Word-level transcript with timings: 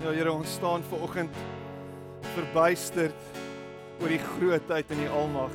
Ja 0.00 0.14
Here, 0.16 0.32
ons 0.32 0.54
staan 0.56 0.80
ver 0.88 1.02
oggend 1.04 1.34
verbuisterd 2.32 3.40
oor 4.00 4.08
die 4.08 4.22
grootheid 4.22 4.92
en 4.94 5.02
die 5.02 5.10
almag. 5.12 5.52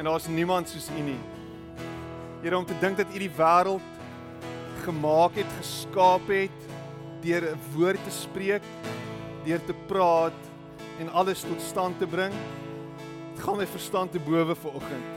En 0.00 0.08
daar's 0.08 0.30
niemand 0.32 0.70
soos 0.72 0.86
U 0.96 1.02
nie. 1.04 1.18
Here, 2.40 2.56
om 2.56 2.64
te 2.64 2.76
dink 2.80 2.96
dat 2.96 3.12
U 3.12 3.20
die 3.20 3.28
wêreld 3.36 3.84
gemaak 4.86 5.36
het, 5.36 5.50
geskaap 5.58 6.24
het 6.32 6.64
deur 7.20 7.50
'n 7.52 7.60
woord 7.74 8.00
te 8.00 8.14
spreek, 8.16 8.64
deur 9.44 9.60
te 9.60 9.76
praat 9.92 10.40
en 10.98 11.12
alles 11.12 11.44
tot 11.44 11.60
stand 11.60 11.98
te 11.98 12.06
bring. 12.06 12.32
Dit 13.34 13.44
gaan 13.44 13.58
my 13.60 13.66
verstand 13.66 14.12
te 14.12 14.20
bowe 14.20 14.54
ver 14.56 14.72
oggend. 14.72 15.08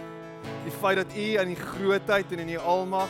Die 0.68 0.75
feit 0.82 0.98
dat 0.98 1.16
U 1.16 1.36
aan 1.39 1.48
die 1.48 1.64
grootheid 1.64 2.32
en 2.32 2.39
in 2.39 2.48
die 2.48 2.59
almag 2.59 3.09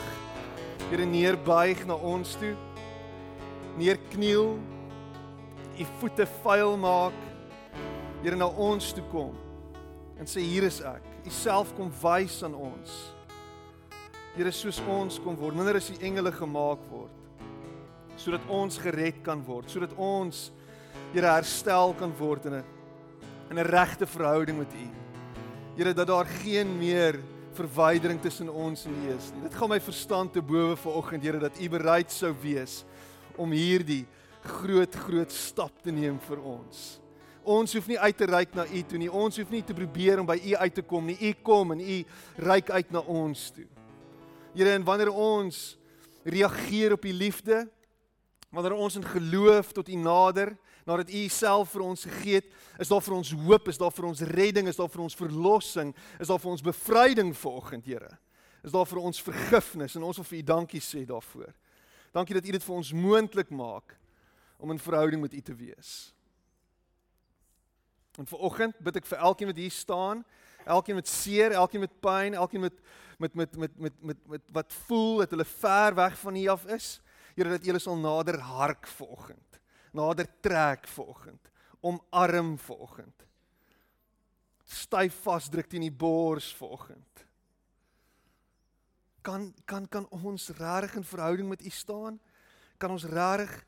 Here 0.91 1.05
neerbuig 1.05 1.85
na 1.85 1.93
ons 1.93 2.35
toe. 2.35 2.53
Neerkniel. 3.77 4.59
U 5.79 5.87
voete 5.99 6.25
vuil 6.43 6.77
maak. 6.77 7.13
Here 8.21 8.35
na 8.35 8.47
ons 8.47 8.91
toe 8.93 9.05
kom 9.11 9.33
en 10.21 10.29
sê 10.29 10.43
hier 10.45 10.67
is 10.67 10.77
ek. 10.85 11.01
U 11.25 11.31
self 11.33 11.71
kom 11.73 11.89
wys 12.03 12.43
aan 12.45 12.53
ons. 12.53 12.91
Here 14.35 14.51
soos 14.53 14.77
ons 14.85 15.17
kom 15.23 15.35
word, 15.39 15.57
minder 15.57 15.79
as 15.79 15.89
die 15.89 15.97
engele 16.05 16.31
gemaak 16.35 16.83
word. 16.91 17.15
Sodat 18.21 18.45
ons 18.51 18.77
gered 18.77 19.23
kan 19.25 19.41
word, 19.45 19.69
sodat 19.71 19.95
ons 19.97 20.51
Here 21.11 21.27
herstel 21.27 21.91
kan 21.99 22.11
word 22.15 22.45
in 22.45 22.53
'n 22.53 22.63
in 23.49 23.59
'n 23.59 23.67
regte 23.67 24.05
verhouding 24.07 24.57
met 24.57 24.71
U. 24.73 24.87
Here 25.75 25.93
dat 25.93 26.07
daar 26.07 26.25
geen 26.25 26.77
meer 26.77 27.19
verwydering 27.53 28.21
tussen 28.21 28.49
ons 28.49 28.85
en 28.85 28.93
U 28.93 29.15
is 29.15 29.31
nie. 29.33 29.43
Dit 29.43 29.55
gaan 29.55 29.69
my 29.69 29.79
verstand 29.79 30.33
te 30.33 30.41
bowe 30.41 30.75
vanoggend, 30.75 31.23
Here, 31.23 31.39
dat 31.39 31.59
U 31.59 31.69
bereid 31.69 32.11
sou 32.11 32.33
wees 32.41 32.85
om 33.35 33.51
hierdie 33.51 34.05
groot 34.41 34.95
groot 35.05 35.31
stap 35.31 35.81
te 35.83 35.93
neem 35.93 36.19
vir 36.27 36.41
ons. 36.41 37.01
Ons 37.41 37.73
hoef 37.73 37.87
nie 37.89 37.97
uit 37.97 38.17
te 38.17 38.27
reik 38.29 38.53
na 38.53 38.67
U 38.69 38.81
toe 38.85 38.99
nie. 39.01 39.09
Ons 39.09 39.39
hoef 39.41 39.49
nie 39.49 39.63
te 39.65 39.73
probeer 39.73 40.21
om 40.21 40.27
by 40.29 40.37
U 40.37 40.55
uit 40.61 40.75
te 40.77 40.83
kom 40.85 41.07
nie. 41.09 41.17
U 41.17 41.31
kom 41.41 41.73
en 41.73 41.81
U 41.81 41.99
reik 42.45 42.69
uit 42.69 42.91
na 42.93 43.01
ons 43.01 43.47
toe. 43.55 43.65
Here, 44.53 44.75
en 44.75 44.85
wanneer 44.85 45.09
ons 45.09 45.61
reageer 46.27 46.93
op 46.93 47.05
U 47.07 47.13
liefde, 47.13 47.63
wanneer 48.51 48.75
ons 48.77 48.99
in 48.99 49.07
geloof 49.07 49.71
tot 49.73 49.89
U 49.89 49.97
nader, 49.97 50.53
nadat 50.85 51.09
U 51.09 51.21
self 51.33 51.71
vir 51.73 51.85
ons 51.85 52.03
gegee 52.05 52.41
het, 52.41 52.51
is 52.81 52.91
daar 52.91 53.01
vir 53.01 53.15
ons 53.15 53.31
hoop, 53.45 53.71
is 53.71 53.79
daar 53.79 53.93
vir 53.95 54.09
ons 54.11 54.21
redding, 54.33 54.69
is 54.69 54.77
daar 54.77 54.91
vir 54.91 55.05
ons 55.05 55.17
verlossing, 55.17 55.95
is 56.19 56.29
daar 56.29 56.41
vir 56.41 56.51
ons 56.51 56.65
bevryding 56.65 57.33
vanoggend, 57.37 57.87
Here. 57.89 58.11
Is 58.61 58.75
daar 58.75 58.85
vir 58.85 59.01
ons 59.01 59.23
vergifnis 59.25 59.97
en 59.97 60.05
ons 60.05 60.19
wil 60.21 60.27
vir 60.29 60.37
U 60.37 60.43
dankie 60.51 60.83
sê 60.83 61.01
daarvoor. 61.09 61.49
Dankie 62.13 62.37
dat 62.37 62.45
U 62.45 62.53
dit 62.53 62.67
vir 62.67 62.75
ons 62.75 62.93
moontlik 62.93 63.49
maak 63.49 63.97
om 64.61 64.71
in 64.71 64.79
verhouding 64.79 65.21
met 65.21 65.33
U 65.33 65.41
te 65.41 65.55
wees. 65.55 66.13
En 68.19 68.27
vanoggend 68.27 68.79
bid 68.83 69.01
ek 69.01 69.07
vir 69.09 69.23
elkeen 69.27 69.49
wat 69.51 69.61
hier 69.61 69.73
staan, 69.73 70.25
elkeen 70.65 70.99
met 70.99 71.07
seer, 71.07 71.55
elkeen 71.57 71.85
met 71.87 71.99
pyn, 72.03 72.37
elkeen 72.37 72.67
met 72.67 72.81
met 73.21 73.33
met 73.37 73.55
met 73.57 73.77
met 73.77 74.01
met, 74.01 74.27
met 74.27 74.41
wat 74.51 74.73
voel 74.87 75.21
dat 75.21 75.33
hulle 75.33 75.45
ver 75.45 75.95
weg 75.95 76.19
van 76.19 76.35
U 76.35 76.47
af 76.47 76.65
is. 76.65 76.99
Here 77.35 77.49
dat 77.49 77.63
U 77.63 77.71
hulle 77.71 77.79
sal 77.79 77.97
nader 77.97 78.39
hark 78.39 78.87
vanoggend 78.87 79.51
nader 79.91 80.27
trek 80.39 80.87
vanoggend, 80.87 81.49
omarm 81.81 82.55
vanoggend. 82.57 83.25
Styf 84.71 85.17
vasdruk 85.25 85.67
teen 85.67 85.83
die 85.83 85.91
bors 85.91 86.51
vanoggend. 86.55 87.25
Kan 89.21 89.51
kan 89.65 89.87
kan 89.91 90.07
ons 90.09 90.49
regtig 90.57 90.95
in 91.01 91.05
verhouding 91.05 91.49
met 91.49 91.65
U 91.65 91.69
staan? 91.69 92.19
Kan 92.77 92.95
ons 92.95 93.05
regtig 93.05 93.65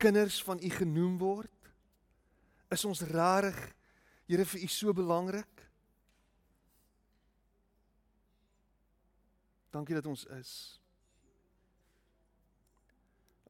kinders 0.00 0.40
van 0.46 0.62
U 0.62 0.70
genoem 0.74 1.18
word? 1.20 1.70
Is 2.72 2.84
ons 2.88 3.04
regtig 3.06 3.58
Here 4.30 4.44
vir 4.46 4.62
U 4.62 4.68
so 4.70 4.92
belangrik? 4.94 5.64
Dankie 9.74 9.96
dat 9.98 10.06
ons 10.06 10.22
is. 10.38 10.52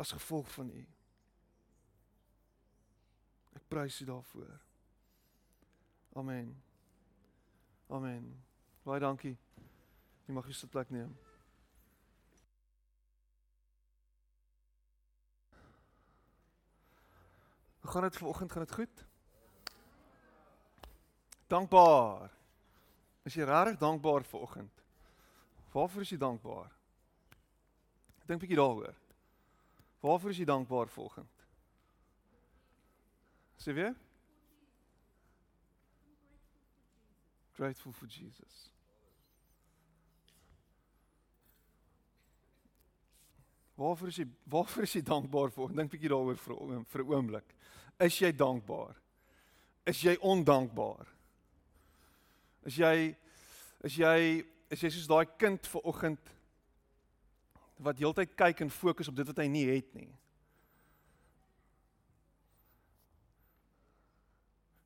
As 0.01 0.17
gevolg 0.17 0.49
van 0.57 0.73
U 0.73 0.87
prys 3.71 4.01
U 4.01 4.05
daarvoor. 4.05 4.61
Amen. 6.13 6.63
Amen. 7.87 8.43
Baie 8.83 9.01
dankie. 9.01 9.37
Jy 10.27 10.35
mag 10.35 10.49
jou 10.51 10.69
plek 10.69 10.91
neem. 10.91 11.30
Gaan 17.91 18.03
dit 18.03 18.17
vanoggend? 18.17 18.53
Gaan 18.53 18.65
dit 18.65 18.75
goed? 18.75 19.05
Dankbaar. 21.47 22.31
Is 23.23 23.35
jy 23.35 23.45
regtig 23.45 23.79
dankbaar 23.79 24.25
vanoggend? 24.25 24.83
Waarvoor 25.73 26.01
is 26.03 26.11
jy 26.15 26.19
dankbaar? 26.19 26.71
Dink 28.27 28.39
'n 28.39 28.47
bietjie 28.47 28.57
daaroor. 28.57 28.95
Waarvoor 30.01 30.31
is 30.31 30.37
jy 30.37 30.45
dankbaar 30.45 30.89
vanoggend? 30.89 31.47
Sê 33.57 33.75
weer? 33.75 33.95
Grateful 37.53 37.93
for 37.93 38.07
Jesus. 38.07 38.71
Waarvoor 43.75 44.09
is 44.09 44.17
jy 44.17 44.27
waarvoor 44.45 44.83
is 44.83 44.93
jy 44.93 45.03
dankbaar 45.03 45.51
vir? 45.51 45.75
Dink 45.77 45.91
bietjie 45.91 46.09
daaroor 46.09 46.37
vir 46.37 46.55
'n 46.55 47.13
oomblik. 47.13 47.55
Is 48.01 48.17
jy 48.19 48.31
dankbaar? 48.33 48.97
Is 49.87 50.01
jy 50.05 50.17
ondankbaar? 50.25 51.09
Is 52.69 52.77
jy 52.81 52.95
is 53.85 53.97
jy 53.97 54.17
is 54.71 54.85
jy 54.85 54.91
soos 54.93 55.09
daai 55.11 55.27
kind 55.41 55.67
ver 55.67 55.87
oggend 55.89 56.33
wat 57.81 58.01
heeltyd 58.01 58.37
kyk 58.37 58.61
en 58.65 58.73
fokus 58.73 59.09
op 59.09 59.17
dit 59.17 59.29
wat 59.29 59.41
hy 59.41 59.49
nie 59.49 59.67
het 59.69 59.89
nie? 59.97 60.11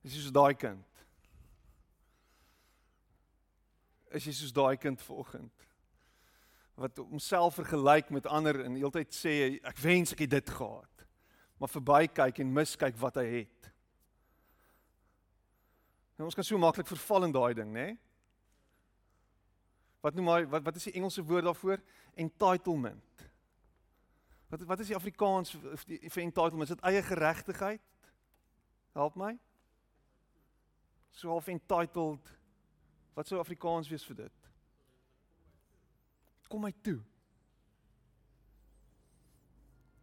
Is 0.04 0.14
jy 0.14 0.25
soos 0.26 0.34
daai 0.36 0.54
kind? 0.58 1.04
Is 4.14 4.26
jy 4.28 4.34
soos 4.38 4.54
daai 4.54 4.76
kind 4.78 5.02
vanoggend 5.02 5.64
wat 6.75 6.98
homself 6.98 7.54
vergelyk 7.54 8.10
met 8.10 8.26
ander 8.26 8.64
en 8.64 8.75
heeltyd 8.75 9.14
sê 9.14 9.34
ek 9.62 9.78
wens 9.78 10.14
ek 10.14 10.25
het 10.26 10.32
dit 10.34 10.50
gehad. 10.50 10.94
Maar 11.59 11.70
verby 11.70 12.00
kyk 12.12 12.41
en 12.42 12.53
mis 12.53 12.75
kyk 12.76 12.97
wat 13.00 13.20
hy 13.22 13.26
het. 13.41 13.70
En 16.19 16.26
ons 16.26 16.34
kan 16.34 16.47
so 16.47 16.59
maklik 16.59 16.87
verval 16.91 17.28
in 17.28 17.34
daai 17.34 17.54
ding, 17.54 17.70
né? 17.72 17.87
Nee? 17.91 18.00
Wat 20.04 20.14
noem 20.14 20.28
hy 20.28 20.41
wat 20.53 20.66
wat 20.66 20.76
is 20.76 20.84
die 20.91 20.98
Engelse 21.00 21.25
woord 21.25 21.47
daarvoor? 21.48 21.81
Entitlement. 22.20 23.25
Wat 24.53 24.66
wat 24.69 24.82
is 24.84 24.93
die 24.93 24.98
Afrikaans 24.98 25.54
vir 25.54 26.22
entitlement? 26.22 26.69
Is 26.69 26.76
dit 26.76 26.84
eie 26.84 27.03
geregtigheid? 27.03 28.12
Help 28.93 29.16
my 29.16 29.32
so 31.14 31.31
half 31.31 31.48
entitled. 31.48 32.32
Wat 33.14 33.28
sou 33.28 33.38
Afrikaans 33.38 33.88
wees 33.88 34.04
vir 34.04 34.25
dit? 34.25 34.48
Kom 36.50 36.66
my 36.66 36.72
toe. 36.82 37.00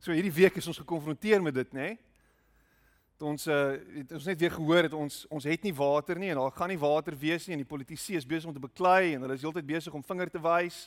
So 0.01 0.09
hierdie 0.09 0.34
week 0.34 0.56
is 0.57 0.66
ons 0.66 0.79
gekonfronteer 0.81 1.44
met 1.45 1.53
dit, 1.53 1.73
nê? 1.78 1.91
Nee? 1.91 1.97
Ons 3.22 3.44
uh, 3.45 3.75
het 4.00 4.13
ons 4.17 4.23
net 4.25 4.39
weer 4.41 4.50
gehoor 4.56 4.88
dat 4.88 4.94
ons 4.97 5.17
ons 5.29 5.45
het 5.45 5.62
nie 5.62 5.73
water 5.78 6.17
nie 6.17 6.31
en 6.34 6.39
daar 6.39 6.56
gaan 6.56 6.72
nie 6.73 6.79
water 6.81 7.13
wees 7.22 7.44
nie 7.45 7.53
en 7.53 7.62
die 7.62 7.69
politici 7.69 8.16
is 8.17 8.25
besig 8.25 8.50
om 8.50 8.56
te 8.56 8.63
beklei 8.63 9.11
en 9.13 9.22
hulle 9.22 9.38
is 9.38 9.45
heeltyd 9.45 9.67
besig 9.67 9.94
om 9.94 10.01
vinger 10.01 10.31
te 10.34 10.41
wys. 10.41 10.79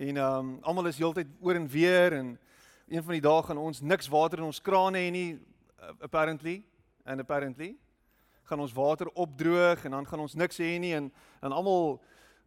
En 0.00 0.16
ehm 0.16 0.38
um, 0.38 0.54
almal 0.64 0.88
is 0.88 0.96
heeltyd 0.96 1.28
oor 1.44 1.60
en 1.60 1.68
weer 1.68 2.16
en 2.22 2.30
een 2.88 3.04
van 3.10 3.18
die 3.18 3.20
dae 3.28 3.44
gaan 3.50 3.60
ons 3.66 3.82
niks 3.84 4.08
water 4.16 4.40
in 4.40 4.48
ons 4.48 4.62
krane 4.64 5.04
hê 5.04 5.12
nie 5.12 5.26
uh, 5.34 5.92
apparently 6.08 6.62
and 7.04 7.20
apparently 7.20 7.74
gaan 8.48 8.64
ons 8.64 8.72
water 8.72 9.12
opdroog 9.12 9.84
en 9.84 9.98
dan 9.98 10.08
gaan 10.08 10.24
ons 10.24 10.40
niks 10.40 10.64
hê 10.64 10.72
nie 10.80 10.94
en 10.96 11.12
en 11.42 11.52
almal 11.52 11.98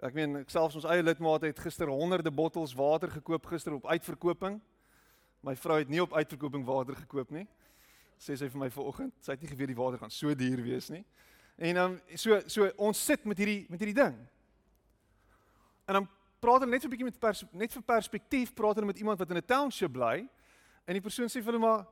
ek 0.02 0.18
meen 0.18 0.42
selfs 0.50 0.82
ons 0.82 0.90
eie 0.90 1.06
lidmate 1.06 1.54
het 1.54 1.62
gister 1.62 1.94
honderde 1.94 2.34
bottels 2.34 2.74
water 2.74 3.20
gekoop 3.22 3.54
gister 3.54 3.78
op 3.78 3.86
uitverkoping. 3.86 4.58
My 5.42 5.56
vrou 5.56 5.78
het 5.80 5.90
nie 5.90 6.02
op 6.02 6.14
uitverkoping 6.14 6.66
water 6.66 6.96
gekoop 6.96 7.32
nie. 7.32 7.48
Sê 8.22 8.38
sy 8.38 8.50
vir 8.50 8.60
my 8.60 8.70
vanoggend, 8.70 9.14
sy 9.26 9.32
het 9.32 9.42
nie 9.42 9.50
geweet 9.50 9.72
die 9.74 9.78
water 9.78 9.98
gaan 9.98 10.14
so 10.14 10.34
duur 10.38 10.62
wees 10.62 10.90
nie. 10.94 11.04
En 11.58 11.76
dan 11.76 11.96
um, 11.98 12.18
so 12.18 12.42
so 12.48 12.70
ons 12.78 13.06
sit 13.06 13.26
met 13.26 13.38
hierdie 13.38 13.66
met 13.70 13.82
hierdie 13.82 13.98
ding. 13.98 14.18
En 15.90 16.00
dan 16.00 16.10
praat 16.40 16.62
hulle 16.62 16.72
net 16.72 16.82
so 16.82 16.88
'n 16.88 16.92
bietjie 16.92 17.10
met 17.10 17.20
pers, 17.20 17.44
net 17.52 17.74
vir 17.74 17.82
perspektief, 17.82 18.54
praat 18.54 18.76
hulle 18.76 18.88
met 18.88 18.98
iemand 18.98 19.20
wat 19.20 19.30
in 19.30 19.38
'n 19.38 19.46
township 19.46 19.92
bly 19.92 20.28
en 20.86 20.94
die 20.94 21.02
persoon 21.02 21.28
sê 21.28 21.42
vir 21.42 21.54
hulle 21.54 21.66
maar 21.66 21.86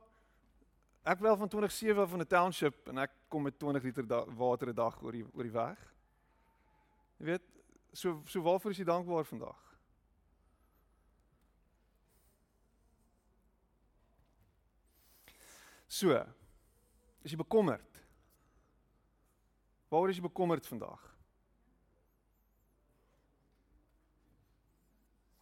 Ek 1.02 1.18
wel 1.18 1.36
van 1.36 1.48
27 1.48 2.08
van 2.08 2.20
'n 2.20 2.26
township 2.26 2.88
en 2.88 2.98
ek 2.98 3.10
kom 3.28 3.42
met 3.42 3.58
20 3.58 3.82
liter 3.82 4.04
water 4.36 4.68
'n 4.68 4.74
dag 4.74 5.02
oor 5.02 5.12
die 5.12 5.24
oor 5.32 5.42
die 5.42 5.52
weg. 5.52 5.78
Jy 7.18 7.24
weet, 7.24 7.42
so 7.92 8.22
so 8.26 8.42
waarvoor 8.42 8.70
is 8.70 8.76
jy 8.76 8.84
dankbaar 8.84 9.24
vandag? 9.24 9.69
So, 16.00 16.16
Is 17.20 17.34
jy 17.34 17.36
bekommerd? 17.36 17.98
Waaroor 19.92 20.08
is 20.08 20.16
jy 20.16 20.24
bekommerd 20.24 20.64
vandag? 20.64 21.02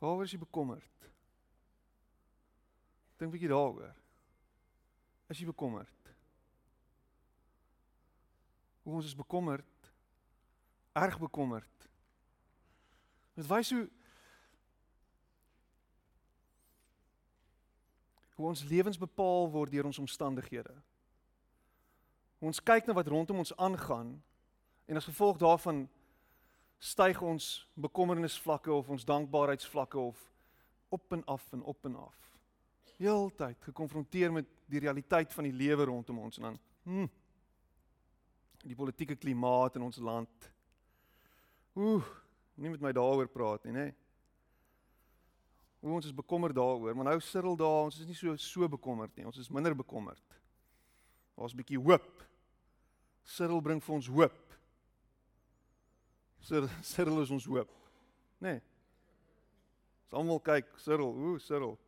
Waaroor 0.03 0.25
is 0.27 0.35
jy 0.35 0.41
bekommerd? 0.43 1.07
Dink 3.19 3.31
'n 3.31 3.35
bietjie 3.37 3.53
daaroor. 3.53 3.95
Is 5.31 5.39
jy 5.39 5.47
bekommerd? 5.47 6.11
Hoe 8.83 8.95
ons 8.99 9.07
is 9.07 9.15
bekommerd? 9.15 9.93
Erg 10.93 11.19
bekommerd. 11.23 11.89
Dit 13.39 13.47
wys 13.47 13.71
hoe 13.71 13.87
hoe 18.39 18.47
ons 18.47 18.63
lewens 18.63 18.99
bepaal 18.99 19.49
word 19.51 19.73
deur 19.75 19.89
ons 19.89 19.99
omstandighede. 19.99 20.71
Ons 22.39 22.61
kyk 22.63 22.87
na 22.87 22.95
wat 22.95 23.11
rondom 23.11 23.41
ons 23.43 23.51
aangaan 23.59 24.13
en 24.87 25.01
as 25.01 25.09
gevolg 25.11 25.41
daarvan 25.43 25.89
styg 26.79 27.19
ons 27.19 27.67
bekommernisvlakke 27.75 28.71
of 28.71 28.93
ons 28.95 29.07
dankbaarheidsvlakke 29.09 29.99
of 29.99 30.23
op 30.95 31.19
en 31.19 31.25
af 31.27 31.51
en 31.53 31.67
op 31.67 31.91
en 31.91 31.99
af. 32.05 32.17
Heeltyd 33.03 33.67
gekonfronteer 33.73 34.31
met 34.33 34.47
die 34.71 34.87
realiteit 34.87 35.35
van 35.35 35.51
die 35.51 35.59
lewe 35.59 35.91
rondom 35.91 36.23
ons 36.23 36.39
en 36.39 36.53
dan 36.53 36.63
hm, 36.87 37.11
die 38.63 38.79
politieke 38.79 39.19
klimaat 39.19 39.75
in 39.75 39.83
ons 39.83 39.99
land. 39.99 40.53
Ooh, 41.75 42.07
nie 42.55 42.71
met 42.71 42.87
my 42.87 42.95
daaroor 42.95 43.27
praat 43.35 43.67
nie, 43.67 43.75
nê? 43.75 43.91
Nee. 43.91 44.08
Hoe 45.89 45.97
ons 45.97 46.05
is 46.05 46.15
bekommerd 46.15 46.53
daaroor, 46.55 46.93
maar 46.95 47.07
nou 47.09 47.21
sirrel 47.25 47.57
daar, 47.57 47.87
ons 47.87 47.97
is 48.03 48.07
nie 48.07 48.17
so 48.17 48.35
so 48.37 48.69
bekommerd 48.69 49.15
nie. 49.17 49.25
Ons 49.25 49.39
is 49.41 49.49
minder 49.49 49.73
bekommerd. 49.77 50.35
Daar's 51.33 51.55
'n 51.55 51.57
bietjie 51.57 51.81
hoop. 51.81 52.27
Sirrel 53.25 53.61
bring 53.61 53.81
vir 53.83 53.95
ons 53.95 54.07
hoop. 54.07 54.59
Sirrel 56.83 57.23
is 57.23 57.31
ons 57.31 57.45
hoop. 57.45 57.71
Nê? 58.39 58.53
Nee. 58.53 58.61
Ons 60.05 60.13
almal 60.13 60.41
kyk, 60.41 60.67
Sirrel, 60.77 61.09
ooh, 61.09 61.39
Sirrel. 61.39 61.79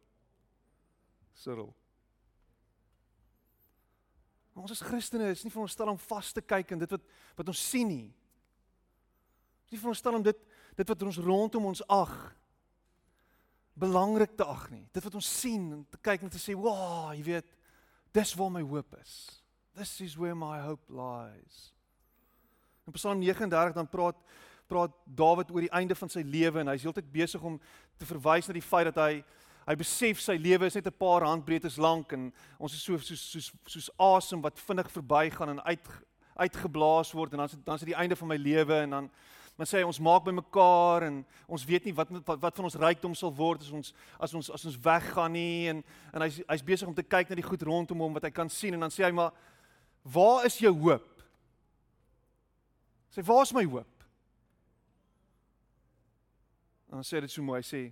Sirrel. 1.35 1.75
Ons 4.55 4.71
as 4.71 4.81
Christene 4.81 5.31
is 5.31 5.45
nie 5.45 5.53
veronderstel 5.53 5.89
om 5.89 5.99
vas 5.99 6.33
te 6.33 6.41
kyk 6.41 6.71
in 6.71 6.79
dit 6.79 6.91
wat 6.91 7.05
wat 7.37 7.49
ons 7.49 7.69
sien 7.71 7.89
nie. 7.89 8.09
Ons 8.09 9.65
is 9.65 9.71
nie 9.71 9.79
veronderstel 9.79 10.15
om 10.15 10.23
dit 10.23 10.47
dit 10.77 10.89
wat 10.89 11.03
ons 11.03 11.19
rondom 11.19 11.65
ons 11.65 11.83
ag 11.89 12.40
belangrik 13.75 14.37
te 14.37 14.45
ag 14.45 14.71
nie. 14.71 14.89
Dit 14.93 15.05
wat 15.05 15.15
ons 15.15 15.41
sien 15.41 15.73
en 15.73 15.87
te 15.91 15.99
kyk 16.03 16.23
en 16.23 16.31
te 16.31 16.39
sê, 16.39 16.55
"Wow, 16.55 17.13
jy 17.15 17.23
weet, 17.23 17.47
dis 18.13 18.35
waar 18.35 18.51
my 18.51 18.63
hoop 18.63 18.97
is. 19.01 19.43
This 19.75 20.01
is 20.01 20.17
where 20.17 20.35
my 20.35 20.61
hope 20.61 20.93
lies." 20.93 21.73
In 22.87 22.93
Psalm 22.93 23.21
39 23.21 23.73
dan 23.75 23.89
praat 23.89 24.17
praat 24.71 24.91
Dawid 25.05 25.51
oor 25.51 25.61
die 25.61 25.75
einde 25.75 25.95
van 25.95 26.09
sy 26.09 26.23
lewe 26.23 26.61
en 26.61 26.67
hy's 26.67 26.83
heeltyd 26.87 27.13
besig 27.13 27.43
om 27.43 27.61
te 27.99 28.07
verwys 28.07 28.47
na 28.47 28.53
die 28.53 28.63
feit 28.63 28.95
dat 28.95 29.01
hy 29.03 29.25
hy 29.67 29.75
besef 29.79 30.21
sy 30.23 30.37
lewe 30.41 30.67
is 30.67 30.75
net 30.75 30.87
'n 30.87 30.99
paar 30.99 31.23
handbreedtes 31.27 31.77
lank 31.77 32.13
en 32.13 32.33
ons 32.59 32.73
is 32.73 32.83
so 32.83 32.99
soos 32.99 33.21
soos 33.33 33.53
soos 33.67 33.91
asem 33.99 34.43
wat 34.43 34.59
vinnig 34.59 34.91
verbygaan 34.91 35.49
en 35.49 35.61
uit 35.61 35.91
uitgeblaas 36.41 37.13
word 37.13 37.33
en 37.33 37.39
dan 37.39 37.51
dan 37.65 37.75
is 37.75 37.81
dit 37.81 37.93
die 37.93 38.01
einde 38.03 38.17
van 38.17 38.29
my 38.29 38.37
lewe 38.37 38.75
en 38.75 38.91
dan 38.91 39.11
Maar 39.61 39.69
sê 39.69 39.83
ons 39.85 39.99
maak 40.01 40.23
by 40.25 40.33
mekaar 40.33 41.05
en 41.05 41.17
ons 41.45 41.65
weet 41.69 41.85
nie 41.85 41.93
wat 41.93 42.09
wat, 42.25 42.39
wat 42.41 42.57
van 42.57 42.65
ons 42.65 42.77
rykdom 42.81 43.13
sal 43.13 43.29
word 43.37 43.61
as 43.61 43.73
ons 43.77 43.91
as 44.17 44.33
ons 44.39 44.47
as 44.57 44.63
ons 44.71 44.79
weggaan 44.81 45.35
nie 45.37 45.69
en 45.69 45.83
en 46.15 46.23
hy's 46.25 46.39
hy's 46.49 46.63
besig 46.65 46.89
om 46.89 46.95
te 46.97 47.05
kyk 47.05 47.29
na 47.29 47.37
die 47.37 47.45
goed 47.45 47.67
rondom 47.69 48.01
hom 48.01 48.15
wat 48.17 48.25
hy 48.25 48.31
kan 48.33 48.49
sien 48.49 48.73
en 48.73 48.87
dan 48.87 48.95
sê 48.95 49.05
hy 49.05 49.11
maar 49.13 49.35
waar 50.01 50.47
is 50.49 50.57
jou 50.65 50.73
hoop? 50.81 51.21
Sê 53.13 53.21
waar 53.29 53.43
is 53.45 53.53
my 53.53 53.67
hoop? 53.69 54.07
En 56.89 56.97
dan 57.03 57.05
sê 57.05 57.21
dit 57.21 57.29
so 57.35 57.45
mooi, 57.45 57.59
hy 57.61 57.69
sê 57.69 57.83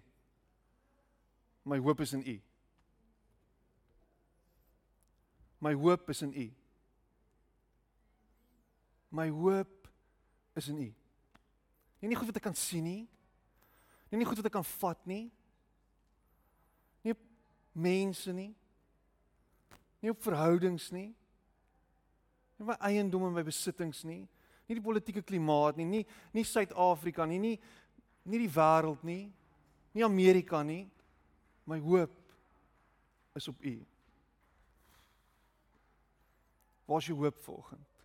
my 1.69 1.76
hoop 1.85 2.00
is 2.00 2.14
in 2.17 2.25
U. 2.25 2.38
My 5.61 5.75
hoop 5.76 6.09
is 6.09 6.25
in 6.25 6.32
U. 6.32 6.49
My 9.12 9.29
hoop 9.29 9.93
is 10.56 10.73
in 10.73 10.81
U. 10.87 10.88
Nie 12.00 12.09
nie 12.09 12.19
goed 12.19 12.31
wat 12.31 12.39
ek 12.39 12.47
kan 12.47 12.56
sien 12.56 12.85
nie. 12.87 13.05
Nie 14.11 14.21
nie 14.21 14.29
goed 14.29 14.39
wat 14.41 14.49
ek 14.50 14.56
kan 14.59 14.67
vat 14.79 15.06
nie. 15.09 15.27
Nie 17.05 17.15
op 17.17 17.25
mense 17.75 18.33
nie. 18.33 18.53
Nie 20.03 20.15
op 20.15 20.23
verhoudings 20.23 20.91
nie. 20.95 21.11
Nie 22.59 22.67
my 22.67 22.79
eiendom 22.91 23.27
en 23.29 23.35
my 23.35 23.45
besittings 23.47 24.05
nie. 24.06 24.25
Nie 24.69 24.77
die 24.77 24.85
politieke 24.85 25.25
klimaat 25.25 25.79
nie, 25.81 25.87
nie 25.89 26.05
nie 26.37 26.45
Suid-Afrika 26.45 27.27
nie, 27.27 27.39
nie 27.41 27.59
nie 28.29 28.43
die 28.43 28.53
wêreld 28.53 29.03
nie. 29.06 29.31
Nie 29.97 30.05
Amerika 30.05 30.62
nie. 30.62 30.85
My 31.65 31.79
hoop 31.81 32.12
is 33.37 33.49
op 33.49 33.62
U. 33.65 33.77
Waar 36.89 37.00
is 37.00 37.06
jou 37.06 37.19
hoop 37.19 37.39
volgens? 37.45 37.98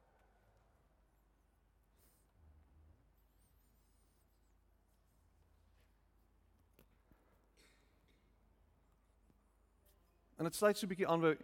En 10.43 10.49
dit 10.49 10.57
sluit 10.57 10.77
so 10.77 10.85
'n 10.85 10.89
bietjie 10.89 11.07
aan 11.07 11.21
by 11.21 11.37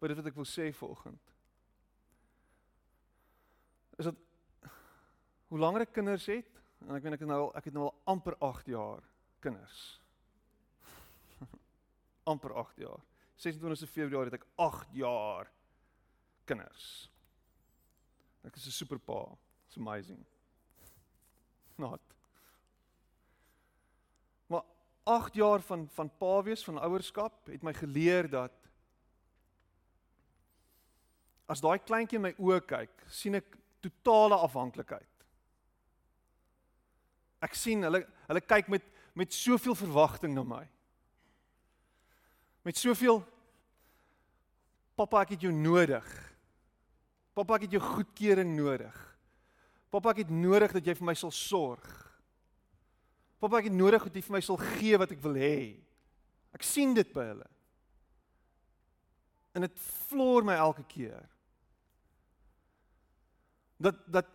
by 0.00 0.08
dit 0.08 0.16
wat 0.16 0.26
ek 0.26 0.34
wil 0.34 0.46
sê 0.48 0.72
vanoggend. 0.72 1.32
Is 3.98 4.04
dat 4.04 4.16
hoe 5.48 5.58
langer 5.58 5.80
ek 5.80 5.92
kinders 5.92 6.26
het, 6.26 6.48
en 6.80 6.94
ek 6.96 7.02
weet 7.02 7.12
ek 7.12 7.20
het 7.20 7.28
nou 7.28 7.40
al 7.40 7.52
ek 7.54 7.64
het 7.64 7.74
nou 7.74 7.84
al 7.84 8.00
amper 8.04 8.36
8 8.38 8.66
jaar 8.66 9.04
kinders. 9.40 10.00
amper 12.32 12.54
8 12.54 12.76
jaar. 12.76 13.04
26 13.36 13.90
Februarie 13.90 14.32
het 14.32 14.40
ek 14.40 14.48
8 14.56 14.88
jaar 14.92 15.52
kinders. 16.44 17.10
Ek 18.42 18.56
is 18.56 18.66
'n 18.66 18.70
superpa. 18.70 19.36
It's 19.66 19.76
amazing. 19.76 20.24
Not. 21.76 22.13
8 25.04 25.34
jaar 25.36 25.60
van 25.60 25.88
van 25.92 26.10
pa 26.18 26.42
wees 26.42 26.64
van 26.64 26.80
ouerskap 26.80 27.50
het 27.52 27.62
my 27.62 27.74
geleer 27.76 28.28
dat 28.30 28.52
as 31.46 31.60
daai 31.60 31.78
kleintjie 31.78 32.16
in 32.16 32.24
my 32.24 32.32
oë 32.40 32.62
kyk, 32.64 33.04
sien 33.12 33.36
ek 33.36 33.58
totale 33.84 34.38
afhanklikheid. 34.46 35.26
Ek 37.44 37.56
sien 37.58 37.84
hulle 37.84 38.00
hulle 38.28 38.44
kyk 38.44 38.72
met 38.72 38.90
met 39.14 39.32
soveel 39.32 39.76
verwagting 39.78 40.32
na 40.34 40.42
my. 40.42 40.64
Met 42.64 42.80
soveel 42.80 43.22
Pappa, 44.94 45.24
ek 45.24 45.34
het 45.34 45.42
jou 45.42 45.50
nodig. 45.50 46.06
Pappa, 47.34 47.56
ek 47.56 47.66
het 47.66 47.72
jou 47.74 47.82
goedkeuring 47.82 48.52
nodig. 48.54 48.94
Pappa, 49.90 50.12
ek 50.14 50.22
het 50.22 50.30
nodig 50.30 50.70
dat 50.76 50.86
jy 50.86 50.94
vir 50.94 51.08
my 51.08 51.14
sal 51.18 51.34
sorg. 51.34 52.03
Pappa, 53.38 53.58
ek 53.60 53.68
het 53.68 53.76
nodig 53.76 54.06
dat 54.06 54.16
U 54.16 54.22
vir 54.26 54.36
my 54.36 54.42
sal 54.44 54.60
gee 54.60 54.98
wat 55.00 55.12
ek 55.14 55.22
wil 55.24 55.36
hê. 55.38 55.58
Ek 56.54 56.64
sien 56.66 56.94
dit 56.96 57.10
by 57.12 57.26
hulle. 57.32 57.48
En 59.54 59.66
dit 59.66 59.84
vloer 60.08 60.46
my 60.46 60.56
elke 60.58 60.84
keer. 60.90 61.22
Dat 63.82 64.00
dat 64.06 64.30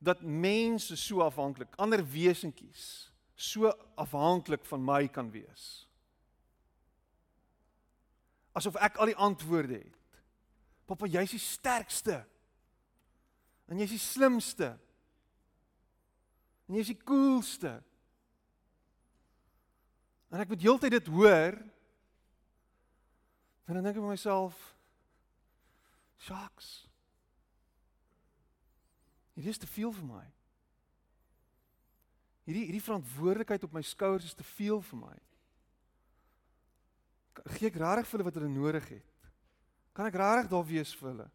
dat 0.00 0.22
mense 0.24 0.96
so 0.96 1.20
afhanklik, 1.20 1.74
ander 1.76 2.00
wesentjies 2.00 3.10
so 3.40 3.68
afhanklik 4.00 4.64
van 4.64 4.84
my 4.84 5.08
kan 5.08 5.28
wees. 5.32 5.66
Asof 8.56 8.76
ek 8.80 8.96
al 8.96 9.12
die 9.12 9.16
antwoorde 9.20 9.78
het. 9.82 10.20
Pappa, 10.88 11.08
jy's 11.08 11.36
die 11.36 11.42
sterkste. 11.42 12.18
En 13.70 13.78
jy's 13.78 13.94
die 13.94 14.02
slimste. 14.02 14.72
En 16.68 16.78
jy's 16.80 16.90
die 16.90 16.98
coolste. 17.06 17.76
En 20.30 20.38
ek 20.42 20.48
moet 20.48 20.62
heeltyd 20.62 20.94
dit 20.94 21.06
hoor. 21.10 21.58
En 23.66 23.74
dan 23.74 23.82
dink 23.82 23.96
ek 23.96 24.02
vir 24.02 24.12
myself, 24.12 24.76
"Shucks. 26.18 26.88
Dit 29.34 29.46
is 29.46 29.58
te 29.58 29.66
veel 29.66 29.92
vir 29.92 30.04
my. 30.04 30.26
Hierdie 32.44 32.64
hierdie 32.64 32.82
verantwoordelikheid 32.82 33.64
op 33.64 33.72
my 33.72 33.82
skouers 33.82 34.24
is 34.24 34.34
te 34.34 34.44
veel 34.44 34.80
vir 34.82 34.98
my. 34.98 35.18
Gee 37.56 37.68
ek 37.68 37.78
regtig 37.78 38.06
vir 38.06 38.18
hulle 38.18 38.24
wat 38.24 38.34
hulle 38.34 38.48
nodig 38.48 38.88
het? 38.88 39.28
Kan 39.92 40.06
ek 40.06 40.14
regtig 40.14 40.50
daar 40.50 40.66
wees 40.66 40.94
vir 40.94 41.08
hulle?" 41.08 41.30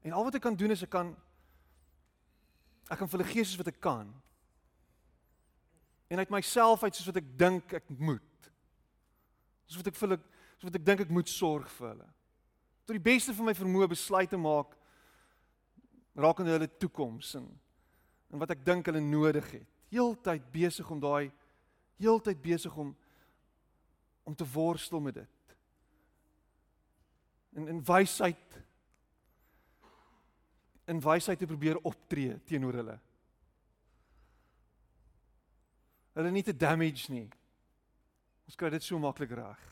En 0.00 0.12
al 0.12 0.24
wat 0.24 0.34
ek 0.34 0.42
kan 0.42 0.56
doen 0.56 0.70
is 0.70 0.82
ek 0.82 0.90
kan 0.90 1.16
ek 2.90 2.98
kan 2.98 3.08
vir 3.08 3.18
hulle 3.18 3.32
gee 3.32 3.44
soos 3.44 3.60
wat 3.60 3.68
ek 3.68 3.80
kan 3.80 4.22
en 6.10 6.18
uit 6.18 6.34
myself 6.34 6.82
uit 6.82 6.96
soos 6.96 7.08
wat 7.08 7.20
ek 7.22 7.32
dink 7.38 7.72
ek 7.78 7.88
moet. 7.96 8.50
Soos 9.70 9.80
wat 9.80 9.92
ek 9.92 9.98
vir 9.98 10.08
hulle 10.08 10.22
So 10.60 10.68
wat 10.68 10.76
ek 10.76 10.84
dink 10.84 11.00
ek 11.06 11.12
moet 11.12 11.30
sorg 11.32 11.68
vir 11.78 11.86
hulle. 11.88 12.06
Tot 12.84 12.92
die 12.92 13.00
beste 13.00 13.32
van 13.32 13.48
my 13.48 13.54
vermoë 13.56 13.86
besluite 13.94 14.36
maak 14.36 14.74
rakende 16.20 16.52
hulle 16.52 16.68
toekoms 16.82 17.32
en 17.40 17.48
en 18.30 18.38
wat 18.38 18.52
ek 18.54 18.60
dink 18.62 18.86
hulle 18.86 19.00
nodig 19.02 19.46
het. 19.56 19.70
Heeltyd 19.90 20.44
besig 20.52 20.90
om 20.92 21.00
daai 21.02 21.32
heeltyd 21.98 22.42
besig 22.44 22.76
om 22.78 22.92
om 24.28 24.36
te 24.36 24.46
worstel 24.52 25.00
met 25.02 25.16
dit. 25.16 25.56
En 27.56 27.72
in 27.72 27.80
wysheid 27.88 28.60
in 30.92 31.00
wysheid 31.00 31.40
te 31.40 31.48
probeer 31.48 31.80
optree 31.88 32.36
teenoor 32.44 32.82
hulle. 32.82 32.98
Hulle 36.14 36.30
nie 36.30 36.42
te 36.42 36.56
damage 36.56 37.12
nie. 37.12 37.28
Ons 38.50 38.58
kry 38.58 38.70
dit 38.74 38.82
so 38.82 38.98
maklik 38.98 39.30
reg. 39.38 39.66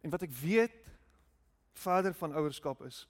En 0.00 0.12
wat 0.12 0.24
ek 0.24 0.32
weet 0.32 0.76
verder 1.80 2.14
van 2.16 2.36
ouerskap 2.36 2.80
is 2.84 3.04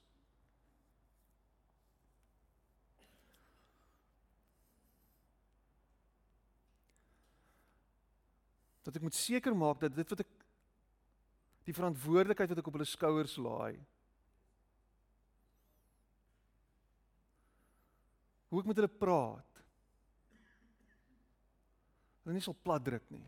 dat 8.87 8.97
ek 8.97 9.05
moet 9.05 9.17
seker 9.17 9.57
maak 9.57 9.81
dat 9.83 9.95
dit 9.97 10.15
wat 10.15 10.25
ek 10.25 10.35
die 11.69 11.77
verantwoordelikheid 11.77 12.51
wat 12.51 12.63
ek 12.63 12.71
op 12.71 12.79
hulle 12.79 12.89
skouers 12.89 13.37
laai 13.41 13.77
hoe 18.51 18.63
ek 18.63 18.71
met 18.71 18.81
hulle 18.81 18.99
praat 19.03 19.51
hulle 22.31 22.39
nie 22.39 22.45
sal 22.45 22.55
plat 22.55 22.85
druk 22.87 23.07
nie. 23.11 23.25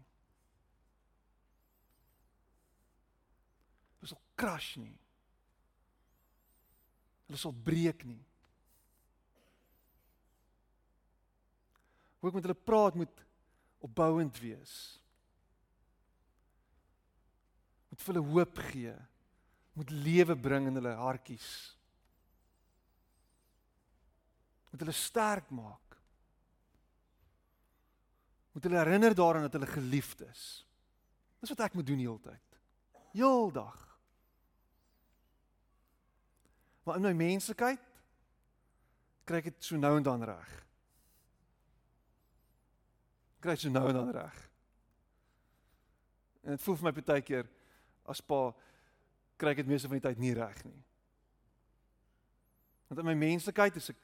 Hulle 3.98 4.10
sal 4.12 4.20
crash 4.38 4.76
nie. 4.78 4.94
Hulle 7.26 7.40
sal 7.40 7.54
breek 7.66 8.04
nie. 8.06 8.20
Hoe 12.20 12.30
ek 12.30 12.38
met 12.38 12.46
hulle 12.46 12.66
praat 12.70 12.98
moet 12.98 13.24
opbouend 13.82 14.38
wees 14.38 14.76
vir 18.02 18.14
hulle 18.14 18.32
hoop 18.34 18.58
gee. 18.70 18.94
Moet 19.78 19.90
lewe 19.90 20.36
bring 20.36 20.68
in 20.68 20.76
hulle 20.80 20.94
hartjies. 20.98 21.52
Moet 24.72 24.84
hulle 24.84 24.96
sterk 24.96 25.48
maak. 25.52 25.96
Moet 28.52 28.68
hulle 28.68 28.82
herinner 28.82 29.14
daaraan 29.16 29.46
dat 29.48 29.56
hulle 29.56 29.70
geliefd 29.70 30.26
is. 30.28 30.42
Dis 31.40 31.52
wat 31.54 31.64
ek 31.68 31.78
moet 31.78 31.86
doen 31.86 32.02
heeltyd. 32.02 32.60
Heeldag. 33.12 33.78
Maar 36.82 36.98
in 36.98 37.08
my 37.08 37.14
menslikheid 37.16 37.88
kry 39.24 39.40
ek 39.40 39.52
dit 39.52 39.64
so 39.64 39.78
nou 39.78 39.94
en 39.96 40.06
dan 40.06 40.24
reg. 40.26 40.52
Kry 43.42 43.56
dit 43.56 43.64
so 43.64 43.72
nou 43.72 43.86
en 43.88 43.98
dan 44.00 44.12
reg. 44.14 44.38
En 46.42 46.56
dit 46.56 46.64
voel 46.64 46.78
vir 46.80 46.88
my 46.88 46.94
baie 47.00 47.24
keer 47.26 47.50
as 48.08 48.20
pa 48.20 48.50
kry 49.38 49.54
ek 49.54 49.62
dit 49.62 49.72
meeste 49.72 49.90
van 49.90 49.98
die 49.98 50.06
tyd 50.06 50.22
nie 50.22 50.34
reg 50.36 50.62
nie. 50.66 50.78
Want 52.88 53.02
in 53.02 53.08
my 53.08 53.16
menslikheid 53.18 53.76
is 53.80 53.90
ek 53.94 54.00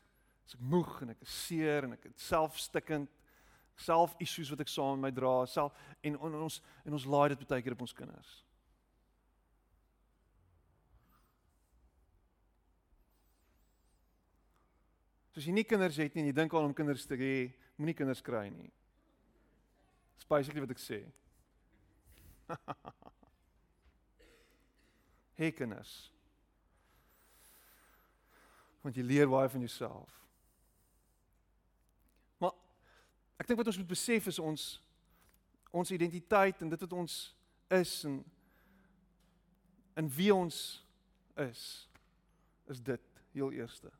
is 0.49 0.57
ek 0.57 0.65
moeg 0.65 1.03
en 1.05 1.13
ek 1.13 1.23
is 1.27 1.33
seer 1.45 1.85
en 1.85 1.93
ek 1.93 2.07
het 2.09 2.23
selfstikkend 2.25 3.11
self 3.79 4.15
issues 4.23 4.49
wat 4.51 4.63
ek 4.65 4.71
saam 4.73 4.97
met 4.97 5.11
my 5.11 5.15
dra, 5.15 5.33
self 5.47 5.77
en 6.03 6.17
on, 6.17 6.39
ons 6.49 6.61
en 6.89 6.97
ons 6.97 7.09
laai 7.13 7.29
dit 7.35 7.43
baie 7.51 7.63
keer 7.63 7.77
op 7.77 7.85
ons 7.85 7.95
kinders. 7.95 8.31
So 15.31 15.43
as 15.43 15.47
jy 15.47 15.55
nie 15.55 15.67
kinders 15.69 16.01
het 16.01 16.17
nie 16.17 16.25
en 16.25 16.33
jy 16.33 16.37
dink 16.41 16.57
aan 16.57 16.71
om 16.71 16.75
kinders 16.75 17.07
te 17.07 17.19
hê, 17.21 17.35
moenie 17.79 17.95
kinders 17.95 18.25
kry 18.25 18.49
nie. 18.51 18.73
Dis 20.19 20.27
basically 20.27 20.65
wat 20.65 20.75
ek 20.75 20.83
sê. 20.83 21.05
hê 25.39 25.53
kinders. 25.55 26.11
Want 28.83 28.97
jy 28.99 29.05
leer 29.07 29.29
baie 29.31 29.49
van 29.49 29.63
jouself. 29.63 30.11
Maar 32.43 32.55
ek 33.39 33.47
dink 33.47 33.61
wat 33.61 33.71
ons 33.71 33.81
moet 33.81 33.95
besef 33.95 34.27
is 34.31 34.43
ons 34.43 34.69
ons 35.71 35.91
identiteit 35.93 36.63
en 36.65 36.71
dit 36.73 36.81
wat 36.81 36.93
ons 36.97 37.15
is 37.77 37.93
en 38.09 38.23
in 40.01 40.09
wie 40.17 40.33
ons 40.35 40.59
is 41.37 41.65
is 42.69 42.81
dit 42.85 43.23
heel 43.33 43.53
eerste. 43.53 43.91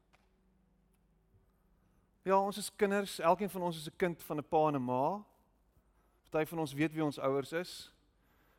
Ja, 2.23 2.37
ons 2.37 2.57
is 2.61 2.69
kinders, 2.77 3.19
elkeen 3.19 3.51
van 3.51 3.63
ons 3.63 3.77
is 3.77 3.89
'n 3.89 3.97
kind 3.97 4.23
van 4.23 4.39
'n 4.39 4.49
pa 4.49 4.69
en 4.69 4.75
'n 4.77 4.85
ma. 4.85 5.25
Party 6.31 6.51
van 6.51 6.59
ons 6.59 6.73
weet 6.73 6.93
wie 6.93 7.05
ons 7.05 7.19
ouers 7.19 7.53
is. 7.53 7.95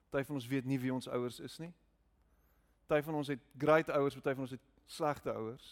Party 0.09 0.25
van 0.25 0.36
ons 0.36 0.48
weet 0.48 0.65
nie 0.65 0.79
wie 0.79 0.93
ons 0.93 1.07
ouers 1.07 1.39
is 1.39 1.57
nie. 1.57 1.74
Party 2.89 3.05
van 3.05 3.19
ons 3.19 3.29
het 3.29 3.41
great 3.62 3.89
ouers, 3.93 4.15
party 4.17 4.34
van 4.34 4.48
ons 4.48 4.55
het 4.55 4.69
slegte 4.89 5.34
ouers. 5.34 5.67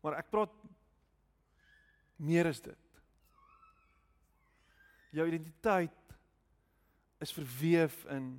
Maar 0.00 0.16
ek 0.22 0.30
praat 0.32 0.54
meer 2.16 2.48
as 2.48 2.62
dit. 2.64 2.88
Jou 5.12 5.26
identiteit 5.28 6.14
is 7.22 7.34
verweef 7.36 8.00
in 8.10 8.32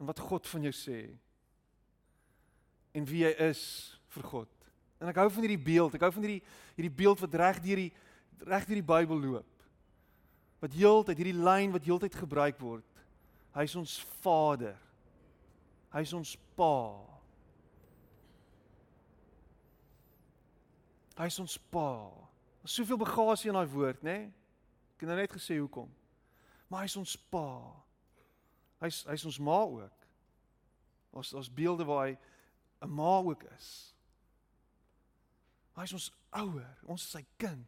en 0.00 0.08
wat 0.08 0.20
God 0.24 0.48
van 0.48 0.64
jou 0.64 0.72
sê 0.74 0.98
en 2.96 3.06
wie 3.06 3.22
jy 3.22 3.30
is 3.46 3.62
vir 4.16 4.26
God. 4.32 4.68
En 4.98 5.12
ek 5.12 5.20
hou 5.20 5.28
van 5.30 5.44
hierdie 5.44 5.64
beeld. 5.70 5.94
Ek 5.94 6.06
hou 6.08 6.10
van 6.16 6.24
hierdie 6.24 6.42
hierdie 6.74 6.96
beeld 7.02 7.20
wat 7.22 7.36
reg 7.38 7.62
deur 7.62 7.84
die 7.84 7.92
reg 8.48 8.66
deur 8.66 8.80
die 8.80 8.90
Bybel 8.90 9.20
loop 9.20 9.49
wat 10.60 10.76
heeltyd 10.76 11.16
hierdie 11.16 11.36
lyn 11.36 11.72
wat 11.72 11.84
heeltyd 11.84 12.14
gebruik 12.14 12.58
word. 12.60 13.04
Hy 13.56 13.64
is 13.66 13.76
ons 13.76 13.98
Vader. 14.22 14.76
Hy 15.90 16.04
is 16.06 16.12
ons 16.14 16.36
Pa. 16.56 16.74
Hy 21.18 21.26
is 21.26 21.38
ons 21.42 21.56
Pa. 21.72 21.90
Daar's 22.60 22.76
soveel 22.76 23.00
bagasie 23.00 23.50
in 23.50 23.56
daai 23.56 23.72
woord, 23.72 24.04
né? 24.04 24.18
Nee? 24.18 24.28
Ek 24.94 25.04
het 25.06 25.10
nou 25.10 25.16
net 25.16 25.32
gesê 25.32 25.56
hoekom. 25.56 25.88
Maar 26.68 26.84
hy 26.84 26.90
is 26.92 26.98
ons 27.00 27.16
Pa. 27.32 27.46
Hy's 28.80 29.02
hy's 29.08 29.24
ons 29.28 29.38
ma 29.42 29.58
ook. 29.64 30.06
Ons 31.16 31.32
ons 31.36 31.50
beelde 31.52 31.84
waar 31.84 32.06
hy 32.06 32.18
'n 32.84 32.88
ma 32.88 33.18
ook 33.20 33.42
is. 33.56 33.94
Hy 35.76 35.82
is 35.82 35.92
ons 35.92 36.12
ouer, 36.30 36.78
ons 36.84 37.02
is 37.02 37.10
sy 37.10 37.24
kind. 37.36 37.66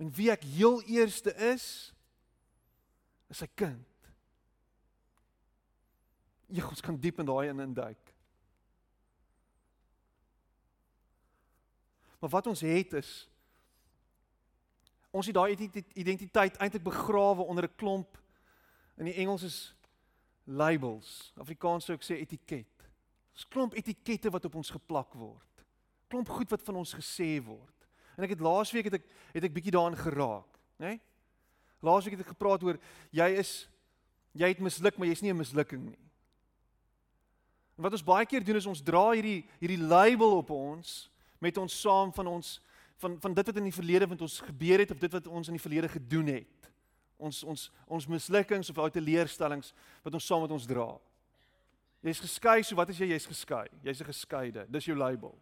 En 0.00 0.08
wie 0.16 0.30
ek 0.32 0.46
heel 0.48 0.80
eerste 0.88 1.34
is, 1.52 1.64
is 3.28 3.42
sy 3.42 3.48
kind. 3.54 4.06
Jy 6.50 6.64
ons 6.64 6.82
kan 6.82 6.96
diep 6.98 7.20
in 7.20 7.28
daai 7.28 7.50
in 7.50 7.60
induik. 7.62 8.14
Maar 12.20 12.32
wat 12.32 12.48
ons 12.50 12.64
het 12.64 12.96
is 13.00 13.10
ons 15.10 15.26
het 15.26 15.34
daai 15.34 15.56
identiteit 15.98 16.56
eintlik 16.62 16.84
begrawe 16.86 17.42
onder 17.42 17.64
'n 17.66 17.76
klomp 17.76 18.18
in 18.96 19.04
die 19.04 19.14
Engels 19.14 19.42
is 19.42 19.74
labels. 20.44 21.32
Afrikaans 21.36 21.84
sou 21.84 21.96
ek 21.96 22.04
sê 22.04 22.20
etiket. 22.20 22.88
Dis 23.32 23.48
klomp 23.48 23.74
etikette 23.74 24.30
wat 24.30 24.44
op 24.44 24.54
ons 24.54 24.70
geplak 24.70 25.14
word. 25.14 25.64
Klomp 26.08 26.28
goed 26.28 26.50
wat 26.50 26.62
van 26.62 26.76
ons 26.76 26.94
gesê 26.94 27.42
word. 27.42 27.79
En 28.20 28.26
ek 28.26 28.34
het 28.36 28.42
laasweek 28.44 28.90
het 28.90 28.98
ek 28.98 29.06
het 29.32 29.44
ek 29.48 29.54
bietjie 29.54 29.72
daarin 29.72 29.96
geraak, 29.96 30.58
né? 30.76 30.90
Nee? 30.92 31.00
Laasweek 31.80 32.18
het 32.18 32.26
ek 32.26 32.34
gepraat 32.34 32.62
oor 32.66 32.76
jy 33.16 33.28
is 33.40 33.64
jy 34.36 34.50
het 34.52 34.60
misluk, 34.60 34.98
maar 35.00 35.08
jy's 35.08 35.22
nie 35.24 35.32
'n 35.32 35.40
mislukking 35.40 35.80
nie. 35.88 35.98
En 37.78 37.82
wat 37.88 37.96
ons 37.96 38.04
baie 38.04 38.26
keer 38.26 38.44
doen 38.44 38.56
is 38.56 38.66
ons 38.66 38.82
dra 38.82 39.10
hierdie 39.16 39.48
hierdie 39.58 39.80
label 39.80 40.36
op 40.36 40.50
ons 40.50 41.10
met 41.40 41.56
ons 41.56 41.80
saam 41.80 42.12
van 42.12 42.26
ons 42.26 42.60
van 43.00 43.16
van 43.20 43.34
dit 43.34 43.46
wat 43.46 43.56
in 43.56 43.64
die 43.64 43.78
verlede 43.80 44.06
met 44.06 44.20
ons 44.20 44.40
gebeur 44.40 44.78
het 44.78 44.90
of 44.90 44.98
dit 44.98 45.12
wat 45.12 45.26
ons 45.26 45.48
in 45.48 45.56
die 45.56 45.66
verlede 45.66 45.88
gedoen 45.88 46.26
het. 46.26 46.72
Ons 47.16 47.42
ons 47.42 47.70
ons 47.86 48.06
mislukkings 48.06 48.70
of 48.70 48.78
ou 48.78 48.90
teleurstellings 48.90 49.72
wat 50.02 50.14
ons 50.14 50.26
saam 50.26 50.42
met 50.42 50.50
ons 50.50 50.66
dra. 50.66 51.00
Jy's 52.02 52.20
geskei, 52.20 52.62
so 52.62 52.76
wat 52.76 52.88
is 52.88 52.98
jy? 52.98 53.06
Jy's 53.06 53.26
geskei. 53.26 53.66
Jy's 53.82 54.00
'n 54.00 54.04
geskeide. 54.04 54.66
Dis 54.68 54.84
jou 54.84 54.96
label. 54.96 55.38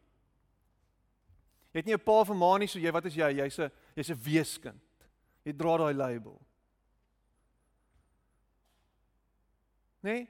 Jy 1.72 1.80
het 1.80 1.87
nie 1.87 1.94
'n 1.94 2.04
pa 2.04 2.20
of 2.20 2.30
'n 2.30 2.37
ma 2.37 2.56
nie, 2.58 2.66
so 2.66 2.78
jy 2.78 2.90
wat 2.92 3.04
is 3.04 3.14
jy? 3.14 3.30
Jy's 3.32 3.58
'n 3.58 3.70
jy's 3.96 4.10
'n 4.10 4.22
weeskind. 4.22 5.06
Jy 5.44 5.52
dra 5.52 5.76
daai 5.76 5.94
label. 5.94 6.40
Nee? 10.00 10.28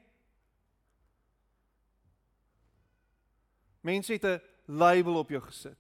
Mense 3.81 4.13
het 4.13 4.25
'n 4.25 4.41
label 4.65 5.19
op 5.19 5.29
jou 5.29 5.41
gesit. 5.41 5.79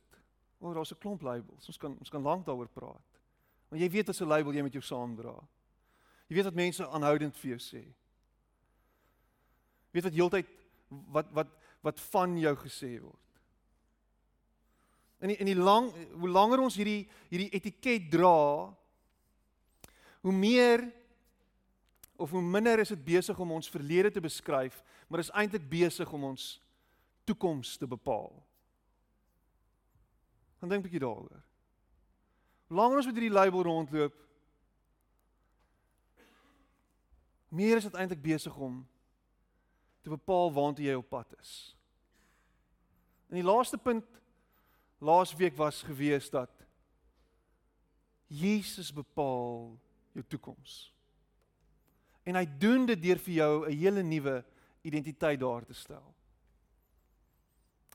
O, 0.58 0.68
oh, 0.68 0.74
daar's 0.74 0.92
'n 0.92 0.98
klomp 0.98 1.22
labels. 1.22 1.66
Ons 1.66 1.76
kan 1.76 1.98
ons 1.98 2.08
kan 2.08 2.22
lank 2.22 2.46
daaroor 2.46 2.68
praat. 2.68 3.20
Want 3.68 3.82
jy 3.82 3.90
weet 3.90 4.06
wat 4.06 4.20
'n 4.20 4.26
label 4.26 4.52
jy 4.52 4.62
met 4.62 4.72
jou 4.72 4.82
saamdra. 4.84 5.48
Jy 6.26 6.34
weet 6.34 6.44
wat 6.44 6.54
mense 6.54 6.88
aanhoudend 6.88 7.36
vir 7.36 7.50
jou 7.50 7.58
sê. 7.58 7.84
Jy 9.88 9.92
weet 9.92 10.04
wat 10.04 10.12
heeltyd 10.12 10.46
wat 10.88 11.32
wat 11.32 11.48
wat 11.80 12.00
van 12.00 12.38
jou 12.38 12.56
gesê 12.56 13.00
word. 13.00 13.27
In 15.18 15.32
die, 15.32 15.36
in 15.36 15.50
die 15.50 15.58
lang 15.58 15.90
hoe 16.14 16.28
langer 16.30 16.62
ons 16.62 16.76
hierdie 16.78 17.08
hierdie 17.28 17.50
etiket 17.56 18.10
dra, 18.12 18.68
hoe 20.22 20.34
meer 20.34 20.84
of 22.18 22.30
hoe 22.30 22.42
minder 22.42 22.78
is 22.78 22.92
dit 22.94 23.04
besig 23.04 23.38
om 23.38 23.52
ons 23.54 23.70
verlede 23.70 24.10
te 24.10 24.22
beskryf, 24.22 24.82
maar 25.08 25.22
is 25.22 25.32
eintlik 25.34 25.68
besig 25.70 26.12
om 26.12 26.30
ons 26.32 26.46
toekoms 27.28 27.76
te 27.78 27.86
bepaal. 27.86 28.32
Gaan 30.58 30.68
dink 30.68 30.82
'n 30.82 30.88
bietjie 30.88 31.04
daaroor. 31.06 31.42
Hoe 32.68 32.76
langer 32.76 32.96
ons 32.96 33.06
met 33.06 33.14
hierdie 33.14 33.38
label 33.38 33.62
rondloop, 33.62 34.14
meer 37.48 37.76
is 37.76 37.84
dit 37.84 37.94
eintlik 37.94 38.22
besig 38.22 38.56
om 38.56 38.86
te 40.02 40.10
bepaal 40.10 40.52
waantoe 40.52 40.84
jy 40.84 40.94
op 40.94 41.08
pad 41.08 41.34
is. 41.40 41.76
En 43.28 43.34
die 43.40 43.46
laaste 43.46 43.78
punt 43.78 44.04
laasweek 44.98 45.56
was 45.56 45.82
gewees 45.82 46.30
dat 46.30 46.50
Jesus 48.28 48.92
bepaal 48.92 49.78
jou 50.12 50.24
toekoms. 50.28 50.92
En 52.28 52.36
hy 52.36 52.44
doen 52.60 52.84
dit 52.90 53.00
deur 53.00 53.20
vir 53.24 53.34
jou 53.34 53.52
'n 53.66 53.72
hele 53.72 54.02
nuwe 54.02 54.44
identiteit 54.82 55.40
daar 55.40 55.64
te 55.64 55.74
stel. 55.74 56.14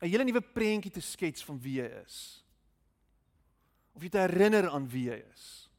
'n 0.02 0.10
Hele 0.10 0.24
nuwe 0.24 0.42
prentjie 0.42 0.92
te 0.92 1.02
skets 1.02 1.44
van 1.44 1.60
wie 1.60 1.82
jy 1.82 1.90
is. 2.06 2.44
Of 3.94 4.02
jy 4.02 4.10
te 4.10 4.18
herinner 4.18 4.70
aan 4.70 4.88
wie 4.90 5.10
jy 5.10 5.24
is. 5.34 5.70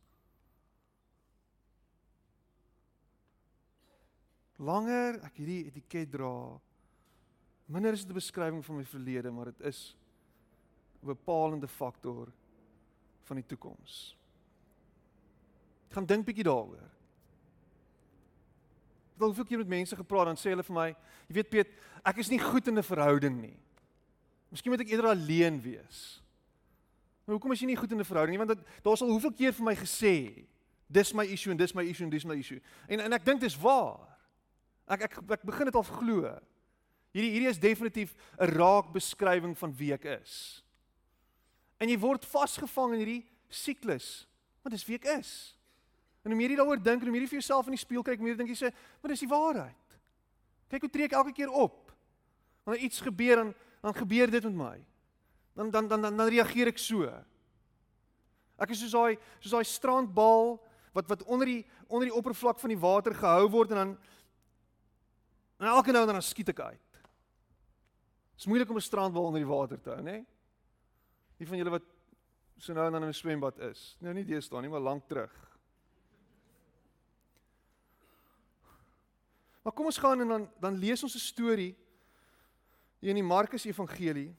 Langer 4.56 5.18
ek 5.24 5.36
hierdie 5.36 5.66
etiket 5.66 6.12
dra, 6.12 6.60
minder 7.66 7.92
is 7.92 8.04
dit 8.04 8.10
'n 8.10 8.14
beskrywing 8.14 8.64
van 8.64 8.76
my 8.76 8.84
verlede, 8.84 9.30
maar 9.30 9.44
dit 9.44 9.60
is 9.60 9.96
bepalende 11.06 11.68
faktor 11.68 12.32
van 13.28 13.36
die 13.40 13.46
toekoms. 13.46 14.16
Ek 15.88 15.98
gaan 15.98 16.06
dink 16.06 16.26
bietjie 16.26 16.46
daaroor. 16.46 16.90
Ek 19.14 19.20
het 19.20 19.22
al 19.22 19.32
hoeveel 19.32 19.44
keer 19.44 19.62
met 19.62 19.68
mense 19.68 19.96
gepraat 19.96 20.26
dan 20.26 20.40
sê 20.40 20.50
hulle 20.50 20.66
vir 20.66 20.74
my, 20.74 20.88
jy 21.28 21.34
weet 21.38 21.50
Piet, 21.52 21.76
ek 22.04 22.18
is 22.18 22.30
nie 22.32 22.40
goed 22.42 22.66
in 22.68 22.78
'n 22.78 22.82
verhouding 22.82 23.40
nie. 23.40 23.56
Miskien 24.50 24.72
moet 24.72 24.80
ek 24.80 24.90
eerder 24.90 25.10
alleen 25.10 25.60
wees. 25.62 26.22
Maar 27.24 27.36
hoekom 27.36 27.52
is 27.52 27.60
jy 27.60 27.66
nie 27.66 27.76
goed 27.76 27.92
in 27.92 27.98
'n 27.98 28.04
verhouding 28.04 28.38
nie? 28.38 28.46
Want 28.46 28.60
daar's 28.82 29.02
al 29.02 29.10
hoeveel 29.10 29.32
keer 29.32 29.52
vir 29.52 29.64
my 29.64 29.74
gesê, 29.74 30.46
dis 30.86 31.12
my 31.12 31.24
issue 31.24 31.50
en 31.50 31.56
dis 31.56 31.74
my 31.74 31.82
issue 31.82 32.04
en 32.04 32.10
dis 32.10 32.24
my 32.24 32.34
issue. 32.34 32.60
En 32.88 33.00
en 33.00 33.12
ek 33.12 33.24
dink 33.24 33.40
dit 33.40 33.50
is 33.50 33.58
waar. 33.58 34.18
Ek 34.88 35.02
ek 35.02 35.18
ek 35.30 35.42
begin 35.42 35.64
dit 35.64 35.74
al 35.74 35.82
glo. 35.82 36.38
Hierdie 37.14 37.30
hierdie 37.30 37.48
is 37.48 37.58
definitief 37.58 38.16
'n 38.38 38.46
raak 38.46 38.92
beskrywing 38.92 39.56
van 39.58 39.72
wie 39.76 39.92
ek 39.92 40.04
is. 40.04 40.63
En 41.78 41.88
jy 41.88 41.98
word 41.98 42.24
vasgevang 42.24 42.94
in 42.94 43.02
hierdie 43.02 43.22
siklus. 43.48 44.26
Want 44.62 44.74
dis 44.76 44.86
wie 44.88 44.96
ek 44.96 45.08
is. 45.18 45.32
En 46.24 46.32
hoe 46.32 46.38
meer 46.38 46.54
jy 46.54 46.56
daaroor 46.56 46.80
dink 46.80 47.02
en 47.02 47.10
hoe 47.10 47.14
meer 47.14 47.26
jy 47.26 47.34
vir 47.34 47.40
jouself 47.42 47.68
in 47.68 47.76
die 47.76 47.82
spieël 47.82 48.04
kyk, 48.06 48.22
meer 48.24 48.36
dink 48.36 48.48
jy 48.48 48.56
sê, 48.56 48.72
"Maar 49.02 49.10
dis 49.10 49.20
die 49.20 49.28
waarheid." 49.28 49.84
Kyk 50.68 50.80
hoe 50.80 50.90
tree 50.90 51.04
ek 51.04 51.12
elke 51.12 51.32
keer 51.32 51.50
op. 51.50 51.92
Wanneer 52.64 52.84
iets 52.84 53.00
gebeur 53.00 53.36
dan 53.36 53.54
dan 53.84 53.94
gebeur 53.94 54.30
dit 54.30 54.44
met 54.44 54.54
my. 54.54 54.84
Dan 55.52 55.70
dan 55.70 55.88
dan 55.88 56.02
dan, 56.02 56.16
dan 56.16 56.28
reageer 56.28 56.66
ek 56.66 56.78
so. 56.78 57.04
Ek 58.58 58.70
is 58.70 58.80
soos 58.80 58.92
daai 58.92 59.18
soos 59.40 59.50
daai 59.50 59.64
strandbal 59.64 60.56
wat 60.94 61.08
wat 61.08 61.22
onder 61.22 61.46
die 61.46 61.66
onder 61.88 62.08
die 62.08 62.16
oppervlak 62.16 62.58
van 62.58 62.72
die 62.72 62.78
water 62.78 63.14
gehou 63.14 63.48
word 63.50 63.70
en 63.70 63.76
dan 63.76 63.98
en 65.60 65.66
elke 65.66 65.92
nou 65.92 66.06
en 66.06 66.12
dan 66.12 66.22
skiet 66.22 66.48
ek 66.48 66.60
uit. 66.60 66.90
Dit 68.34 68.42
is 68.42 68.46
moeilik 68.46 68.70
om 68.70 68.76
'n 68.76 68.80
strandbal 68.80 69.24
onder 69.24 69.40
die 69.40 69.52
water 69.52 69.80
te 69.80 69.90
hou, 69.90 70.00
né? 70.00 70.10
Nee? 70.10 70.26
Die 71.36 71.46
van 71.46 71.58
julle 71.58 71.70
wat 71.70 71.82
so 72.58 72.72
nou 72.72 72.86
en 72.86 72.92
dan 72.92 73.02
in 73.02 73.08
'n 73.08 73.14
swembad 73.14 73.58
is. 73.58 73.96
Nou 74.00 74.14
nie 74.14 74.24
deesdae 74.24 74.60
nie, 74.60 74.70
maar 74.70 74.80
lank 74.80 75.08
terug. 75.08 75.32
Maar 79.62 79.72
kom 79.72 79.84
ons 79.84 79.98
gaan 79.98 80.20
en 80.20 80.28
dan 80.28 80.50
dan 80.60 80.74
lees 80.74 81.02
ons 81.02 81.14
'n 81.14 81.18
storie 81.18 81.76
hier 82.98 83.10
in 83.10 83.20
die 83.20 83.22
Markus 83.22 83.64
Evangelie 83.64 84.34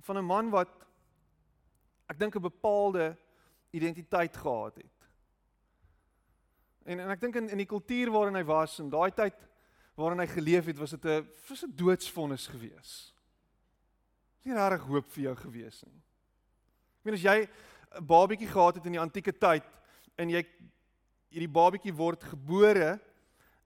van 0.00 0.16
'n 0.16 0.24
man 0.24 0.50
wat 0.50 0.68
ek 2.06 2.18
dink 2.18 2.34
'n 2.36 2.42
bepaalde 2.42 3.16
identiteit 3.70 4.36
gehad 4.36 4.74
het. 4.74 4.98
En 6.82 6.98
en 6.98 7.10
ek 7.10 7.20
dink 7.20 7.36
in 7.36 7.48
in 7.48 7.56
die 7.56 7.66
kultuur 7.66 8.10
waarin 8.10 8.34
hy 8.34 8.44
was 8.44 8.78
en 8.78 8.90
daai 8.90 9.10
tyd 9.10 9.34
waarin 9.94 10.18
hy 10.18 10.26
geleef 10.26 10.66
het, 10.66 10.78
was 10.78 10.90
dit 10.90 11.04
'n 11.04 11.28
was 11.48 11.64
'n 11.64 11.76
doodsvonnis 11.76 12.46
geweest. 12.46 13.19
Is 14.40 14.48
nie 14.48 14.56
regtig 14.56 14.86
hoop 14.88 15.08
vir 15.12 15.24
jou 15.24 15.34
gewees 15.36 15.82
nie. 15.84 15.98
Ek 17.00 17.04
meen 17.04 17.14
as 17.14 17.24
jy 17.24 17.38
'n 17.44 18.06
babatjie 18.06 18.48
gehad 18.48 18.76
het 18.76 18.86
in 18.86 18.92
die 18.92 19.00
antieke 19.00 19.32
tyd 19.32 19.64
en 20.16 20.30
jy 20.30 20.44
hierdie 21.30 21.52
babatjie 21.52 21.92
word 21.92 22.24
gebore 22.24 22.98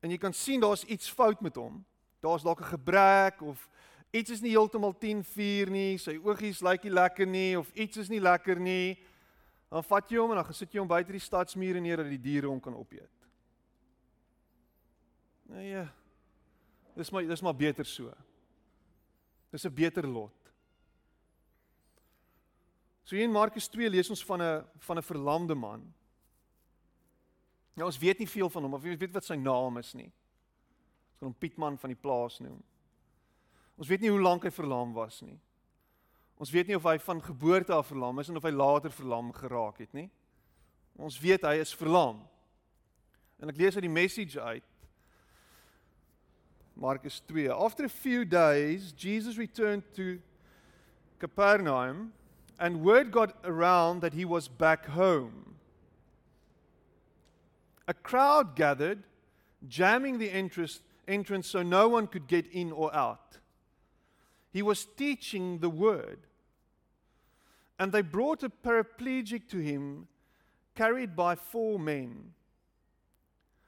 en 0.03 0.11
jy 0.11 0.19
kan 0.19 0.33
sien 0.33 0.61
daar's 0.61 0.85
iets 0.85 1.09
fout 1.09 1.41
met 1.41 1.55
hom. 1.55 1.85
Daar's 2.21 2.43
dalk 2.43 2.61
'n 2.61 2.75
gebrek 2.75 3.43
of 3.43 3.69
iets 4.13 4.31
is 4.31 4.43
nie 4.43 4.51
heeltemal 4.51 4.95
10:4 4.99 5.71
nie, 5.71 5.97
sy 5.99 6.19
oogies 6.19 6.61
lyk 6.61 6.85
nie 6.85 6.93
lekker 6.93 7.27
nie 7.27 7.59
of 7.59 7.71
iets 7.75 7.97
is 7.97 8.09
nie 8.09 8.21
lekker 8.21 8.59
nie. 8.59 8.99
Dan 9.71 9.83
vat 9.83 10.11
jy 10.11 10.19
hom 10.19 10.31
en 10.31 10.37
dan 10.37 10.45
gesit 10.45 10.73
jy 10.73 10.81
hom 10.81 10.89
buite 10.89 11.13
die 11.13 11.21
stadsmure 11.21 11.81
neer 11.81 11.97
dat 11.97 12.09
die 12.09 12.19
diere 12.19 12.49
hom 12.49 12.61
kan 12.61 12.75
opeet. 12.75 13.11
Nee, 15.47 15.71
ja. 15.71 15.89
Dis 16.97 17.11
maar 17.11 17.27
dis 17.27 17.43
maar 17.43 17.55
beter 17.55 17.85
so. 17.85 18.13
Dis 19.51 19.65
'n 19.65 19.75
beter 19.75 20.07
lot. 20.07 20.44
So 23.05 23.17
hier 23.17 23.25
in 23.25 23.33
Markus 23.33 23.69
2 23.69 23.91
lees 23.93 24.11
ons 24.11 24.25
van 24.25 24.43
'n 24.43 24.65
van 24.79 24.99
'n 24.99 25.03
verlamde 25.03 25.55
man. 25.55 25.95
Nou 27.75 27.87
ons 27.87 27.99
weet 27.99 28.19
nie 28.19 28.29
veel 28.29 28.51
van 28.51 28.63
hom 28.63 28.75
of 28.75 28.85
jy 28.85 28.97
weet 28.97 29.13
wat 29.13 29.25
sy 29.25 29.35
naam 29.35 29.77
is 29.79 29.95
nie. 29.95 30.13
Ons 31.11 31.19
kan 31.19 31.29
hom 31.29 31.39
Pietman 31.39 31.79
van 31.79 31.91
die 31.91 32.01
plaas 32.01 32.39
noem. 32.41 32.63
Ons 33.77 33.89
weet 33.89 34.01
nie 34.01 34.11
hoe 34.11 34.23
lank 34.23 34.45
hy 34.45 34.51
verlam 34.51 34.93
was 34.93 35.21
nie. 35.23 35.39
Ons 36.39 36.51
weet 36.51 36.67
nie 36.67 36.77
of 36.77 36.83
hy 36.83 36.99
van 36.99 37.23
geboorte 37.23 37.73
af 37.73 37.87
verlam 37.87 38.19
is 38.19 38.29
en 38.29 38.37
of 38.37 38.43
hy 38.43 38.51
later 38.51 38.91
verlam 38.91 39.33
geraak 39.33 39.79
het 39.79 39.93
nie. 39.93 40.11
Ons 40.97 41.19
weet 41.21 41.43
hy 41.43 41.55
is 41.61 41.75
verlam. 41.75 42.23
En 43.43 43.51
ek 43.51 43.59
lees 43.59 43.75
uit 43.75 43.83
die 43.83 43.91
message 43.91 44.41
uit. 44.41 44.65
Markus 46.75 47.21
2. 47.27 47.51
After 47.51 47.85
a 47.85 47.89
few 47.89 48.25
days, 48.25 48.93
Jesus 48.97 49.39
returned 49.39 49.85
to 49.95 50.19
Capernaum 51.19 52.13
and 52.59 52.83
word 52.83 53.11
got 53.11 53.37
around 53.45 54.01
that 54.01 54.15
he 54.15 54.25
was 54.25 54.49
back 54.49 54.87
home. 54.87 55.57
A 57.87 57.95
crowd 57.95 58.57
gathered, 58.57 59.03
jamming 59.69 60.19
the 60.19 60.31
entrance, 60.31 60.81
entrance 61.07 61.49
so 61.49 61.63
no 61.63 61.89
one 61.89 62.07
could 62.07 62.27
get 62.27 62.47
in 62.53 62.73
or 62.73 62.95
out. 62.95 63.39
He 64.53 64.63
was 64.63 64.85
teaching 64.85 65.59
the 65.59 65.69
word. 65.69 66.21
And 67.79 67.91
they 67.91 68.03
brought 68.03 68.43
a 68.45 68.49
paraplegic 68.49 69.49
to 69.49 69.59
him, 69.59 70.07
carried 70.77 71.17
by 71.17 71.35
four 71.35 71.79
men. 71.79 72.33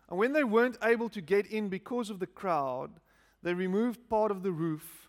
And 0.08 0.18
when 0.18 0.32
they 0.32 0.44
weren't 0.44 0.78
able 0.82 1.08
to 1.10 1.20
get 1.20 1.46
in 1.46 1.68
because 1.68 2.08
of 2.08 2.20
the 2.20 2.26
crowd, 2.26 3.00
they 3.42 3.52
removed 3.52 4.08
part 4.08 4.30
of 4.30 4.42
the 4.42 4.52
roof 4.52 5.08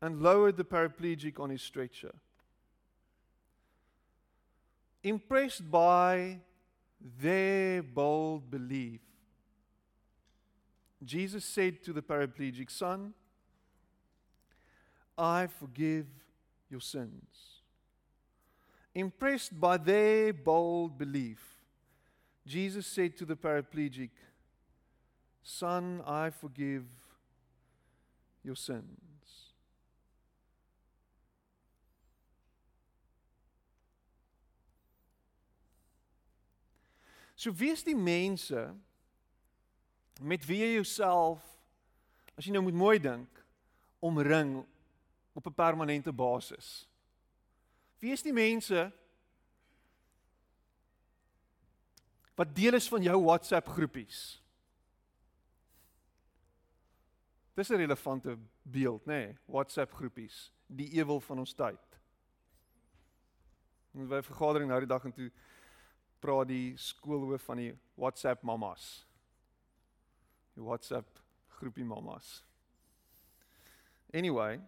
and 0.00 0.22
lowered 0.22 0.56
the 0.56 0.64
paraplegic 0.64 1.40
on 1.40 1.50
his 1.50 1.62
stretcher. 1.62 2.14
Impressed 5.06 5.70
by 5.70 6.40
their 7.20 7.80
bold 7.80 8.50
belief. 8.50 9.00
Jesus 11.04 11.44
said 11.44 11.84
to 11.84 11.92
the 11.92 12.02
paraplegic 12.02 12.68
son, 12.68 13.14
I 15.16 15.46
forgive 15.46 16.06
your 16.68 16.80
sins. 16.80 17.62
Impressed 18.96 19.58
by 19.60 19.76
their 19.76 20.32
bold 20.32 20.98
belief, 20.98 21.40
Jesus 22.44 22.86
said 22.86 23.16
to 23.18 23.24
the 23.24 23.36
paraplegic, 23.36 24.10
Son, 25.44 26.02
I 26.04 26.30
forgive 26.30 26.84
your 28.42 28.56
sins. 28.56 29.05
So 37.36 37.52
wees 37.52 37.84
die 37.84 37.96
mense 37.96 38.74
met 40.20 40.44
wie 40.48 40.62
jy 40.62 40.72
jouself 40.78 41.44
as 42.36 42.46
jy 42.48 42.54
nou 42.56 42.64
moet 42.64 42.76
mooi 42.76 42.96
dink 43.00 43.42
omring 44.00 44.62
op 45.36 45.46
'n 45.46 45.54
permanente 45.54 46.12
basis. 46.12 46.88
Wees 48.00 48.22
die 48.22 48.32
mense 48.32 48.92
wat 52.34 52.54
deel 52.54 52.74
is 52.74 52.88
van 52.88 53.02
jou 53.02 53.22
WhatsApp 53.24 53.68
groepies. 53.68 54.42
Dis 57.54 57.68
'n 57.68 57.76
relevante 57.76 58.38
beeld, 58.62 59.04
nê? 59.04 59.12
Nee? 59.12 59.36
WhatsApp 59.44 59.92
groepies, 59.92 60.52
die 60.66 60.90
ewel 60.90 61.20
van 61.20 61.38
ons 61.38 61.54
tyd. 61.54 62.00
Ons 63.94 64.08
by 64.08 64.16
'n 64.16 64.22
vergadering 64.22 64.68
nou 64.68 64.78
die 64.80 64.88
dag 64.88 65.04
en 65.04 65.12
toe 65.12 65.32
praat 66.20 66.48
die 66.48 66.76
skoolhoof 66.80 67.44
van 67.48 67.60
die 67.60 67.72
WhatsApp 67.94 68.42
mammas. 68.42 69.06
Die 70.56 70.64
WhatsApp 70.64 71.20
groepie 71.58 71.84
mammas. 71.84 72.44
Anyway, 74.12 74.60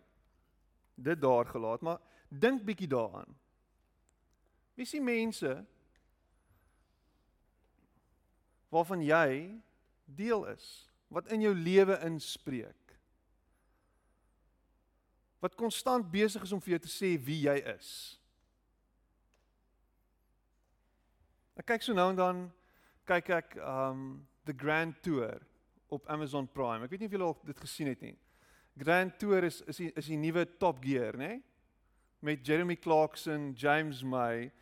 dit 0.94 1.20
daar 1.20 1.46
gelaat, 1.46 1.80
maar 1.80 2.00
dink 2.28 2.64
bietjie 2.64 2.88
daaraan. 2.88 3.36
Wie 4.74 4.84
is 4.84 4.94
die 4.94 5.02
mense 5.02 5.64
waarvan 8.68 9.00
jy 9.02 9.60
deel 10.04 10.44
is, 10.52 10.66
wat 11.08 11.32
in 11.32 11.40
jou 11.40 11.54
lewe 11.54 11.96
inspreek? 12.04 12.94
Wat 15.40 15.54
konstant 15.54 16.10
besig 16.10 16.42
is 16.42 16.52
om 16.52 16.60
vir 16.60 16.76
jou 16.76 16.82
te 16.84 16.92
sê 16.92 17.14
wie 17.22 17.40
jy 17.46 17.56
is? 17.74 18.17
Ek 21.58 21.66
kyk 21.66 21.82
so 21.82 21.94
nou 21.96 22.12
en 22.12 22.18
dan 22.18 22.42
kyk 23.08 23.30
ek 23.34 23.56
um 23.66 24.02
The 24.46 24.54
Grand 24.54 24.94
Tour 25.02 25.40
op 25.90 26.06
Amazon 26.06 26.46
Prime. 26.46 26.86
Ek 26.86 26.92
weet 26.92 27.02
nie 27.02 27.08
of 27.10 27.16
julle 27.16 27.26
al 27.26 27.34
dit 27.48 27.62
gesien 27.64 27.90
het 27.90 28.04
nie. 28.04 28.14
Grand 28.78 29.16
Tour 29.18 29.42
is 29.48 29.58
is 29.66 29.80
die, 29.82 29.88
is 29.98 30.06
die 30.06 30.18
nuwe 30.20 30.44
Top 30.62 30.78
Gear, 30.84 31.18
né? 31.18 31.40
Met 32.22 32.46
Jeremy 32.46 32.76
Clarkson, 32.78 33.50
James 33.58 34.04
May 34.06 34.52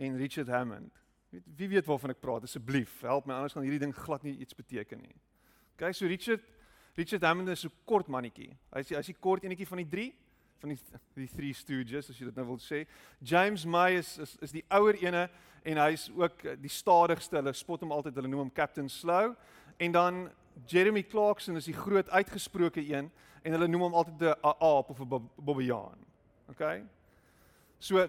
en 0.00 0.16
Richard 0.16 0.48
Hammond. 0.48 0.96
Weet 1.28 1.44
wie 1.58 1.68
weet 1.74 1.90
waarvan 1.90 2.14
ek 2.16 2.24
praat 2.24 2.48
asseblief? 2.48 3.02
Help 3.04 3.28
my 3.28 3.36
anders 3.36 3.52
gaan 3.52 3.68
hierdie 3.68 3.82
ding 3.84 3.92
glad 3.94 4.24
nie 4.24 4.38
iets 4.40 4.56
beteken 4.56 5.04
nie. 5.04 5.16
Kyk 5.76 5.98
so 5.98 6.08
Richard 6.08 6.40
Richard 6.96 7.22
Hammond 7.22 7.52
is 7.52 7.66
so 7.66 7.84
kort 7.84 8.08
mannetjie. 8.08 8.48
Hy 8.72 8.80
is 8.80 8.96
hy 8.96 9.04
is 9.04 9.12
die 9.12 9.20
kort 9.20 9.44
enetjie 9.44 9.68
van 9.68 9.84
die 9.84 9.90
3 9.92 10.08
van 10.60 10.72
die 10.72 10.80
die 11.20 11.28
Three 11.36 11.52
Stooges 11.56 12.10
as 12.10 12.18
jy 12.18 12.28
dit 12.28 12.40
nou 12.40 12.48
wil 12.54 12.60
sê. 12.64 12.86
James 13.20 13.68
May 13.68 14.00
is 14.00 14.16
is 14.24 14.36
is 14.44 14.56
die 14.56 14.64
ouer 14.72 14.96
ene 15.04 15.28
en 15.62 15.76
hy's 15.76 16.10
ook 16.16 16.42
die 16.60 16.72
stadigste. 16.72 17.36
Hulle 17.36 17.52
spot 17.52 17.80
hom 17.80 17.92
altyd, 17.92 18.14
hulle 18.14 18.28
noem 18.28 18.46
hom 18.46 18.52
Captain 18.52 18.88
Slow. 18.88 19.34
En 19.76 19.92
dan 19.92 20.28
Jeremy 20.66 21.02
Clarkson 21.02 21.56
is 21.56 21.68
die 21.68 21.76
groot 21.76 22.10
uitgesproke 22.10 22.80
een 22.80 23.10
en 23.42 23.52
hulle 23.56 23.68
noem 23.68 23.88
hom 23.88 23.94
altyd 23.94 24.22
'n 24.22 24.34
aap 24.42 24.90
of 24.90 25.00
'n 25.00 25.30
bobbejaan. 25.36 25.98
OK? 26.50 26.82
So 27.78 28.08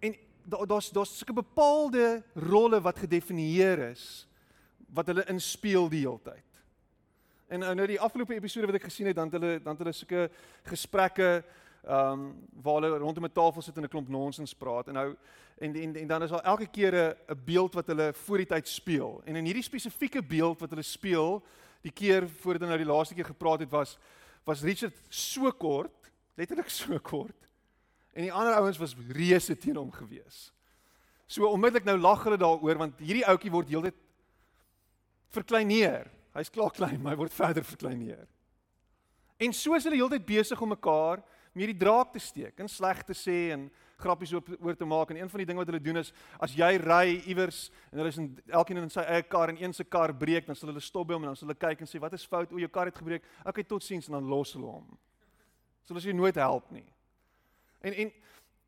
en 0.00 0.16
daar's 0.44 0.90
daar's 0.90 1.18
sulke 1.18 1.32
bepaalde 1.32 2.22
rolle 2.34 2.80
wat 2.80 2.98
gedefinieer 2.98 3.78
is 3.78 4.28
wat 4.94 5.06
hulle 5.06 5.24
inspeel 5.26 5.88
die 5.88 6.06
hele 6.06 6.20
tyd. 6.22 6.50
En 7.48 7.58
nou 7.60 7.86
die 7.86 8.00
afgelope 8.00 8.34
episode 8.34 8.66
wat 8.66 8.74
ek 8.74 8.88
gesien 8.88 9.06
het, 9.06 9.16
dan 9.16 9.28
het 9.30 9.40
hulle 9.40 9.58
dan 9.62 9.74
het 9.74 9.78
hulle 9.78 9.92
sulke 9.92 10.30
gesprekke 10.62 11.44
ehm 11.86 12.12
um, 12.12 12.48
waar 12.62 12.80
hulle 12.80 12.98
rondom 12.98 13.24
'n 13.24 13.32
tafel 13.32 13.62
sit 13.62 13.76
en 13.76 13.84
'n 13.84 13.88
klomp 13.88 14.08
nonsens 14.08 14.54
praat 14.54 14.88
en 14.88 14.94
nou 14.94 15.16
en, 15.58 15.74
en 15.74 15.96
en 15.96 16.06
dan 16.06 16.22
is 16.22 16.30
daar 16.30 16.42
elke 16.42 16.66
keer 16.66 17.16
'n 17.28 17.40
beeld 17.44 17.74
wat 17.74 17.86
hulle 17.86 18.12
voor 18.14 18.36
die 18.36 18.46
tyd 18.46 18.68
speel. 18.68 19.22
En 19.24 19.36
in 19.36 19.44
hierdie 19.44 19.62
spesifieke 19.62 20.22
beeld 20.22 20.60
wat 20.60 20.70
hulle 20.70 20.82
speel, 20.82 21.42
die 21.82 21.92
keer 21.92 22.28
voordat 22.28 22.60
hulle 22.60 22.76
nou 22.76 22.84
die 22.84 22.92
laaste 22.92 23.14
keer 23.14 23.24
gepraat 23.24 23.60
het 23.60 23.70
was 23.70 23.98
was 24.44 24.62
Richard 24.62 24.96
so 25.08 25.50
kort, 25.52 26.10
letterlik 26.34 26.68
so 26.80 26.98
kort. 26.98 27.48
En 28.12 28.22
die 28.22 28.32
ander 28.32 28.54
ouens 28.54 28.78
was 28.78 28.96
reuse 29.08 29.58
teen 29.58 29.76
hom 29.76 29.92
gewees. 29.92 30.52
So 31.26 31.46
onmiddellik 31.48 31.84
nou 31.84 31.98
lag 31.98 32.24
hulle 32.24 32.36
daaroor 32.36 32.78
want 32.78 32.98
hierdie 32.98 33.26
ouetjie 33.26 33.50
word 33.50 33.68
heeltyd 33.68 33.96
verkleineer. 35.34 36.10
Hy's 36.34 36.50
klaar 36.50 36.70
klein, 36.70 37.00
maar 37.02 37.12
hy 37.12 37.18
word 37.18 37.32
verder 37.32 37.64
verkleineer. 37.64 38.26
En 39.36 39.52
so 39.52 39.74
is 39.74 39.84
hulle 39.86 39.98
heeltyd 39.98 40.26
besig 40.26 40.60
om 40.60 40.68
mekaar 40.68 41.22
meer 41.54 41.70
die 41.70 41.78
draak 41.78 42.12
te 42.12 42.22
steek 42.22 42.58
en 42.60 42.68
sleg 42.70 43.02
te 43.06 43.14
sê 43.16 43.38
en 43.54 43.68
grappies 44.00 44.32
oor, 44.34 44.42
oor 44.58 44.76
te 44.76 44.86
maak. 44.88 45.10
En 45.10 45.20
een 45.20 45.30
van 45.30 45.42
die 45.42 45.46
dinge 45.46 45.62
wat 45.62 45.70
hulle 45.70 45.82
doen 45.82 46.00
is 46.02 46.10
as 46.42 46.54
jy 46.56 46.74
ry 46.82 47.20
iewers 47.30 47.68
en 47.92 48.02
hulle 48.02 48.12
is 48.12 48.20
in 48.20 48.28
elkeen 48.50 48.82
in 48.82 48.92
sy 48.92 49.06
eie 49.06 49.22
kar 49.22 49.52
en 49.52 49.60
een 49.62 49.76
se 49.76 49.86
kar 49.86 50.14
breek 50.18 50.48
dan 50.48 50.58
sal 50.58 50.72
hulle 50.72 50.82
stop 50.84 51.08
by 51.08 51.16
hom 51.16 51.26
en 51.26 51.32
dan 51.32 51.38
sal 51.38 51.48
hulle 51.48 51.60
kyk 51.62 51.84
en 51.84 51.90
sê 51.90 52.02
wat 52.02 52.16
is 52.18 52.26
fout? 52.26 52.52
O 52.52 52.60
jou 52.60 52.70
kar 52.74 52.90
het 52.90 52.98
gebreek. 52.98 53.26
Okay 53.46 53.64
totsiens. 53.64 54.10
En 54.10 54.18
dan 54.18 54.28
los 54.30 54.54
hulle 54.58 54.68
hom. 54.68 54.92
Sal 55.86 56.00
as 56.00 56.06
jy 56.08 56.14
nooit 56.16 56.38
help 56.40 56.70
nie. 56.74 56.86
En 57.84 57.94
en 57.94 58.12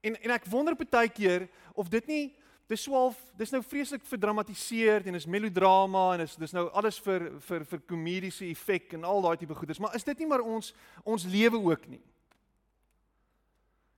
en 0.07 0.19
en 0.23 0.37
ek 0.39 0.51
wonder 0.53 0.77
baie 0.79 1.11
keer 1.11 1.49
of 1.75 1.91
dit 1.91 2.07
nie 2.07 2.25
dis 2.71 2.83
swaalf 2.83 3.19
dis 3.39 3.53
nou 3.55 3.63
vreeslik 3.63 4.03
verdramatiseer 4.07 5.07
en 5.07 5.15
is 5.15 5.27
melodrama 5.27 6.13
en 6.15 6.25
is 6.25 6.35
dis 6.39 6.55
nou 6.55 6.69
alles 6.75 6.99
vir 7.03 7.33
vir 7.49 7.65
vir 7.65 7.83
komediese 7.87 8.47
effek 8.47 8.95
en 8.95 9.07
al 9.07 9.23
daai 9.23 9.37
tipe 9.39 9.55
goeders. 9.55 9.81
Maar 9.81 9.95
is 9.99 10.07
dit 10.07 10.23
nie 10.23 10.31
maar 10.31 10.43
ons 10.43 10.73
ons 11.05 11.27
lewe 11.31 11.59
ook 11.59 11.91
nie 11.91 12.03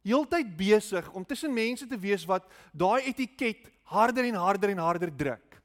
heeltyd 0.06 0.56
besig 0.56 1.08
om 1.12 1.24
tussen 1.24 1.54
mense 1.54 1.86
te 1.86 1.98
wees 1.98 2.24
wat 2.28 2.46
daai 2.72 3.08
etiket 3.10 3.68
harder 3.88 4.24
en 4.24 4.34
harder 4.34 4.70
en 4.70 4.78
harder 4.78 5.10
druk. 5.10 5.60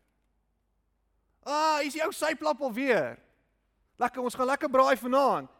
Ah, 1.43 1.83
is 1.83 1.93
die 1.93 2.03
ou 2.03 2.11
syplap 2.15 2.61
alweer. 2.63 3.17
Lekker, 3.99 4.23
ons 4.23 4.35
gaan 4.35 4.47
lekker 4.47 4.71
braai 4.71 4.95
vanaand. 4.97 5.51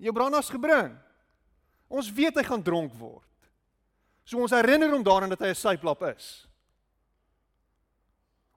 Jou 0.00 0.12
brandas 0.16 0.48
gebring. 0.50 0.94
Ons 1.90 2.08
weet 2.14 2.38
hy 2.40 2.44
gaan 2.46 2.62
dronk 2.64 2.94
word. 2.96 3.26
So 4.24 4.40
ons 4.40 4.54
herinner 4.54 4.92
hom 4.92 5.04
daaraan 5.04 5.32
dat 5.34 5.42
hy 5.42 5.50
'n 5.50 5.58
syplap 5.58 6.02
is. 6.14 6.46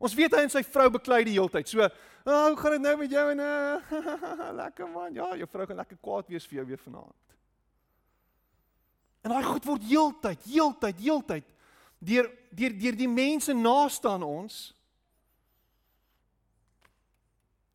Ons 0.04 0.14
weet 0.14 0.34
hy 0.36 0.44
en 0.44 0.52
sy 0.52 0.64
vrou 0.64 0.90
beklei 0.90 1.24
die 1.24 1.38
heeltyd. 1.38 1.68
So, 1.68 1.80
ah, 1.80 2.48
hoe 2.48 2.58
gaan 2.60 2.72
dit 2.72 2.82
nou 2.82 2.98
met 2.98 3.12
jou 3.12 3.32
en 3.32 3.40
uh, 3.40 3.92
lekker 4.62 4.88
man. 4.88 5.14
Ja, 5.14 5.36
jou 5.36 5.48
vrou 5.48 5.66
gaan 5.66 5.80
lekker 5.80 5.98
kwaad 6.02 6.28
wees 6.28 6.48
vir 6.48 6.60
jou 6.60 6.66
weer 6.66 6.78
vanaand. 6.78 7.36
En 9.24 9.32
daai 9.32 9.44
goed 9.48 9.66
word 9.66 9.84
heeltyd, 9.88 10.46
heeltyd, 10.52 11.00
heeltyd 11.00 11.50
deur 12.04 12.28
deur 12.54 12.74
deur 12.78 12.96
die 13.00 13.10
mense 13.10 13.54
naaste 13.56 14.10
aan 14.12 14.26
ons 14.28 14.58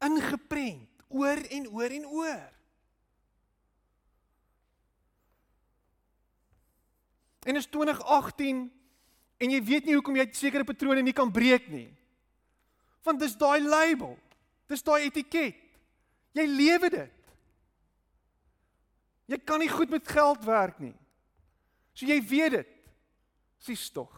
ingeprent 0.04 1.06
oor 1.08 1.40
en 1.56 1.64
oor 1.72 1.94
en 1.96 2.04
oor. 2.06 2.46
En 7.48 7.56
is 7.56 7.66
2018 7.72 8.61
en 9.38 9.54
jy 9.54 9.61
weet 9.64 9.88
nie 9.88 9.96
hoekom 9.96 10.18
jy 10.20 10.28
sekere 10.37 10.68
patrone 10.68 11.02
nie 11.02 11.16
kan 11.16 11.32
breek 11.32 11.70
nie. 11.72 11.88
Want 13.06 13.22
dis 13.22 13.37
daai 13.40 13.62
label. 13.64 14.18
Dis 14.68 14.84
daai 14.84 15.06
etiket. 15.06 15.56
Jy 16.37 16.44
lewe 16.44 16.90
dit. 16.92 17.34
Jy 19.32 19.38
kan 19.48 19.62
nie 19.62 19.70
goed 19.72 19.90
met 19.92 20.08
geld 20.08 20.44
werk 20.44 20.76
nie. 20.82 20.94
So 21.98 22.06
jy 22.06 22.20
weet 22.22 22.54
dit. 22.54 22.74
Sis 23.66 23.88
tog. 23.90 24.14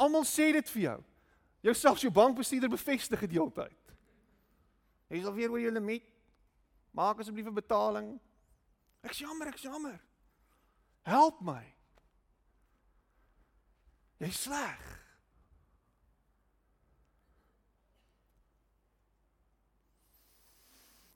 Almal 0.00 0.24
sê 0.24 0.48
dit 0.56 0.70
vir 0.72 0.82
jou. 0.86 0.98
Jouself 1.68 2.00
jou 2.00 2.10
bankbestuurder 2.14 2.70
bevestig 2.72 3.26
dit 3.26 3.34
heeltyd. 3.36 3.92
Jy 5.12 5.20
sal 5.20 5.34
weer 5.36 5.52
oor 5.52 5.60
jou 5.60 5.72
limiet. 5.74 6.06
Maak 6.96 7.20
asseblief 7.20 7.46
'n 7.46 7.54
betaling. 7.54 8.08
Ek's 9.04 9.18
jammer, 9.18 9.48
ek's 9.48 9.62
jammer. 9.62 10.00
Help 11.02 11.40
my. 11.40 11.64
Jy's 14.18 14.40
sleg. 14.42 14.80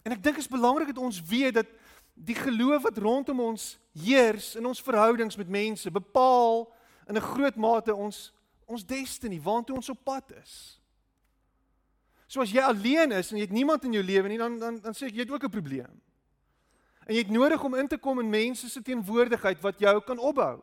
En 0.02 0.12
ek 0.12 0.22
dink 0.22 0.36
dit 0.36 0.44
is 0.44 0.50
belangrik 0.50 0.86
dat 0.90 0.98
ons 0.98 1.22
weet 1.22 1.54
dat 1.54 1.66
die 2.14 2.34
geloof 2.34 2.82
wat 2.82 2.98
rondom 2.98 3.40
ons 3.40 3.78
heers 3.92 4.54
in 4.56 4.66
ons 4.66 4.82
verhoudings 4.82 5.36
met 5.36 5.48
mense 5.48 5.90
bepaal 5.90 6.68
in 7.08 7.16
'n 7.16 7.28
groot 7.34 7.56
mate 7.56 7.94
ons 7.94 8.32
ons 8.66 8.86
destiny, 8.86 9.40
waantoe 9.40 9.76
ons 9.76 9.88
op 9.88 10.04
pad 10.04 10.32
is. 10.42 10.80
So 12.26 12.40
as 12.40 12.52
jy 12.52 12.62
alleen 12.64 13.12
is 13.12 13.30
en 13.30 13.36
jy 13.36 13.44
het 13.44 13.52
niemand 13.52 13.84
in 13.84 13.92
jou 13.92 14.04
lewe 14.04 14.28
nie, 14.28 14.38
dan 14.38 14.58
dan 14.58 14.80
dan 14.80 14.94
sê 14.96 15.06
ek 15.06 15.14
jy 15.14 15.26
het 15.26 15.30
ook 15.30 15.44
'n 15.44 15.50
probleem. 15.50 16.00
En 17.06 17.14
jy 17.14 17.22
het 17.22 17.30
nodig 17.30 17.64
om 17.64 17.74
in 17.74 17.88
te 17.88 17.98
kom 17.98 18.20
in 18.20 18.30
mense 18.30 18.68
se 18.68 18.82
teenwoordigheid 18.82 19.60
wat 19.60 19.78
jou 19.78 20.00
kan 20.00 20.18
opbou 20.18 20.62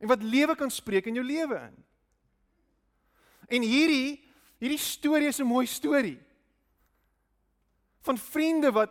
en 0.00 0.08
wat 0.08 0.22
lewe 0.22 0.54
kan 0.54 0.70
spreek 0.70 1.06
in 1.06 1.14
jou 1.14 1.24
lewe 1.24 1.54
in. 1.54 1.84
En 3.48 3.62
hierdie 3.62 4.24
hierdie 4.58 4.78
storie 4.78 5.28
is 5.28 5.38
'n 5.38 5.46
mooi 5.46 5.66
storie 5.66 6.18
van 8.00 8.18
vriende 8.18 8.72
wat 8.72 8.90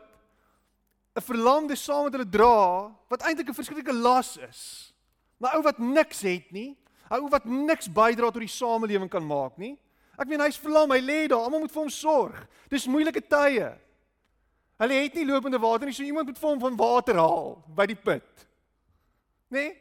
'n 1.17 1.21
verlamde 1.21 1.75
saam 1.75 2.03
met 2.03 2.13
hulle 2.13 2.29
dra 2.29 2.93
wat 3.09 3.23
eintlik 3.25 3.49
'n 3.49 3.57
verskriklike 3.57 3.93
las 3.93 4.37
is. 4.37 4.93
Maar 5.37 5.55
ou 5.55 5.61
wat 5.61 5.77
niks 5.77 6.21
het 6.21 6.51
nie, 6.51 6.77
ou 7.09 7.29
wat 7.29 7.45
niks 7.45 7.89
bydra 7.89 8.29
tot 8.29 8.43
die 8.45 8.47
samelewing 8.47 9.09
kan 9.09 9.25
maak 9.25 9.57
nie. 9.57 9.77
Ek 10.17 10.27
meen 10.27 10.41
hy's 10.41 10.57
verlam, 10.57 10.91
hy 10.91 10.99
lê 11.01 11.27
daar, 11.27 11.45
almal 11.45 11.59
moet 11.59 11.71
vir 11.71 11.81
hom 11.81 11.89
sorg. 11.89 12.47
Dis 12.69 12.87
moeilike 12.87 13.21
tye. 13.21 13.77
Hulle 14.77 14.93
het 14.93 15.13
nie 15.13 15.25
lopende 15.25 15.59
water 15.59 15.85
nie, 15.85 15.93
so 15.93 16.03
iemand 16.03 16.27
moet 16.27 16.37
vir 16.37 16.49
hom 16.49 16.59
van 16.59 16.77
water 16.77 17.15
haal 17.15 17.63
by 17.75 17.85
die 17.85 17.95
put. 17.95 18.47
Né? 19.49 19.57
Nee? 19.57 19.77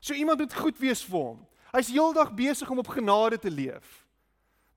So 0.00 0.14
iemand 0.14 0.38
moet 0.38 0.54
goed 0.54 0.78
wees 0.78 1.02
vir 1.04 1.18
hom. 1.18 1.46
Hy's 1.72 1.90
heeldag 1.90 2.32
besig 2.34 2.70
om 2.70 2.78
op 2.78 2.88
genade 2.88 3.38
te 3.38 3.50
leef. 3.50 4.07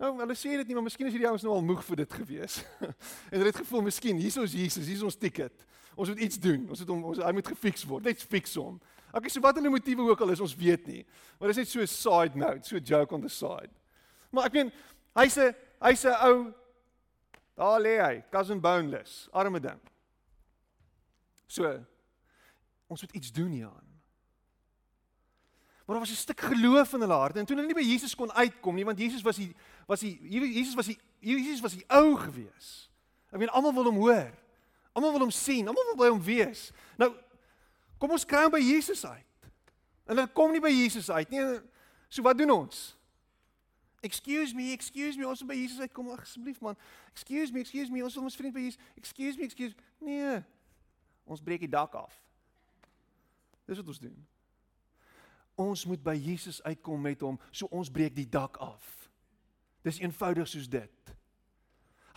Nou, 0.02 0.16
hulle 0.18 0.34
sê 0.34 0.56
dit 0.58 0.66
nie, 0.66 0.74
maar 0.74 0.88
miskien 0.88 1.06
is 1.06 1.14
hierdie 1.14 1.30
ouens 1.30 1.44
nou 1.46 1.52
al 1.54 1.62
moeg 1.62 1.84
vir 1.86 2.00
dit 2.02 2.14
gewees. 2.18 2.56
en 3.30 3.36
hulle 3.36 3.52
het 3.52 3.60
gevoel, 3.62 3.84
miskien 3.86 4.18
hier 4.18 4.34
is 4.34 4.56
Jesus, 4.58 4.88
hier 4.88 4.98
is 4.98 5.04
ons 5.06 5.18
ticket. 5.20 5.68
Ons 5.94 6.10
moet 6.10 6.24
iets 6.26 6.40
doen. 6.42 6.64
Ons 6.74 6.82
moet 6.82 6.94
hom 6.94 7.04
ons 7.12 7.22
hy 7.22 7.34
moet 7.38 7.52
gefiks 7.52 7.86
word. 7.86 8.08
Net 8.10 8.24
fiks 8.24 8.56
hom. 8.58 8.80
Okay, 9.12 9.30
so 9.30 9.44
wat 9.44 9.60
hulle 9.60 9.70
motiewe 9.70 10.08
ook 10.08 10.24
al 10.26 10.34
is, 10.34 10.42
ons 10.42 10.56
weet 10.58 10.88
nie. 10.90 11.04
Maar 11.38 11.52
dit 11.52 11.60
is 11.60 11.62
net 11.62 11.74
so 11.76 11.86
'n 11.86 11.92
side 11.92 12.40
note, 12.40 12.66
so 12.66 12.78
'n 12.78 12.84
joke 12.84 13.14
on 13.14 13.22
the 13.22 13.30
side. 13.30 13.70
Maar 14.32 14.46
ek 14.50 14.54
meen, 14.54 14.72
hy's 15.14 15.38
'n 15.38 15.54
hy's 15.84 16.06
'n 16.06 16.18
ou 16.26 16.54
daar 17.56 17.80
lê 17.80 18.02
hy, 18.02 18.24
cousin 18.32 18.60
boneless, 18.60 19.30
arme 19.32 19.60
ding. 19.60 19.80
So 21.46 21.78
ons 22.88 23.02
moet 23.02 23.14
iets 23.14 23.32
doen 23.32 23.52
hieraan. 23.52 23.92
Maar 25.86 26.00
daar 26.00 26.08
was 26.08 26.18
'n 26.18 26.22
stuk 26.22 26.40
geloof 26.40 26.94
in 26.94 27.00
hulle 27.00 27.14
harte 27.14 27.40
en 27.40 27.46
toe 27.46 27.56
hulle 27.56 27.68
nie 27.68 27.76
by 27.76 27.90
Jesus 27.90 28.16
kon 28.16 28.32
uitkom 28.32 28.76
nie 28.76 28.86
want 28.86 29.00
Jesus 29.00 29.22
was 29.22 29.36
die 29.36 29.56
was 29.88 30.04
die 30.04 30.16
Jesus 30.30 30.76
was 30.76 30.92
die 30.92 31.00
Jesus 31.22 31.62
was 31.62 31.76
die 31.78 31.86
ou 31.90 32.16
gewees. 32.20 32.70
Ek 33.32 33.40
meen 33.40 33.52
almal 33.54 33.74
wil 33.74 33.90
hom 33.92 34.00
hoor. 34.02 34.32
Almal 34.92 35.14
wil 35.16 35.26
hom 35.28 35.34
sien, 35.36 35.68
almal 35.68 35.92
wil 35.92 36.00
by 36.00 36.10
hom 36.12 36.24
wees. 36.26 36.70
Nou 37.00 37.14
kom 38.02 38.16
ons 38.16 38.26
kry 38.26 38.46
hom 38.48 38.54
by 38.54 38.62
Jesus 38.64 39.06
uit. 39.06 39.28
En 40.10 40.16
hulle 40.16 40.32
kom 40.36 40.52
nie 40.52 40.64
by 40.64 40.72
Jesus 40.74 41.10
uit 41.14 41.30
nie. 41.32 41.44
So 42.12 42.26
wat 42.26 42.38
doen 42.38 42.52
ons? 42.52 42.92
Excuse 44.02 44.56
me, 44.56 44.72
excuse 44.74 45.18
me, 45.18 45.28
ons 45.30 45.44
moet 45.44 45.54
by 45.54 45.60
Jesus 45.60 45.80
uitkom 45.80 46.10
asseblief 46.16 46.62
man. 46.62 46.78
Excuse 47.14 47.54
me, 47.54 47.62
excuse 47.62 47.92
me, 47.92 48.02
ons 48.04 48.16
wil 48.18 48.26
ons 48.26 48.36
vriend 48.36 48.56
by 48.56 48.64
Jesus. 48.66 48.82
Excuse 48.98 49.38
me, 49.38 49.46
excuse. 49.46 49.76
Nee. 50.02 50.40
Ons 51.30 51.44
breek 51.46 51.62
die 51.62 51.70
dak 51.70 51.94
af. 51.96 52.16
Dis 53.70 53.78
wat 53.78 53.88
ons 53.94 54.02
doen. 54.02 54.18
Ons 55.62 55.86
moet 55.86 56.02
by 56.04 56.16
Jesus 56.18 56.58
uitkom 56.66 57.06
met 57.06 57.22
hom, 57.22 57.38
so 57.54 57.70
ons 57.70 57.92
breek 57.94 58.16
die 58.18 58.26
dak 58.26 58.58
af. 58.58 59.01
Dis 59.86 60.00
eenvoudig 60.00 60.48
soos 60.48 60.70
dit. 60.70 61.14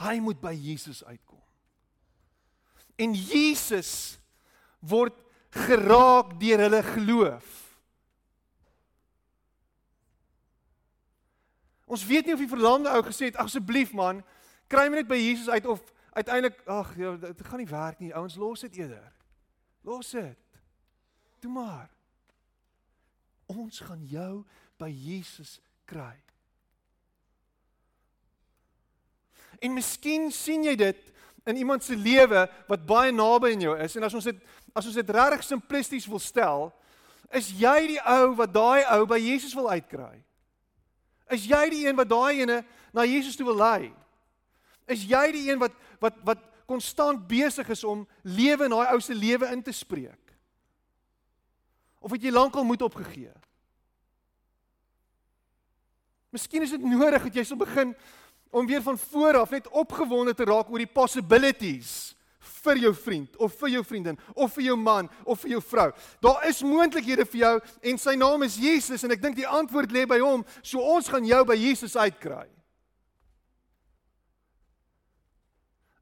Hy 0.00 0.18
moet 0.20 0.40
by 0.42 0.52
Jesus 0.52 1.04
uitkom. 1.04 1.40
En 3.00 3.14
Jesus 3.14 4.18
word 4.84 5.16
geraak 5.54 6.34
deur 6.40 6.64
hulle 6.66 6.82
geloof. 6.82 7.50
Ons 11.84 12.06
weet 12.06 12.26
nie 12.26 12.34
of 12.34 12.42
die 12.42 12.50
verlamde 12.50 12.90
ou 12.90 13.02
gesê 13.06 13.28
het 13.30 13.38
asseblief 13.42 13.92
man, 13.94 14.22
kry 14.72 14.88
my 14.88 15.02
net 15.02 15.10
by 15.10 15.18
Jesus 15.20 15.50
uit 15.52 15.66
of 15.70 15.82
uiteindelik 16.14 16.62
ag, 16.70 16.94
ja, 16.98 17.14
dit 17.20 17.44
gaan 17.46 17.62
nie 17.62 17.70
werk 17.70 18.00
nie. 18.02 18.14
Ouens, 18.14 18.38
los 18.40 18.64
dit 18.66 18.80
eerder. 18.82 19.10
Los 19.86 20.10
dit. 20.14 20.60
Toe 21.42 21.52
maar. 21.52 21.90
Ons 23.52 23.82
gaan 23.84 24.02
jou 24.08 24.44
by 24.80 24.88
Jesus 24.88 25.58
kry. 25.90 26.16
En 29.64 29.72
miskien 29.72 30.28
sien 30.34 30.66
jy 30.68 30.74
dit 30.76 31.10
in 31.48 31.60
iemand 31.60 31.84
se 31.84 31.96
lewe 31.96 32.44
wat 32.68 32.86
baie 32.88 33.12
naby 33.12 33.52
aan 33.52 33.64
jou 33.64 33.74
is 33.84 33.96
en 33.96 34.06
as 34.06 34.16
ons 34.16 34.28
dit 34.28 34.40
as 34.74 34.86
ons 34.90 34.96
dit 34.98 35.10
regtig 35.14 35.44
simplisties 35.46 36.08
wil 36.10 36.18
stel, 36.18 36.64
is 37.30 37.52
jy 37.54 37.76
die 37.92 38.00
ou 38.10 38.32
wat 38.40 38.50
daai 38.50 38.82
ou 38.96 39.04
by 39.06 39.20
Jesus 39.22 39.54
wil 39.54 39.68
uitkry? 39.70 40.16
Is 41.30 41.46
jy 41.46 41.62
die 41.70 41.84
een 41.86 41.96
wat 41.96 42.10
daai 42.10 42.42
ene 42.42 42.58
na 42.94 43.04
Jesus 43.06 43.38
toe 43.38 43.46
wil 43.46 43.60
lei? 43.60 43.92
Is 44.90 45.06
jy 45.08 45.22
die 45.36 45.46
een 45.50 45.62
wat 45.62 45.76
wat 46.02 46.18
wat 46.26 46.42
konstant 46.64 47.26
besig 47.28 47.68
is 47.70 47.84
om 47.84 48.06
lewe 48.24 48.66
in 48.66 48.74
daai 48.74 48.90
ou 48.92 49.00
se 49.04 49.14
lewe 49.14 49.48
in 49.52 49.62
te 49.62 49.72
spreek? 49.72 50.20
Of 52.04 52.12
het 52.12 52.24
jy 52.24 52.32
lankal 52.32 52.66
moed 52.66 52.82
opgegee? 52.82 53.32
Miskien 56.34 56.66
is 56.66 56.74
dit 56.74 56.82
nodig 56.82 57.28
dat 57.28 57.36
jy 57.38 57.44
sal 57.46 57.60
begin 57.60 57.94
om 58.54 58.66
weer 58.66 58.82
van 58.82 58.98
voor 58.98 59.36
af 59.40 59.50
net 59.50 59.68
opgewonde 59.68 60.34
te 60.34 60.46
raak 60.46 60.68
oor 60.70 60.78
die 60.78 60.90
possibilities 60.90 62.14
vir 62.64 62.78
jou 62.84 62.92
vriend 62.94 63.36
of 63.42 63.54
vir 63.58 63.72
jou 63.74 63.82
vriendin 63.84 64.18
of 64.32 64.52
vir 64.54 64.68
jou 64.68 64.76
man 64.78 65.08
of 65.24 65.40
vir 65.42 65.56
jou 65.56 65.62
vrou. 65.64 65.88
Daar 66.22 66.44
is 66.48 66.62
moontlikhede 66.62 67.26
vir 67.32 67.40
jou 67.40 67.54
en 67.90 67.98
sy 67.98 68.14
naam 68.20 68.44
is 68.46 68.58
Jesus 68.60 69.02
en 69.04 69.14
ek 69.14 69.22
dink 69.24 69.38
die 69.40 69.48
antwoord 69.48 69.92
lê 69.92 70.04
by 70.08 70.20
hom. 70.22 70.44
So 70.62 70.78
ons 70.78 71.10
gaan 71.10 71.26
jou 71.26 71.40
by 71.48 71.56
Jesus 71.58 71.96
uitkry. 71.98 72.46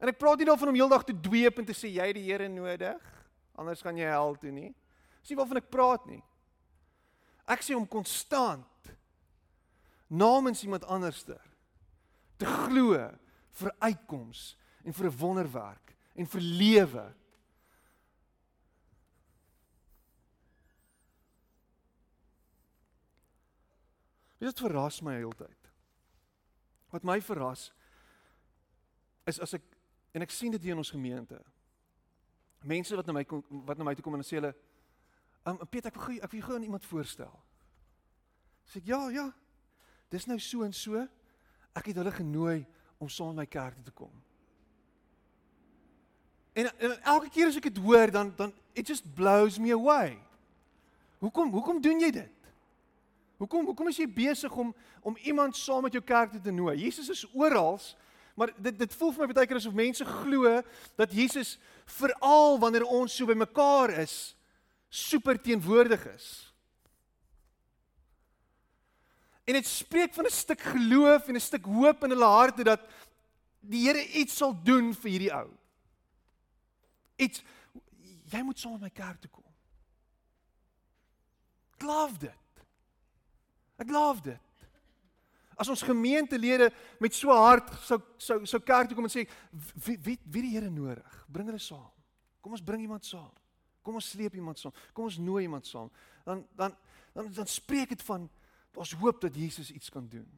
En 0.03 0.11
ek 0.11 0.19
praat 0.19 0.37
nie 0.37 0.47
daarvan 0.47 0.73
om 0.73 0.77
heeldag 0.77 1.07
te 1.07 1.15
dweep 1.25 1.57
en 1.57 1.65
te 1.65 1.75
sê 1.77 1.89
jy 1.95 2.09
die 2.19 2.25
Here 2.27 2.49
nodig, 2.51 3.01
anders 3.57 3.81
gaan 3.81 3.97
jy 3.97 4.09
hel 4.11 4.37
toe 4.37 4.51
nie. 4.51 4.69
Dis 5.23 5.31
nie 5.31 5.39
waarvan 5.39 5.61
ek 5.63 5.71
praat 5.71 6.05
nie. 6.11 6.21
Ek 7.49 7.65
sê 7.65 7.73
om 7.73 7.87
konstant 7.87 8.93
namens 10.11 10.61
iemand 10.67 10.85
anderster 10.91 11.41
te 12.37 12.45
glo 12.45 12.97
vir 13.59 13.75
uitkoms 13.79 14.57
en 14.83 14.93
vir 14.93 15.05
'n 15.09 15.17
wonderwerk 15.17 15.95
en 16.15 16.27
vir 16.27 16.41
lewe. 16.41 17.13
Dit 24.39 24.59
verras 24.59 25.01
my 25.01 25.13
heeltyd. 25.13 25.71
Wat 26.89 27.03
my 27.03 27.21
verras 27.21 27.71
is 29.25 29.39
as 29.39 29.53
ek 29.53 29.63
en 30.11 30.21
ek 30.21 30.31
sien 30.31 30.51
dit 30.51 30.61
hier 30.61 30.71
in 30.71 30.77
ons 30.77 30.91
gemeente. 30.91 31.39
Mense 32.63 32.95
wat 32.95 33.05
na 33.05 33.13
my 33.13 33.23
kom 33.23 33.43
wat 33.49 33.77
na 33.77 33.83
my 33.83 33.95
toe 33.95 34.03
kom 34.03 34.15
en 34.15 34.23
sê 34.23 34.35
hulle 34.35 34.55
Um 35.43 35.59
Piet, 35.67 35.89
ek 35.89 35.97
wil 35.99 36.21
ek 36.23 36.31
wil 36.31 36.43
gou 36.45 36.55
aan 36.55 36.63
iemand 36.63 36.85
voorstel. 36.87 37.33
Sê 38.71 38.79
ek 38.79 38.87
ja, 38.87 38.99
ja. 39.11 39.25
Dis 40.13 40.27
nou 40.29 40.37
so 40.39 40.63
en 40.63 40.75
so. 40.75 41.01
Ek 41.73 41.89
het 41.89 41.97
hulle 41.97 42.13
genooi 42.13 42.65
om 43.01 43.09
saam 43.09 43.33
met 43.33 43.43
my 43.43 43.49
kerk 43.49 43.81
te 43.83 43.91
kom. 43.91 44.11
En, 46.53 46.69
en 46.77 46.93
elke 47.01 47.29
keer 47.33 47.49
as 47.49 47.57
ek 47.57 47.71
dit 47.71 47.81
hoor, 47.81 48.11
dan 48.13 48.33
dan 48.37 48.53
it 48.77 48.87
just 48.87 49.09
blows 49.15 49.57
me 49.57 49.73
away. 49.73 50.17
Hoekom 51.21 51.51
hoekom 51.51 51.81
doen 51.81 51.99
jy 51.99 52.11
dit? 52.13 52.49
Hoekom 53.41 53.65
hoekom 53.65 53.89
is 53.89 53.97
jy 53.97 54.07
besig 54.07 54.53
om 54.55 54.73
om 55.01 55.17
iemand 55.25 55.57
saam 55.57 55.83
met 55.83 55.93
jou 55.93 56.03
kerk 56.03 56.37
te 56.37 56.51
nooi? 56.51 56.77
Jesus 56.77 57.09
is 57.09 57.25
oral, 57.33 57.79
maar 58.37 58.53
dit 58.57 58.77
dit 58.79 58.95
voel 58.99 59.11
vir 59.11 59.25
my 59.25 59.33
baie 59.33 59.49
keer 59.49 59.59
asof 59.59 59.75
mense 59.75 60.05
glo 60.05 60.61
dat 60.99 61.11
Jesus 61.11 61.57
veral 61.99 62.59
wanneer 62.61 62.85
ons 62.85 63.15
so 63.15 63.25
bymekaar 63.25 63.97
is, 64.05 64.35
super 64.89 65.41
teenwoordig 65.41 66.05
is. 66.13 66.52
En 69.43 69.53
dit 69.53 69.67
spreek 69.67 70.13
van 70.13 70.25
'n 70.25 70.31
stuk 70.31 70.61
geloof 70.61 71.27
en 71.27 71.35
'n 71.35 71.39
stuk 71.39 71.65
hoop 71.65 72.03
in 72.03 72.09
hulle 72.09 72.25
harte 72.25 72.63
dat 72.63 72.81
die 73.59 73.87
Here 73.87 74.07
iets 74.11 74.35
sal 74.35 74.55
doen 74.63 74.93
vir 74.93 75.09
hierdie 75.09 75.33
ou. 75.33 75.49
Iets 77.15 77.43
jy 78.31 78.41
moet 78.41 78.59
saam 78.59 78.71
met 78.71 78.81
my 78.81 78.89
kerk 78.89 79.19
toe 79.21 79.29
kom. 79.29 79.53
Ek 81.77 81.83
love 81.87 82.17
dit. 82.17 82.63
Ek 83.77 83.89
love 83.89 84.21
dit. 84.21 84.39
As 85.55 85.69
ons 85.69 85.81
gemeentelede 85.85 86.71
met 86.99 87.13
so 87.15 87.31
hart 87.35 87.69
sou 87.85 87.99
sou 88.17 88.45
sou 88.45 88.61
kerk 88.61 88.89
toe 88.89 88.97
kom 88.97 89.05
en 89.05 89.13
sê 89.13 89.27
wie 89.85 89.97
wie 89.97 90.19
wie 90.23 90.41
die 90.41 90.53
Here 90.55 90.69
nodig, 90.69 91.25
bring 91.27 91.47
hulle 91.51 91.61
saam. 91.61 91.91
Kom 92.41 92.51
ons 92.51 92.63
bring 92.63 92.81
iemand 92.81 93.05
saam. 93.05 93.31
Kom 93.83 93.95
ons 93.99 94.09
sleep 94.09 94.35
iemand 94.35 94.59
saam. 94.59 94.73
Kom 94.93 95.05
ons 95.05 95.17
nooi 95.17 95.43
iemand 95.43 95.67
saam. 95.67 95.91
Dan 96.25 96.47
dan 96.55 96.75
dan 97.13 97.31
dan 97.33 97.47
spreek 97.47 97.89
dit 97.89 98.01
van 98.01 98.29
daar's 98.73 98.93
hoop 98.97 99.21
dat 99.21 99.35
Jesus 99.35 99.71
iets 99.71 99.89
kan 99.89 100.07
doen. 100.09 100.29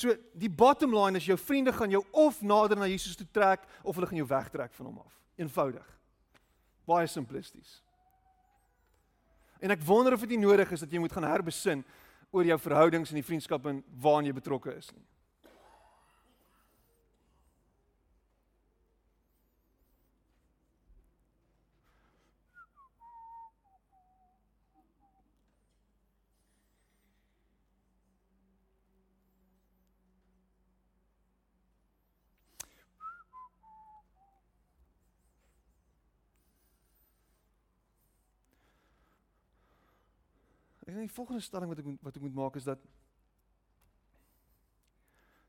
So 0.00 0.14
die 0.32 0.50
bottom 0.50 0.94
line 0.96 1.18
is 1.18 1.26
jou 1.28 1.36
vriende 1.38 1.72
gaan 1.72 1.92
jou 1.92 2.04
of 2.10 2.40
nader 2.40 2.78
na 2.78 2.88
Jesus 2.88 3.16
toe 3.16 3.26
trek 3.30 3.66
of 3.82 3.94
hulle 3.94 4.08
gaan 4.08 4.22
jou 4.22 4.28
wegtrek 4.28 4.72
van 4.72 4.86
hom 4.86 4.98
af. 5.02 5.16
Eenvoudig. 5.36 5.86
Baie 6.88 7.06
simplisties. 7.06 7.82
En 9.60 9.70
ek 9.74 9.84
wonder 9.84 10.16
of 10.16 10.24
dit 10.24 10.32
nie 10.36 10.46
nodig 10.46 10.72
is 10.72 10.80
dat 10.80 10.92
jy 10.92 11.02
moet 11.02 11.12
gaan 11.12 11.28
herbesin 11.28 11.84
oor 12.32 12.48
jou 12.48 12.56
verhoudings 12.62 13.12
en 13.12 13.20
die 13.20 13.26
vriendskap 13.26 13.66
en 13.68 13.82
waaraan 14.00 14.30
jy 14.30 14.36
betrokke 14.36 14.72
is 14.72 14.88
nie. 14.94 15.04
Ek 40.90 40.96
dink 40.96 41.06
die 41.06 41.14
volgende 41.14 41.42
stelling 41.44 41.70
wat 41.70 41.78
ek 41.78 41.86
moet, 41.86 41.98
wat 42.02 42.16
ek 42.18 42.22
moet 42.24 42.34
maak 42.34 42.56
is 42.58 42.64
dat 42.66 42.80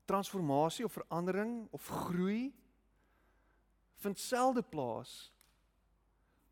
transformasie 0.05 0.85
of 0.85 0.93
verandering 0.93 1.63
of 1.73 1.87
groei 2.05 2.51
vind 4.03 4.19
selde 4.21 4.61
plaas 4.61 5.31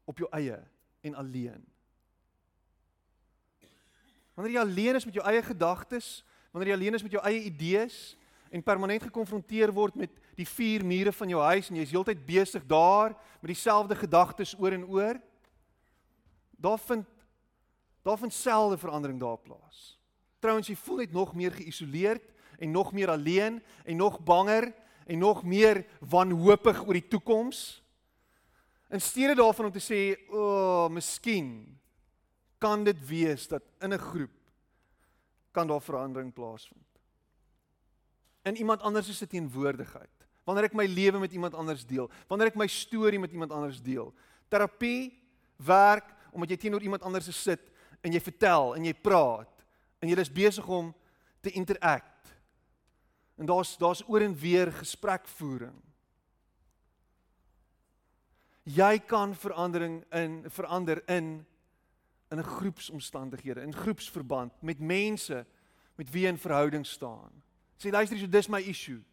op 0.09 0.17
jou 0.17 0.29
eie 0.33 0.57
en 1.05 1.17
alleen. 1.21 1.61
Wanneer 4.33 4.55
jy 4.55 4.63
alleen 4.63 4.97
is 4.97 5.05
met 5.05 5.19
jou 5.19 5.27
eie 5.27 5.45
gedagtes, 5.45 6.09
wanneer 6.49 6.71
jy 6.71 6.79
alleen 6.79 6.97
is 6.97 7.05
met 7.05 7.13
jou 7.13 7.23
eie 7.29 7.45
idees 7.45 7.99
en 8.49 8.65
permanent 8.65 9.05
gekonfronteer 9.05 9.69
word 9.75 10.01
met 10.01 10.17
die 10.39 10.49
vier 10.49 10.81
mure 10.81 11.13
van 11.13 11.35
jou 11.35 11.45
huis 11.51 11.69
en 11.69 11.77
jy's 11.77 11.93
heeltyd 11.93 12.25
besig 12.25 12.65
daar 12.65 13.13
met 13.37 13.53
dieselfde 13.53 14.01
gedagtes 14.01 14.57
oor 14.57 14.73
en 14.73 14.89
oor, 14.89 15.21
daar 16.57 16.81
vind 16.89 17.18
daar 18.01 18.17
vind 18.17 18.33
selde 18.33 18.77
verandering 18.77 19.19
daar 19.19 19.37
plaas. 19.37 19.99
Trouwens 20.39 20.67
jy 20.67 20.75
voel 20.75 21.03
net 21.03 21.11
nog 21.11 21.35
meer 21.35 21.51
geïsoleerd 21.51 22.23
en 22.59 22.71
nog 22.71 22.91
meer 22.93 23.09
alleen 23.09 23.63
en 23.83 23.95
nog 23.95 24.19
banger 24.23 24.73
en 25.05 25.17
nog 25.17 25.43
meer 25.43 25.85
wanhoopig 25.99 26.85
oor 26.85 26.93
die 26.93 27.07
toekoms. 27.07 27.83
In 28.89 29.01
steede 29.01 29.35
daarvan 29.35 29.65
om 29.65 29.71
te 29.71 29.83
sê, 29.83 30.29
"O, 30.29 30.37
oh, 30.37 30.89
miskien 30.89 31.79
kan 32.57 32.83
dit 32.83 33.07
wees 33.07 33.47
dat 33.47 33.63
in 33.79 33.93
'n 33.93 33.97
groep 33.97 34.31
kan 35.51 35.67
daar 35.67 35.81
verandering 35.81 36.33
plaasvind." 36.33 36.87
In 38.43 38.55
iemand 38.55 38.81
anders 38.81 39.17
se 39.17 39.27
teenwoordigheid. 39.27 40.09
Wanneer 40.43 40.63
ek 40.63 40.73
my 40.73 40.85
lewe 40.85 41.19
met 41.19 41.31
iemand 41.31 41.53
anders 41.53 41.85
deel, 41.85 42.09
wanneer 42.27 42.47
ek 42.47 42.55
my 42.55 42.67
storie 42.67 43.19
met 43.19 43.31
iemand 43.31 43.51
anders 43.51 43.81
deel. 43.81 44.13
Terapie 44.47 45.21
werk 45.55 46.15
omdat 46.31 46.49
jy 46.49 46.57
teenoor 46.57 46.81
iemand 46.81 47.01
anders 47.01 47.41
sit 47.41 47.68
en 48.01 48.11
jy 48.11 48.19
vertel 48.19 48.75
en 48.75 48.85
jy 48.85 48.93
praat 48.93 49.65
en 49.99 50.09
jy 50.09 50.19
is 50.19 50.31
besig 50.31 50.67
om 50.67 50.93
te 51.41 51.51
interact 51.51 52.19
En 53.39 53.45
daar's 53.45 53.77
daar's 53.77 54.03
oor 54.07 54.21
en 54.21 54.35
weer 54.35 54.71
gesprekvoering. 54.71 55.81
Jy 58.63 58.99
kan 58.99 59.35
verandering 59.35 60.03
in 60.11 60.43
verander 60.47 61.01
in 61.07 61.45
in 62.29 62.37
'n 62.37 62.43
groepsomstandighede, 62.43 63.61
in 63.61 63.73
groepsverband 63.73 64.61
met 64.61 64.79
mense 64.79 65.45
met 65.95 66.09
wie 66.09 66.21
jy 66.21 66.27
in 66.27 66.37
verhouding 66.37 66.85
staan. 66.85 67.43
Sê 67.77 67.89
luister 67.89 68.17
hier, 68.17 68.25
so 68.25 68.31
dis 68.31 68.47
my 68.47 68.61
issue. 68.61 69.03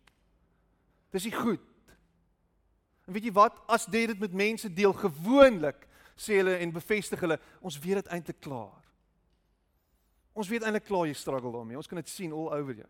Dis 1.10 1.24
nie 1.24 1.32
goed. 1.32 1.60
En 3.04 3.12
weet 3.12 3.24
jy 3.24 3.32
wat? 3.32 3.62
As 3.66 3.86
jy 3.86 4.06
dit 4.06 4.18
met 4.18 4.32
mense 4.32 4.72
deel 4.72 4.92
gewoonlik 4.92 5.88
sê 6.16 6.40
hulle 6.40 6.56
en 6.58 6.72
bevestig 6.72 7.20
hulle, 7.20 7.38
ons 7.60 7.78
weet 7.78 8.00
dit 8.00 8.12
eintlik 8.12 8.40
klaar. 8.40 8.82
Ons 10.36 10.48
weet 10.48 10.64
eintlik 10.64 10.86
klaar 10.88 11.08
jy 11.08 11.16
struggle 11.16 11.52
daarmee. 11.52 11.78
Ons 11.80 11.88
kan 11.88 12.00
dit 12.00 12.08
sien 12.12 12.32
all 12.32 12.50
over 12.52 12.74
jou. 12.82 12.88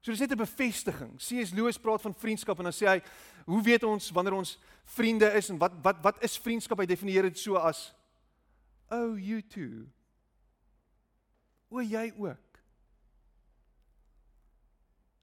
So 0.00 0.12
dis 0.12 0.20
net 0.20 0.32
'n 0.32 0.36
bevestiging. 0.36 1.18
C.S. 1.18 1.52
Lewis 1.52 1.78
praat 1.78 2.00
van 2.00 2.14
vriendskap 2.14 2.58
en 2.58 2.64
dan 2.64 2.72
sê 2.72 2.86
hy, 2.86 3.02
hoe 3.44 3.62
weet 3.62 3.82
ons 3.84 4.10
wanneer 4.10 4.32
ons 4.32 4.58
vriende 4.84 5.28
is 5.36 5.50
en 5.50 5.58
wat 5.58 5.72
wat 5.82 6.00
wat 6.02 6.22
is 6.24 6.38
vriendskap? 6.38 6.78
Hy 6.78 6.86
definieer 6.86 7.22
dit 7.22 7.38
so 7.38 7.56
as 7.56 7.94
oh 8.90 9.18
you 9.18 9.42
too. 9.42 9.86
O 11.68 11.80
jy 11.80 12.12
ook. 12.16 12.62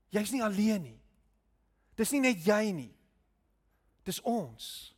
Jy's 0.10 0.32
nie 0.32 0.44
alleen 0.44 0.82
nie. 0.82 1.00
Dis 1.96 2.12
nie 2.12 2.22
net 2.22 2.46
jy 2.46 2.72
nie. 2.72 2.94
Dis 4.06 4.22
ons. 4.22 4.96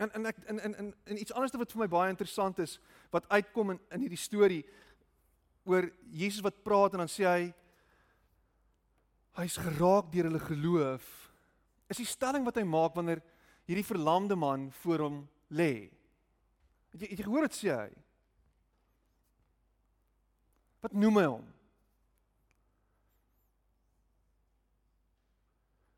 En 0.00 0.12
en 0.16 0.26
ek 0.30 0.38
in 0.48 0.60
in 0.64 0.76
in 0.80 0.94
in 1.12 1.20
iets 1.20 1.32
anders 1.32 1.52
wat 1.52 1.72
vir 1.72 1.82
my 1.82 1.88
baie 1.92 2.12
interessant 2.12 2.58
is 2.58 2.78
wat 3.12 3.28
uitkom 3.28 3.74
in 3.74 3.80
in 3.92 4.06
hierdie 4.06 4.20
storie 4.20 4.62
oor 5.68 5.90
Jesus 6.08 6.44
wat 6.44 6.62
praat 6.64 6.96
en 6.96 7.04
dan 7.04 7.12
sê 7.12 7.26
hy 7.28 7.42
hy's 9.40 9.56
geraak 9.60 10.08
deur 10.12 10.28
hulle 10.28 10.42
geloof. 10.42 11.04
Is 11.92 12.00
die 12.00 12.08
stelling 12.08 12.44
wat 12.48 12.56
hy 12.56 12.64
maak 12.64 12.96
wanneer 12.96 13.20
hierdie 13.68 13.86
verlamde 13.86 14.36
man 14.36 14.70
voor 14.82 15.04
hom 15.04 15.18
lê. 15.52 15.90
Het 16.90 17.04
jy 17.04 17.10
het 17.12 17.20
jy 17.20 17.26
gehoor 17.28 17.46
wat 17.46 17.56
sê 17.56 17.70
hy? 17.70 17.90
Wat 20.80 20.96
noem 20.96 21.20
hy 21.20 21.26
hom? 21.28 21.44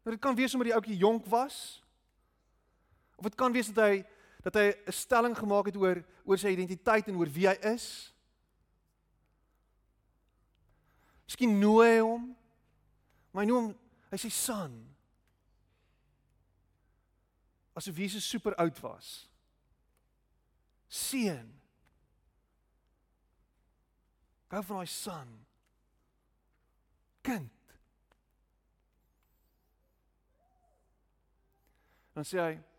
Nou, 0.03 0.17
dit 0.17 0.23
kan 0.23 0.35
wees 0.35 0.55
omdat 0.55 0.73
die 0.73 0.77
ouetjie 0.77 0.99
jonk 0.99 1.31
was. 1.31 1.82
Of 3.23 3.29
dit 3.29 3.39
kan 3.39 3.53
wees 3.55 3.69
dat 3.71 3.85
hy 3.87 4.01
dat 4.43 4.57
hy 4.59 4.75
'n 4.75 4.93
stelling 4.93 5.37
gemaak 5.39 5.67
het 5.71 5.77
oor 5.77 6.03
oor 6.27 6.39
sy 6.39 6.51
identiteit 6.51 7.07
en 7.07 7.17
oor 7.17 7.31
wie 7.31 7.47
hy 7.47 7.55
is. 7.71 8.11
Miskien 11.31 11.59
nooi 11.61 11.87
hy 11.89 12.01
hom. 12.03 12.25
Maar 13.31 13.45
hy 13.45 13.49
noem 13.49 13.69
hy 14.11 14.19
sê 14.19 14.31
son. 14.31 14.75
Asof 17.79 17.97
Jesus 17.97 18.27
super 18.27 18.55
oud 18.59 18.81
was. 18.83 19.31
Seun. 20.89 21.61
Gou 24.51 24.63
van 24.63 24.77
daai 24.77 24.91
son. 24.91 25.47
Kind. 27.23 27.79
Dan 32.13 32.25
sê 32.25 32.43
hy 32.43 32.72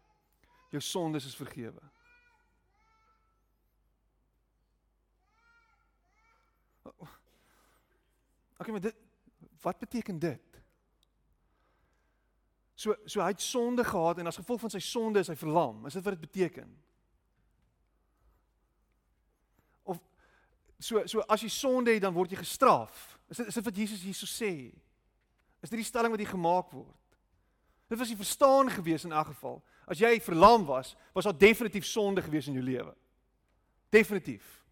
jou 0.74 0.82
sondes 0.82 1.26
is 1.26 1.36
vergewe. 1.38 1.82
Okay, 8.58 8.72
maar 8.72 8.82
dit 8.82 8.96
wat 9.62 9.80
beteken 9.80 10.20
dit? 10.20 10.62
So 12.76 12.96
so 13.06 13.22
hy 13.22 13.30
het 13.32 13.42
sonde 13.42 13.84
gehad 13.84 14.18
en 14.20 14.28
as 14.28 14.40
gevolg 14.40 14.60
van 14.64 14.74
sy 14.74 14.82
sonde 14.84 15.22
is 15.22 15.30
hy 15.32 15.36
verlam. 15.40 15.86
Is 15.88 15.96
dit 15.96 16.04
wat 16.04 16.18
dit 16.18 16.26
beteken? 16.26 16.72
Of 19.84 20.00
so 20.80 21.04
so 21.08 21.24
as 21.28 21.46
jy 21.46 21.52
sonde 21.54 21.94
het 21.94 22.04
dan 22.04 22.16
word 22.16 22.34
jy 22.34 22.42
gestraf. 22.42 23.06
Is 23.30 23.44
dit 23.44 23.52
is 23.52 23.60
dit 23.60 23.70
wat 23.70 23.78
Jesus 23.84 24.04
hierso 24.04 24.28
sê? 24.30 24.72
Is 25.64 25.72
dit 25.72 25.80
die 25.80 25.88
stelling 25.88 26.12
wat 26.12 26.24
hier 26.24 26.34
gemaak 26.34 26.74
word? 26.76 27.20
Dit 27.92 28.00
was 28.00 28.10
die 28.10 28.20
verstaan 28.20 28.72
gewees 28.74 29.06
in 29.06 29.14
elk 29.14 29.32
geval. 29.36 29.62
As 29.86 30.00
jy 30.00 30.20
verlam 30.22 30.66
was, 30.66 30.96
was 31.14 31.24
daar 31.28 31.38
definitief 31.38 31.86
sonde 31.86 32.22
gewees 32.22 32.48
in 32.48 32.54
jou 32.54 32.64
lewe. 32.64 32.94
Definitief. 33.90 34.64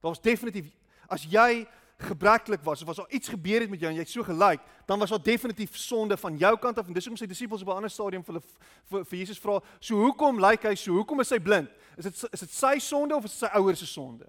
Daar 0.00 0.10
was 0.10 0.20
definitief 0.20 0.70
as 1.08 1.24
jy 1.24 1.66
gebreklik 1.98 2.62
was 2.62 2.82
of 2.82 2.88
as 2.88 2.96
daar 2.96 3.10
iets 3.10 3.28
gebeur 3.28 3.60
het 3.60 3.70
met 3.70 3.80
jou 3.80 3.90
en 3.90 3.98
jy't 3.98 4.10
so 4.10 4.22
gelyk, 4.22 4.60
dan 4.86 4.98
was 4.98 5.10
daar 5.10 5.22
definitief 5.22 5.76
sonde 5.76 6.16
van 6.16 6.36
jou 6.38 6.52
kant 6.58 6.78
af 6.78 6.86
en 6.86 6.94
dis 6.94 7.04
hoekom 7.04 7.18
sy 7.18 7.26
disippels 7.26 7.62
op 7.62 7.68
'n 7.68 7.80
ander 7.80 7.90
stadium 7.90 8.22
vir 8.24 8.34
hulle 8.34 8.44
vir, 8.90 9.04
vir 9.04 9.18
Jesus 9.18 9.38
vra, 9.38 9.60
"So 9.80 9.96
hoekom 9.96 10.40
lyk 10.40 10.62
hy 10.62 10.74
so? 10.74 10.92
Hoekom 10.92 11.20
is 11.20 11.30
hy 11.30 11.38
blind? 11.38 11.70
Is 11.96 12.04
dit 12.04 12.14
is 12.32 12.40
dit 12.40 12.50
sy 12.50 12.78
sonde 12.78 13.16
of 13.16 13.24
is 13.24 13.30
dit 13.30 13.40
sy 13.40 13.56
ouers 13.56 13.78
se 13.78 13.86
sonde?" 13.86 14.26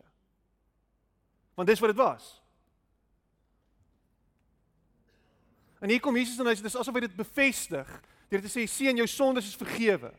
Want 1.56 1.68
dis 1.68 1.80
wat 1.80 1.90
dit 1.90 1.98
was. 1.98 2.42
En 5.80 5.90
hier 5.90 6.00
kom 6.00 6.16
Jesus 6.16 6.40
en 6.40 6.46
hy 6.46 6.56
sê 6.56 6.62
dis 6.62 6.76
asof 6.76 6.94
hy 6.94 7.00
dit 7.00 7.16
bevestig 7.16 8.02
deur 8.30 8.42
te 8.42 8.52
sê 8.52 8.66
seun 8.68 8.98
jou 8.98 9.08
sondes 9.08 9.48
is 9.48 9.58
vergewe. 9.58 10.12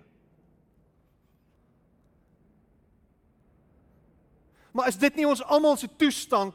Maar 4.73 4.89
is 4.89 4.99
dit 4.99 5.17
nie 5.19 5.27
ons 5.27 5.43
almal 5.43 5.77
se 5.77 5.89
toestand 5.99 6.55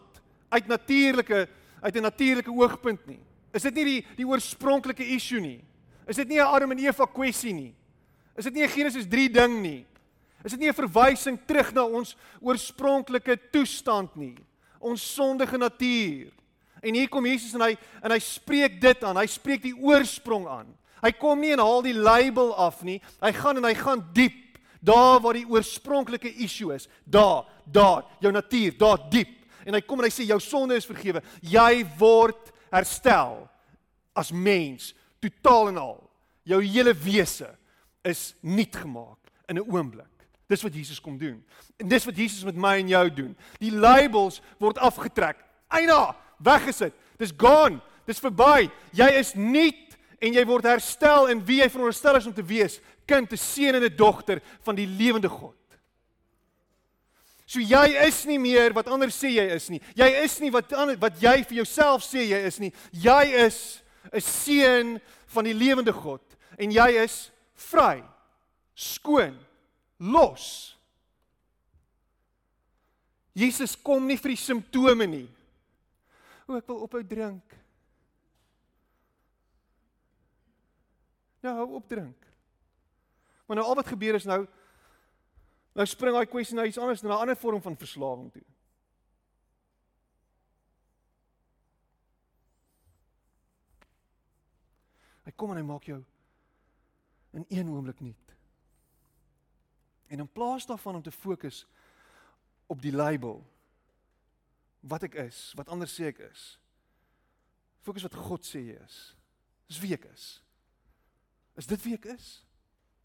uit 0.49 0.67
natuurlike 0.67 1.47
uit 1.81 1.95
'n 1.95 2.01
natuurlike 2.01 2.51
oogpunt 2.51 3.05
nie? 3.05 3.19
Is 3.53 3.61
dit 3.61 3.75
nie 3.75 3.85
die 3.85 4.05
die 4.15 4.27
oorspronklike 4.27 5.05
issue 5.05 5.39
nie? 5.39 5.63
Is 6.07 6.15
dit 6.15 6.27
nie 6.27 6.39
'n 6.39 6.47
Adam 6.47 6.71
en 6.71 6.79
Eva 6.79 7.05
kwessie 7.05 7.53
nie? 7.53 7.73
Is 8.35 8.43
dit 8.43 8.53
nie 8.53 8.63
'n 8.63 8.69
Genesis 8.69 9.07
3 9.07 9.29
ding 9.29 9.61
nie? 9.61 9.85
Is 10.43 10.51
dit 10.51 10.59
nie 10.59 10.69
'n 10.69 10.73
verwysing 10.73 11.39
terug 11.45 11.73
na 11.73 11.83
ons 11.83 12.15
oorspronklike 12.41 13.37
toestand 13.51 14.15
nie? 14.15 14.35
Ons 14.79 15.13
sondige 15.13 15.57
natuur. 15.57 16.31
En 16.81 16.93
hier 16.93 17.09
kom 17.09 17.25
Jesus 17.25 17.53
en 17.53 17.61
hy 17.61 17.77
en 18.03 18.11
hy 18.11 18.19
spreek 18.19 18.81
dit 18.81 19.03
aan. 19.03 19.17
Hy 19.17 19.25
spreek 19.25 19.61
die 19.61 19.75
oorsprong 19.75 20.47
aan. 20.47 20.77
Hy 21.05 21.11
kom 21.13 21.39
nie 21.39 21.53
en 21.53 21.61
haal 21.61 21.83
die 21.85 21.93
label 21.93 22.49
af 22.57 22.81
nie. 22.85 22.97
Hy 23.21 23.31
gaan 23.37 23.61
en 23.61 23.67
hy 23.69 23.75
gaan 23.77 24.01
diep 24.15 24.41
daar 24.85 25.19
waar 25.21 25.37
die 25.37 25.47
oorspronklike 25.49 26.29
issue 26.45 26.73
is. 26.73 26.87
Daar, 27.03 27.45
daar, 27.65 28.05
jou 28.19 28.31
natuur, 28.33 28.77
daar 28.77 29.09
diep. 29.09 29.31
En 29.65 29.73
hy 29.73 29.81
kom 29.81 30.01
en 30.01 30.07
hy 30.07 30.13
sê 30.13 30.27
jou 30.29 30.39
sonde 30.43 30.77
is 30.77 30.85
vergewe. 30.85 31.23
Jy 31.41 31.85
word 31.97 32.51
herstel 32.73 33.39
as 34.15 34.31
mens, 34.31 34.93
totaal 35.23 35.71
en 35.73 35.79
al. 35.81 35.97
Jou 36.45 36.61
hele 36.61 36.93
wese 36.93 37.49
is 38.05 38.35
nuut 38.41 38.75
gemaak 38.75 39.31
in 39.49 39.57
'n 39.57 39.65
oomblik. 39.65 40.11
Dis 40.47 40.61
wat 40.61 40.73
Jesus 40.73 41.01
kom 41.01 41.17
doen. 41.17 41.43
En 41.77 41.87
dis 41.87 42.05
wat 42.05 42.17
Jesus 42.17 42.43
met 42.43 42.55
my 42.55 42.77
en 42.77 42.87
jou 42.87 43.13
doen. 43.13 43.37
Die 43.59 43.71
labels 43.71 44.41
word 44.59 44.77
afgetrek. 44.77 45.37
Eina, 45.67 46.15
weggesit. 46.37 46.93
Dis 47.17 47.33
gone. 47.37 47.81
Dis 48.05 48.19
verby. 48.19 48.69
Jy 48.91 49.09
is 49.17 49.33
nuut 49.33 49.84
en 50.19 50.33
jy 50.33 50.45
word 50.45 50.65
herstel 50.69 51.27
in 51.27 51.43
wie 51.45 51.61
jy 51.61 51.69
veronderstel 51.69 52.15
is 52.19 52.25
om 52.25 52.33
te 52.33 52.45
wees, 52.45 52.79
kind, 53.05 53.31
'n 53.31 53.37
seun 53.37 53.75
en 53.75 53.83
'n 53.83 53.95
dogter 53.95 54.41
van 54.63 54.75
die 54.75 54.87
lewende 54.87 55.29
God. 55.29 55.55
So 57.45 57.59
jy 57.59 57.93
is 58.07 58.25
nie 58.25 58.39
meer 58.39 58.73
wat 58.73 58.87
ander 58.87 59.11
sê 59.13 59.29
jy 59.29 59.45
is 59.53 59.69
nie. 59.69 59.81
Jy 59.95 60.07
is 60.23 60.39
nie 60.39 60.49
wat 60.49 60.73
ander, 60.73 60.97
wat 60.97 61.21
jy 61.21 61.43
vir 61.43 61.57
jouself 61.61 62.01
sê 62.01 62.25
jy 62.25 62.41
is 62.47 62.59
nie. 62.59 62.73
Jy 62.91 63.23
is 63.45 63.81
'n 64.11 64.21
seun 64.21 65.01
van 65.27 65.43
die 65.43 65.53
lewende 65.53 65.93
God 65.93 66.21
en 66.57 66.71
jy 66.71 67.03
is 67.03 67.31
vry, 67.53 68.03
skoon, 68.75 69.37
los. 69.99 70.75
Jesus 73.35 73.75
kom 73.75 74.07
nie 74.07 74.17
vir 74.17 74.29
die 74.29 74.39
simptome 74.39 75.05
nie. 75.05 75.27
O, 76.47 76.55
ek 76.55 76.67
wil 76.67 76.83
ophou 76.85 77.03
drink. 77.03 77.43
Nou 81.45 81.55
hou 81.59 81.67
op 81.77 81.89
drink. 81.89 82.27
Maar 83.45 83.59
nou 83.59 83.67
al 83.67 83.77
wat 83.77 83.93
gebeur 83.93 84.17
is 84.17 84.25
nou 84.25 84.43
Nou 85.75 85.83
spring 85.91 86.15
daai 86.15 86.29
kwessie 86.31 86.55
na 86.55 86.63
iets 86.63 86.79
anders, 86.79 87.01
na 87.03 87.09
'n 87.09 87.21
ander 87.21 87.35
vorm 87.35 87.61
van 87.61 87.75
verslawing 87.77 88.31
toe. 88.31 88.43
Hy 95.25 95.31
kom 95.35 95.51
en 95.51 95.57
hy 95.57 95.63
maak 95.63 95.83
jou 95.83 96.03
in 97.33 97.45
een 97.49 97.69
oomblik 97.69 97.99
nuut. 97.99 98.35
En 100.07 100.19
in 100.19 100.31
plaas 100.31 100.65
daarvan 100.65 100.95
om 100.95 101.01
te 101.01 101.11
fokus 101.11 101.65
op 102.67 102.81
die 102.81 102.93
label 102.93 103.43
wat 104.79 105.03
ek 105.03 105.13
is, 105.13 105.53
wat 105.55 105.69
ander 105.69 105.87
sê 105.87 106.05
ek 106.05 106.19
is. 106.19 106.59
Fokus 107.81 108.03
wat 108.03 108.13
God 108.13 108.45
sê 108.45 108.59
jy 108.59 108.79
is. 108.85 109.15
Dis 109.67 109.79
wie 109.79 109.93
ek 109.93 110.05
is. 110.13 110.44
Is 111.55 111.67
dit 111.69 111.81
wie 111.85 111.95
ek 111.95 112.09
is? 112.15 112.29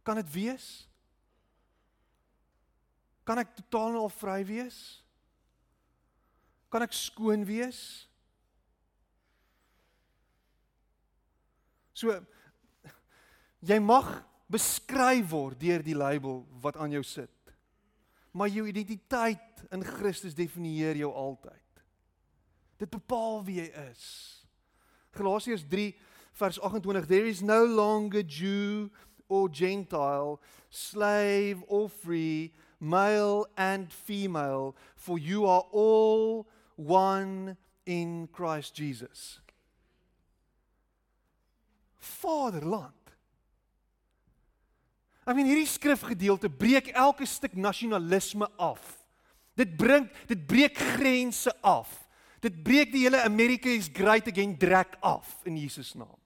Kan 0.07 0.19
dit 0.19 0.31
wees? 0.35 0.69
Kan 3.27 3.39
ek 3.43 3.55
totaal 3.61 3.95
en 3.95 4.01
al 4.03 4.13
vry 4.13 4.41
wees? 4.49 4.79
Kan 6.71 6.83
ek 6.87 6.95
skoon 6.97 7.45
wees? 7.47 7.81
So 11.95 12.17
jy 13.61 13.77
mag 13.83 14.09
beskryf 14.51 15.29
word 15.31 15.61
deur 15.61 15.85
die 15.85 15.95
label 15.95 16.43
wat 16.63 16.79
aan 16.81 16.95
jou 16.97 17.05
sit. 17.07 17.35
Maar 18.35 18.51
jou 18.51 18.67
identiteit 18.71 19.65
in 19.75 19.85
Christus 19.85 20.35
definieer 20.39 20.99
jou 20.99 21.11
altyd. 21.15 21.83
Dit 22.81 22.91
bepaal 22.91 23.43
wie 23.45 23.59
jy 23.61 23.69
is. 23.91 24.05
Galasiërs 25.15 25.67
3 25.69 25.91
vers 26.41 26.59
28 26.59 27.07
There 27.07 27.27
is 27.27 27.43
no 27.43 27.65
longer 27.65 28.23
Jew 28.23 28.91
or 29.29 29.49
Gentile, 29.49 30.41
slave 30.71 31.63
or 31.69 31.89
free 31.89 32.53
male 32.81 33.47
and 33.57 33.93
female, 33.93 34.75
for 34.97 35.19
you 35.19 35.47
are 35.47 35.65
all 35.71 36.47
one 36.77 37.57
in 37.87 38.29
Christ 38.33 38.75
Jesus. 38.75 39.41
Vaderland. 42.01 42.95
I 45.27 45.35
mean 45.35 45.47
hierdie 45.47 45.69
skrifgedeelte 45.69 46.49
breek 46.49 46.91
elke 46.97 47.27
stuk 47.29 47.55
nasionalisme 47.55 48.49
af. 48.59 48.81
Dit 49.55 49.77
bring 49.77 50.09
dit 50.27 50.47
breek 50.49 50.79
grense 50.97 51.53
af. 51.63 51.93
Dit 52.41 52.63
breek 52.65 52.93
die 52.93 53.05
hele 53.05 53.21
America 53.23 53.69
is 53.69 53.91
great 53.93 54.29
again 54.29 54.57
drek 54.59 54.97
af 55.05 55.37
in 55.45 55.61
Jesus 55.61 55.93
naam. 55.95 56.20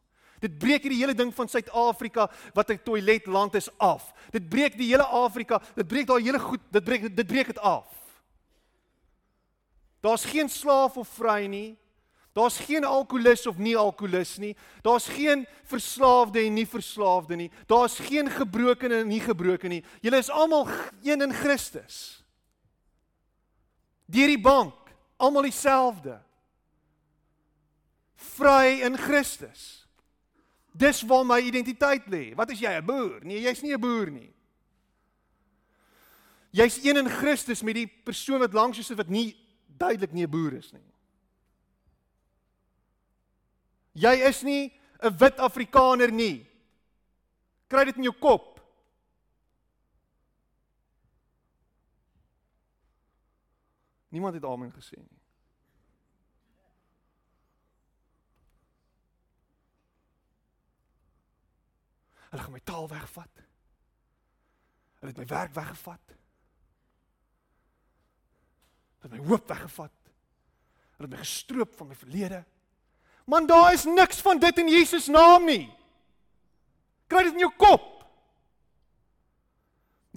Dit 0.44 0.58
breek 0.60 0.84
hierdie 0.84 1.00
hele 1.00 1.16
ding 1.16 1.32
van 1.34 1.48
Suid-Afrika 1.48 2.28
wat 2.52 2.70
'n 2.70 2.82
toiletland 2.84 3.54
is 3.54 3.68
af. 3.78 4.12
Dit 4.30 4.48
breek 4.48 4.76
die 4.76 4.90
hele 4.92 5.06
Afrika, 5.06 5.62
dit 5.74 5.88
breek 5.88 6.06
daai 6.06 6.22
hele 6.22 6.38
goed, 6.38 6.60
dit 6.70 6.84
breek 6.84 7.16
dit 7.16 7.26
breek 7.26 7.46
dit 7.46 7.58
af. 7.58 7.88
Daar's 10.00 10.24
geen 10.24 10.48
slaaf 10.48 10.96
of 10.96 11.08
vry 11.08 11.46
nie. 11.46 11.78
Daar's 12.34 12.58
geen 12.58 12.84
alkolikus 12.84 13.46
of 13.46 13.56
nie 13.56 13.76
alkolikus 13.76 14.36
nie. 14.36 14.56
Daar's 14.82 15.06
geen 15.06 15.46
verslaafde 15.64 16.40
en 16.40 16.54
nie 16.54 16.66
verslaafde 16.66 17.36
nie. 17.36 17.50
Daar's 17.66 17.98
geen 17.98 18.30
gebrokene 18.30 18.94
en 18.94 19.08
nie 19.08 19.20
gebroken 19.20 19.70
nie. 19.70 19.84
Julle 20.00 20.18
is 20.18 20.30
almal 20.30 20.68
een 21.02 21.22
in 21.22 21.32
Christus. 21.32 22.24
Deur 24.04 24.26
die 24.26 24.40
bank, 24.40 24.74
almal 25.16 25.42
dieselfde. 25.42 26.18
Vry 28.16 28.80
in 28.82 28.98
Christus. 28.98 29.83
Dis 30.74 31.02
waar 31.06 31.22
my 31.26 31.38
identiteit 31.38 32.06
lê. 32.10 32.34
Wat 32.34 32.50
is 32.50 32.58
jy, 32.58 32.70
'n 32.70 32.84
boer? 32.84 33.20
Nee, 33.22 33.40
jy's 33.40 33.62
nie 33.62 33.74
'n 33.74 33.80
boer 33.80 34.10
nie. 34.10 34.34
Jy's 36.50 36.84
een 36.84 36.96
in 36.96 37.08
Christus 37.08 37.62
met 37.62 37.74
die 37.74 37.86
persoon 37.86 38.38
wat 38.38 38.52
langs 38.52 38.76
jou 38.76 38.84
sit 38.84 38.96
wat 38.96 39.08
nie 39.08 39.36
duidelik 39.66 40.12
nie 40.12 40.26
'n 40.26 40.30
boer 40.30 40.52
is 40.52 40.72
nie. 40.72 40.92
Jy 43.92 44.14
is 44.28 44.42
nie 44.42 44.72
'n 45.02 45.16
wit 45.16 45.38
Afrikaner 45.38 46.12
nie. 46.12 46.46
Kry 47.68 47.84
dit 47.84 47.96
in 47.96 48.02
jou 48.02 48.14
kop. 48.18 48.60
Niemand 54.08 54.34
het 54.34 54.44
amen 54.44 54.72
gesê 54.72 54.96
nie. 54.96 55.23
Hulle 62.34 62.42
gaan 62.42 62.56
my 62.56 62.64
taal 62.66 62.88
wegvat. 62.90 63.42
Hulle 64.98 65.12
het 65.12 65.18
my 65.22 65.26
werk 65.30 65.52
weggevat. 65.54 66.14
Hulle 68.98 69.12
het 69.12 69.12
my 69.14 69.28
hoop 69.28 69.52
weggevat. 69.52 69.92
Hulle 70.96 71.06
het 71.06 71.12
my 71.14 71.20
gestroop 71.20 71.76
van 71.78 71.92
my 71.92 71.98
verlede. 72.00 72.40
Man, 73.30 73.46
daar 73.46 73.70
is 73.72 73.84
niks 73.86 74.18
van 74.18 74.42
dit 74.42 74.58
in 74.58 74.68
Jesus 74.68 75.06
naam 75.06 75.46
nie. 75.46 75.68
Kry 77.06 77.22
dit 77.22 77.38
in 77.38 77.44
jou 77.44 77.52
kop. 77.54 77.86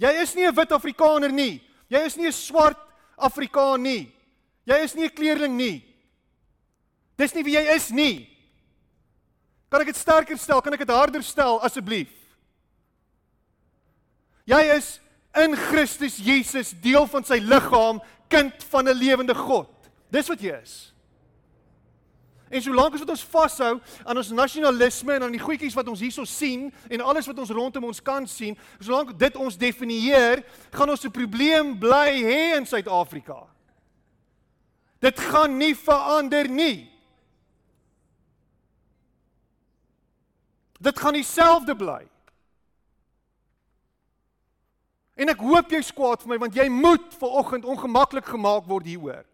Jy 0.02 0.10
is 0.18 0.34
nie 0.34 0.46
'n 0.46 0.54
wit 0.54 0.72
Afrikaner 0.72 1.32
nie. 1.32 1.62
Jy 1.86 1.98
is 1.98 2.16
nie 2.16 2.26
'n 2.26 2.32
swart 2.32 2.78
Afrikaan 3.16 3.82
nie. 3.82 4.12
Jy 4.64 4.82
is 4.82 4.94
nie 4.94 5.04
'n 5.04 5.14
kleerling 5.14 5.54
nie. 5.56 5.84
Dis 7.16 7.34
nie 7.34 7.44
wie 7.44 7.54
jy 7.54 7.74
is 7.74 7.90
nie. 7.90 8.37
Kan 9.68 9.80
ek 9.80 9.92
dit 9.92 10.00
sterker 10.00 10.38
stel? 10.40 10.62
Kan 10.64 10.72
ek 10.72 10.84
dit 10.86 10.94
harder 10.94 11.22
stel 11.22 11.60
asseblief? 11.64 12.12
Jy 14.48 14.60
is 14.78 14.94
in 15.36 15.56
Christus 15.68 16.16
Jesus 16.24 16.72
deel 16.80 17.04
van 17.06 17.24
sy 17.24 17.36
liggaam, 17.44 18.00
kind 18.32 18.64
van 18.70 18.88
'n 18.88 18.96
lewende 18.96 19.34
God. 19.34 19.68
Dis 20.10 20.28
wat 20.28 20.40
jy 20.40 20.56
is. 20.62 20.94
En 22.48 22.62
solank 22.62 22.94
as 22.94 23.02
wat 23.04 23.10
ons 23.12 23.24
vashou 23.28 23.74
aan 24.04 24.16
ons 24.16 24.30
nasionalisme 24.30 25.12
en 25.12 25.22
aan 25.22 25.34
die 25.36 25.42
goedjies 25.42 25.74
wat 25.76 25.88
ons 25.88 26.00
hierso 26.00 26.24
sien 26.24 26.72
en 26.88 27.04
alles 27.04 27.26
wat 27.28 27.38
ons 27.38 27.52
rondom 27.52 27.84
ons 27.84 28.00
kan 28.02 28.26
sien, 28.26 28.56
solank 28.80 29.12
dit 29.18 29.36
ons 29.36 29.56
definieer, 29.56 30.42
gaan 30.72 30.90
ons 30.90 31.04
'n 31.04 31.10
probleem 31.10 31.78
bly 31.78 32.22
hê 32.24 32.56
in 32.56 32.66
Suid-Afrika. 32.66 33.46
Dit 35.00 35.20
gaan 35.20 35.58
nie 35.58 35.74
verander 35.74 36.48
nie. 36.48 36.90
Dit 40.78 40.98
gaan 40.98 41.12
dieselfde 41.12 41.76
bly. 41.76 42.06
En 45.18 45.32
ek 45.32 45.42
hoop 45.42 45.72
jy's 45.74 45.90
kwaad 45.94 46.22
vir 46.22 46.30
my 46.30 46.38
want 46.38 46.54
jy 46.54 46.68
moet 46.70 47.14
ver 47.18 47.38
oggend 47.40 47.66
ongemaklik 47.66 48.28
gemaak 48.30 48.68
word 48.70 48.86
hieroor. 48.86 49.24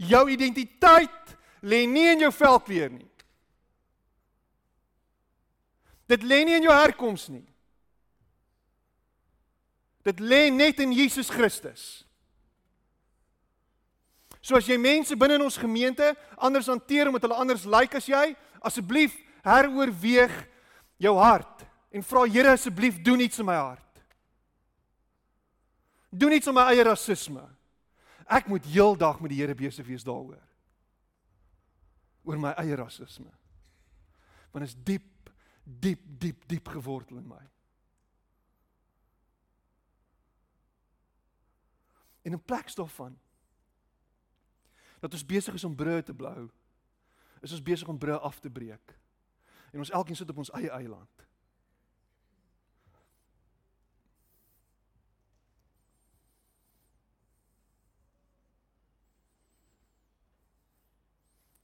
Jou 0.00 0.24
identiteit 0.32 1.36
lê 1.64 1.86
nie 1.88 2.10
in 2.12 2.26
jou 2.26 2.32
velkleur 2.32 2.92
nie. 2.92 3.08
Dit 6.10 6.24
lê 6.26 6.42
nie 6.44 6.58
in 6.58 6.68
jou 6.68 6.74
herkoms 6.74 7.28
nie. 7.32 7.46
Dit 10.04 10.20
lê 10.20 10.48
net 10.52 10.80
in 10.80 10.92
Jesus 10.96 11.28
Christus. 11.32 12.04
So 14.40 14.56
as 14.56 14.68
jy 14.68 14.76
mense 14.80 15.16
binne 15.16 15.36
in 15.36 15.44
ons 15.44 15.60
gemeente 15.60 16.14
anders 16.40 16.68
hanteer 16.72 17.08
omdat 17.08 17.26
hulle 17.28 17.40
anders 17.40 17.64
lyk 17.64 17.92
like 17.92 18.00
as 18.00 18.08
jy, 18.08 18.32
asseblief 18.64 19.16
heroorweeg 19.42 20.34
jou 21.00 21.14
hart 21.18 21.64
en 21.90 22.04
vra 22.06 22.26
Here 22.28 22.52
asseblief 22.54 23.00
doen 23.02 23.20
iets 23.20 23.38
in 23.38 23.48
my 23.48 23.56
hart. 23.58 24.02
Doen 26.10 26.32
iets 26.32 26.48
aan 26.50 26.58
my 26.58 26.66
eie 26.72 26.84
rasisme. 26.84 27.42
Ek 28.30 28.46
moet 28.50 28.66
heeldag 28.66 29.20
met 29.22 29.32
die 29.32 29.40
Here 29.40 29.54
besig 29.54 29.86
wees 29.86 30.06
daaroor. 30.06 30.42
Oor 32.26 32.38
my 32.38 32.54
eie 32.62 32.76
rasisme. 32.78 33.30
Want 34.50 34.66
is 34.66 34.74
diep, 34.74 35.30
diep, 35.64 36.02
diep, 36.18 36.46
diep 36.50 36.68
gewortel 36.68 37.22
in 37.22 37.28
my. 37.30 37.42
In 42.26 42.38
plek 42.42 42.68
daarvan 42.76 43.16
dat 45.00 45.14
ons 45.16 45.24
besig 45.24 45.54
is 45.56 45.64
om 45.64 45.74
brood 45.74 46.04
te 46.06 46.14
blou 46.14 46.50
is 47.40 47.54
ons 47.56 47.62
besig 47.64 47.88
om 47.88 47.98
brûe 47.98 48.18
af 48.20 48.38
te 48.40 48.50
breek. 48.50 48.99
En 49.70 49.78
ons 49.78 49.90
elkeen 49.90 50.16
sit 50.16 50.30
op 50.30 50.36
ons 50.36 50.50
eie 50.58 50.70
eiland. 50.70 51.26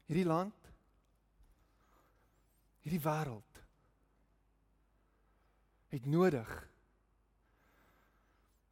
Hierdie 0.06 0.26
land 0.26 0.66
hierdie 2.86 3.02
wêreld 3.02 3.62
het 5.90 6.04
nodig 6.06 6.50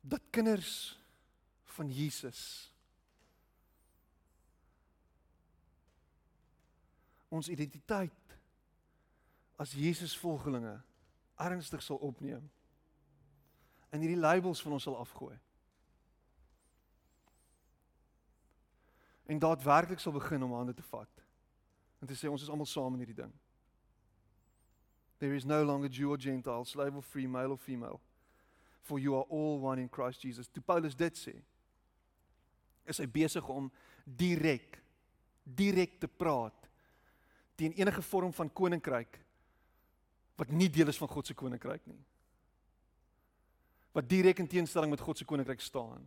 dat 0.00 0.30
kinders 0.30 0.74
van 1.74 1.90
Jesus 1.90 2.42
ons 7.34 7.48
identiteit 7.50 8.23
as 9.56 9.72
Jesus 9.72 10.16
volgelinge 10.18 10.80
ernstig 11.40 11.82
sal 11.82 11.98
opneem 12.02 12.42
en 13.94 14.02
hierdie 14.02 14.18
labels 14.18 14.62
van 14.62 14.74
ons 14.74 14.82
sal 14.82 14.96
afgooi. 14.98 15.36
En 19.30 19.38
daadwerklik 19.38 20.02
sal 20.02 20.12
begin 20.12 20.42
om 20.42 20.52
hande 20.52 20.74
te 20.74 20.82
vat 20.90 21.22
en 22.02 22.10
te 22.10 22.16
sê 22.18 22.28
ons 22.28 22.42
is 22.42 22.50
almal 22.50 22.68
saam 22.68 22.96
in 22.96 23.04
hierdie 23.04 23.22
ding. 23.22 23.32
There 25.22 25.36
is 25.36 25.46
no 25.46 25.62
longer 25.64 25.88
Jew 25.88 26.10
or 26.10 26.18
Gentile, 26.20 26.66
slave 26.66 26.96
or 26.96 27.02
free, 27.02 27.26
male 27.26 27.54
or 27.54 27.58
female, 27.58 28.00
for 28.82 28.98
you 28.98 29.14
are 29.16 29.24
all 29.30 29.60
one 29.60 29.80
in 29.80 29.88
Christ 29.88 30.20
Jesus. 30.20 30.50
Toe 30.50 30.60
Paulus 30.60 30.96
dit 30.98 31.16
sê, 31.16 31.38
is 32.84 33.00
hy 33.00 33.06
besig 33.08 33.46
om 33.48 33.70
direk 34.04 34.82
direk 35.44 35.98
te 36.00 36.08
praat 36.08 36.68
teen 37.56 37.74
enige 37.76 38.02
vorm 38.02 38.32
van 38.32 38.50
koninkryk 38.50 39.20
wat 40.36 40.50
nie 40.50 40.70
deel 40.70 40.90
is 40.90 40.98
van 40.98 41.10
God 41.10 41.26
se 41.26 41.34
koninkryk 41.34 41.84
nie. 41.86 42.00
Wat 43.94 44.08
direk 44.10 44.40
in 44.42 44.50
teenstelling 44.50 44.90
met 44.90 45.02
God 45.04 45.18
se 45.18 45.24
koninkryk 45.24 45.62
staan. 45.62 46.02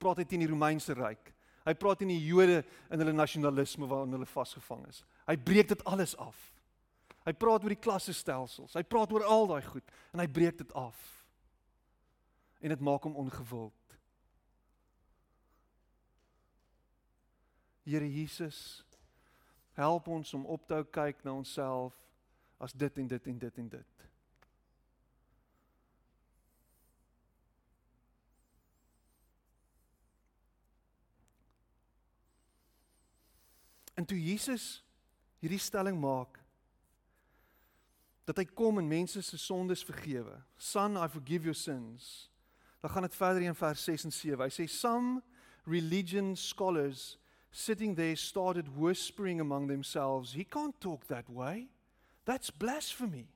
Praat 0.00 0.22
hy 0.22 0.24
teen 0.24 0.44
die 0.44 0.48
Romeinse 0.48 0.96
ryk. 0.96 1.34
Hy 1.66 1.74
praat 1.76 2.00
teen 2.00 2.12
die 2.12 2.22
Jode 2.24 2.62
in 2.88 3.02
hulle 3.02 3.12
nasionalisme 3.12 3.88
waarin 3.88 4.16
hulle 4.16 4.28
vasgevang 4.28 4.86
is. 4.88 5.02
Hy 5.28 5.36
breek 5.36 5.68
dit 5.68 5.84
alles 5.84 6.16
af. 6.16 6.38
Hy 7.26 7.34
praat 7.36 7.64
oor 7.64 7.74
die 7.74 7.82
klassestelsels. 7.84 8.78
Hy 8.78 8.84
praat 8.88 9.12
oor 9.12 9.26
al 9.28 9.50
daai 9.50 9.62
goed 9.66 9.92
en 10.14 10.22
hy 10.22 10.28
breek 10.30 10.56
dit 10.62 10.72
af. 10.78 10.96
En 12.64 12.72
dit 12.72 12.84
maak 12.84 13.04
hom 13.04 13.18
ongewild. 13.20 13.76
Here 17.84 18.06
Jesus, 18.06 18.84
help 19.76 20.08
ons 20.08 20.32
om 20.36 20.44
op 20.46 20.66
te 20.68 20.76
hou 20.78 20.84
kyk 20.94 21.24
na 21.26 21.34
onsself 21.34 21.96
as 22.60 22.72
dit 22.76 22.98
en 22.98 23.06
dit 23.08 23.26
en 23.26 23.38
dit 23.38 23.58
en 23.58 23.68
dit. 23.68 24.06
En 33.96 34.04
toe 34.04 34.20
Jesus 34.20 34.84
hierdie 35.40 35.60
stelling 35.60 35.96
maak 36.00 36.38
dat 38.28 38.38
hy 38.38 38.44
kom 38.54 38.78
en 38.78 38.86
mense 38.88 39.20
se 39.26 39.38
sondes 39.40 39.82
vergewe. 39.84 40.36
Son, 40.60 41.00
I 41.00 41.08
forgive 41.10 41.48
your 41.48 41.56
sins. 41.56 42.28
Dan 42.80 42.92
gaan 42.92 43.08
dit 43.08 43.16
verder 43.16 43.42
in 43.42 43.56
vers 43.58 43.82
6 43.84 44.06
en 44.06 44.14
7. 44.14 44.44
Hy 44.44 44.52
sê 44.54 44.68
some 44.70 45.18
religion 45.66 46.36
scholars 46.36 47.16
sitting 47.50 47.96
there 47.96 48.16
started 48.16 48.68
whispering 48.76 49.40
among 49.40 49.66
themselves, 49.68 50.32
He 50.32 50.44
can't 50.44 50.78
talk 50.80 51.06
that 51.08 51.28
way. 51.28 51.68
That's 52.30 52.48
blasphemy. 52.48 53.26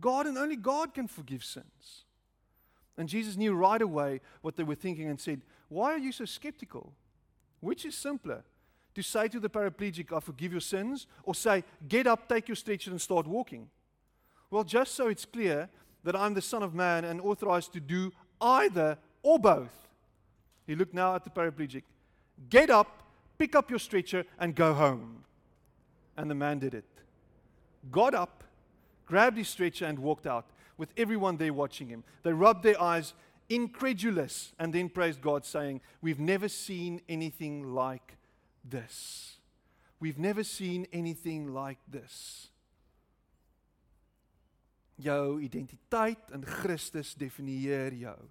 God 0.00 0.26
and 0.26 0.36
only 0.36 0.56
God 0.56 0.94
can 0.94 1.06
forgive 1.06 1.44
sins. 1.44 2.06
And 2.98 3.08
Jesus 3.08 3.36
knew 3.36 3.54
right 3.54 3.80
away 3.80 4.20
what 4.40 4.56
they 4.56 4.64
were 4.64 4.74
thinking 4.74 5.08
and 5.08 5.20
said, 5.20 5.42
Why 5.68 5.92
are 5.92 5.98
you 5.98 6.10
so 6.10 6.24
skeptical? 6.24 6.92
Which 7.60 7.84
is 7.84 7.94
simpler? 7.94 8.42
To 8.96 9.02
say 9.02 9.28
to 9.28 9.38
the 9.38 9.48
paraplegic, 9.48 10.12
I 10.12 10.18
forgive 10.18 10.50
your 10.50 10.60
sins, 10.60 11.06
or 11.22 11.36
say, 11.36 11.62
Get 11.88 12.08
up, 12.08 12.28
take 12.28 12.48
your 12.48 12.56
stretcher, 12.56 12.90
and 12.90 13.00
start 13.00 13.28
walking? 13.28 13.68
Well, 14.50 14.64
just 14.64 14.96
so 14.96 15.06
it's 15.06 15.24
clear 15.24 15.68
that 16.02 16.16
I'm 16.16 16.34
the 16.34 16.42
Son 16.42 16.64
of 16.64 16.74
Man 16.74 17.04
and 17.04 17.20
authorized 17.20 17.72
to 17.74 17.80
do 17.80 18.10
either 18.40 18.98
or 19.22 19.38
both. 19.38 19.86
He 20.66 20.74
looked 20.74 20.94
now 20.94 21.14
at 21.14 21.22
the 21.22 21.30
paraplegic. 21.30 21.84
Get 22.50 22.70
up, 22.70 23.04
pick 23.38 23.54
up 23.54 23.70
your 23.70 23.78
stretcher 23.78 24.24
and 24.36 24.56
go 24.56 24.74
home. 24.74 25.22
And 26.16 26.28
the 26.28 26.34
man 26.34 26.58
did 26.58 26.74
it. 26.74 26.91
Got 27.90 28.14
up, 28.14 28.44
grabbed 29.06 29.36
his 29.36 29.48
stretcher, 29.48 29.86
and 29.86 29.98
walked 29.98 30.26
out 30.26 30.46
with 30.76 30.90
everyone 30.96 31.36
there 31.36 31.52
watching 31.52 31.88
him. 31.88 32.04
They 32.22 32.32
rubbed 32.32 32.62
their 32.62 32.80
eyes, 32.80 33.14
incredulous, 33.48 34.52
and 34.58 34.72
then 34.72 34.88
praised 34.88 35.20
God, 35.20 35.44
saying, 35.44 35.80
We've 36.00 36.20
never 36.20 36.48
seen 36.48 37.00
anything 37.08 37.74
like 37.74 38.16
this. 38.64 39.36
We've 40.00 40.18
never 40.18 40.42
seen 40.42 40.86
anything 40.92 41.54
like 41.54 41.78
this. 41.88 42.48
Jou 45.00 45.40
identiteit 45.40 46.30
in 46.34 46.42
Christus 46.42 47.14
definieer 47.14 47.92
jou. 47.98 48.30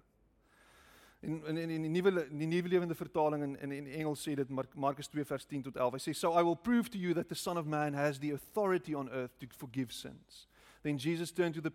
En 1.22 1.46
in 1.46 1.56
in 1.56 1.70
in 1.70 1.82
die 1.82 1.90
nuwe 1.90 2.26
die 2.28 2.46
nuwe 2.46 2.68
lewende 2.68 2.94
vertaling 2.94 3.42
in 3.42 3.60
in 3.60 3.72
in 3.72 3.86
Engels 3.86 4.22
sê 4.28 4.34
dit 4.34 4.48
Markus 4.74 5.06
2 5.08 5.24
vers 5.24 5.44
10 5.46 5.62
tot 5.62 5.76
11. 5.76 5.92
Hy 5.92 6.10
sê 6.10 6.16
so 6.18 6.32
I 6.38 6.42
will 6.42 6.56
prove 6.56 6.90
to 6.90 6.98
you 6.98 7.14
that 7.14 7.28
the 7.28 7.34
son 7.34 7.56
of 7.56 7.66
man 7.66 7.94
has 7.94 8.18
the 8.18 8.32
authority 8.34 8.94
on 8.94 9.08
earth 9.10 9.38
to 9.38 9.46
forgive 9.56 9.92
sins. 9.92 10.48
Then 10.82 10.98
Jesus 10.98 11.30
turned 11.30 11.54
to 11.54 11.60
the 11.60 11.70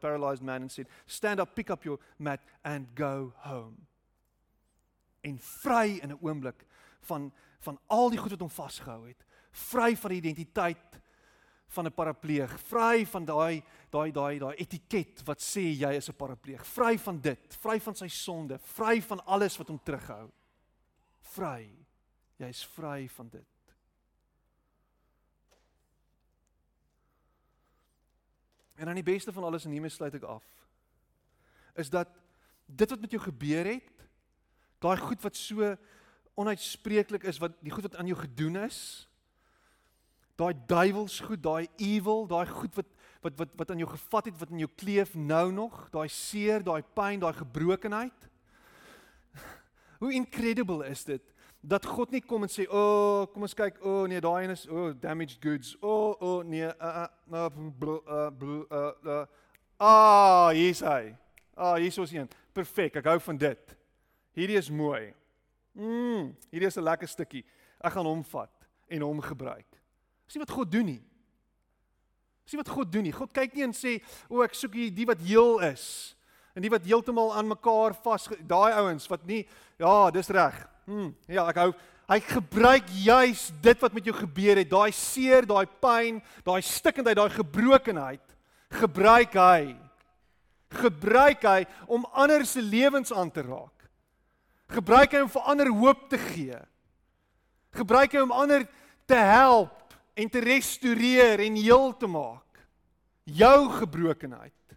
paralyzed 0.00 0.42
man 0.42 0.62
and 0.62 0.72
said, 0.72 0.88
"Stand 1.06 1.38
up, 1.38 1.54
pick 1.54 1.70
up 1.70 1.84
your 1.84 2.00
mat 2.18 2.40
and 2.64 2.86
go 2.96 3.32
home." 3.36 3.86
En 5.20 5.38
vry 5.38 6.00
in 6.02 6.10
'n 6.10 6.18
oomblik 6.20 6.66
van 7.00 7.32
van 7.60 7.78
al 7.86 8.10
die 8.10 8.18
goed 8.18 8.30
wat 8.30 8.40
hom 8.40 8.50
vasgehou 8.50 9.06
het, 9.06 9.24
vry 9.50 9.96
van 9.96 10.10
die 10.10 10.18
identiteit 10.18 11.00
van 11.70 11.86
'n 11.86 11.94
parapleeg, 11.94 12.58
vry 12.66 13.06
van 13.06 13.24
daai 13.24 13.62
daai 13.90 14.12
daai 14.12 14.38
daai 14.38 14.56
etiket 14.56 15.22
wat 15.24 15.40
sê 15.40 15.62
jy 15.74 15.92
is 15.96 16.08
'n 16.08 16.16
parapleeg, 16.16 16.66
vry 16.66 16.98
van 16.98 17.20
dit, 17.20 17.56
vry 17.60 17.80
van 17.80 17.94
sy 17.94 18.08
sonde, 18.08 18.58
vry 18.58 19.00
van 19.02 19.24
alles 19.24 19.56
wat 19.56 19.68
hom 19.68 19.80
terughou. 19.82 20.30
Vry. 21.20 21.70
Jy's 22.36 22.64
vry 22.64 23.08
van 23.08 23.28
dit. 23.28 23.46
En 28.74 28.86
dan 28.86 28.94
die 28.94 29.04
beste 29.04 29.32
van 29.32 29.44
alles 29.44 29.64
en 29.64 29.70
hiermee 29.70 29.90
sluit 29.90 30.14
ek 30.14 30.22
af. 30.22 30.44
Is 31.76 31.90
dat 31.90 32.08
dit 32.66 32.90
wat 32.90 33.00
met 33.00 33.10
jou 33.10 33.22
gebeur 33.22 33.64
het, 33.64 34.06
daai 34.78 34.96
goed 34.96 35.22
wat 35.22 35.36
so 35.36 35.76
onuitspreeklik 36.34 37.26
is 37.28 37.38
wat 37.38 37.58
die 37.60 37.72
goed 37.72 37.82
wat 37.82 37.96
aan 37.96 38.06
jou 38.06 38.16
gedoen 38.18 38.56
is, 38.56 39.09
daai 40.40 40.54
duiwels 40.66 41.20
goed, 41.20 41.42
daai 41.44 41.68
evil, 41.76 42.26
daai 42.30 42.46
goed 42.48 42.74
wat 42.78 42.96
wat 43.20 43.36
wat 43.36 43.50
wat 43.60 43.70
aan 43.70 43.82
jou 43.82 43.90
gevat 43.90 44.30
het, 44.30 44.38
wat 44.40 44.52
in 44.54 44.62
jou 44.64 44.70
kleef 44.80 45.14
nou 45.14 45.50
nog, 45.52 45.82
daai 45.92 46.08
seer, 46.08 46.64
daai 46.64 46.80
pyn, 46.96 47.20
daai 47.20 47.34
gebrokenheid. 47.36 48.28
Hoe 50.00 50.14
incredible 50.16 50.88
is 50.88 51.04
dit 51.04 51.26
dat 51.60 51.84
God 51.84 52.14
nie 52.14 52.22
kom 52.24 52.46
en 52.46 52.48
sê, 52.48 52.64
"O, 52.64 52.80
oh, 52.80 53.26
kom 53.32 53.44
ons 53.44 53.54
kyk, 53.54 53.82
o 53.84 53.90
oh, 53.90 54.06
nee, 54.08 54.20
daai 54.20 54.44
een 54.44 54.54
is 54.54 54.64
o, 54.68 54.86
oh, 54.86 54.94
damaged 54.96 55.42
goods. 55.44 55.74
O, 55.82 55.88
oh, 55.88 56.16
o 56.20 56.38
oh, 56.38 56.44
nee, 56.44 56.64
uh 56.64 57.06
uh 57.32 57.50
uh 58.08 58.92
uh 59.04 59.26
Ah, 59.80 60.50
hier's 60.52 60.80
hy. 60.80 61.16
Ah, 61.56 61.76
hier's 61.80 61.98
ons 61.98 62.12
een. 62.12 62.28
Perfek, 62.52 62.98
ek 63.00 63.06
hou 63.08 63.20
van 63.20 63.38
dit. 63.40 63.76
Hierdie 64.36 64.58
is 64.60 64.68
mooi. 64.68 65.14
Mm, 65.72 66.34
hierdie 66.52 66.68
is 66.68 66.76
'n 66.76 66.84
lekker 66.84 67.08
stukkie. 67.08 67.44
Ek 67.80 67.92
gaan 67.92 68.04
hom 68.04 68.24
vat 68.24 68.52
en 68.88 69.00
hom 69.00 69.20
gebruik. 69.20 69.69
Dis 70.30 70.38
nie 70.38 70.44
wat 70.44 70.52
God 70.54 70.70
doen 70.70 70.86
nie. 70.86 71.00
Dis 72.46 72.54
nie 72.54 72.60
wat 72.60 72.70
God 72.70 72.90
doen 72.94 73.02
nie. 73.02 73.10
God 73.10 73.32
kyk 73.34 73.56
nie 73.56 73.64
en 73.66 73.72
sê, 73.74 73.96
"O, 74.30 74.44
ek 74.44 74.54
soek 74.54 74.74
hier 74.78 74.90
die 74.94 75.06
wat 75.06 75.18
heel 75.18 75.58
is." 75.58 76.14
En 76.54 76.62
die 76.62 76.70
wat 76.70 76.84
heeltemal 76.84 77.34
aan 77.34 77.48
mekaar 77.48 77.94
vas 78.04 78.28
daai 78.46 78.72
ouens 78.78 79.08
wat 79.08 79.26
nie 79.26 79.48
ja, 79.76 80.10
dis 80.10 80.28
reg. 80.28 80.68
Hm, 80.86 81.10
ja, 81.26 81.48
ek 81.48 81.56
hou 81.56 81.74
hy 82.10 82.20
gebruik 82.20 82.84
juis 83.04 83.52
dit 83.60 83.80
wat 83.80 83.92
met 83.92 84.04
jou 84.04 84.14
gebeur 84.14 84.56
het, 84.56 84.70
daai 84.70 84.92
seer, 84.92 85.46
daai 85.46 85.66
pyn, 85.66 86.22
daai 86.44 86.62
stikkendheid, 86.62 87.16
daai 87.16 87.30
gebrokenheid, 87.30 88.36
gebruik 88.70 89.34
hy. 89.34 89.76
Gebruik 90.70 91.42
hy 91.42 91.66
om 91.86 92.06
ander 92.12 92.46
se 92.46 92.62
lewens 92.62 93.12
aan 93.12 93.30
te 93.30 93.42
raak. 93.42 93.90
Gebruik 94.70 95.12
hy 95.12 95.20
om 95.20 95.28
vir 95.28 95.42
ander 95.42 95.70
hoop 95.70 96.08
te 96.10 96.18
gee. 96.18 96.58
Gebruik 97.74 98.12
hy 98.14 98.22
om 98.22 98.32
ander 98.34 98.66
te 99.06 99.18
help 99.18 99.80
en 100.20 100.28
te 100.28 100.42
restoreer 100.44 101.40
en 101.40 101.56
heel 101.56 101.96
te 101.96 102.08
maak. 102.10 102.62
Jou 103.24 103.70
gebrokenheid. 103.78 104.76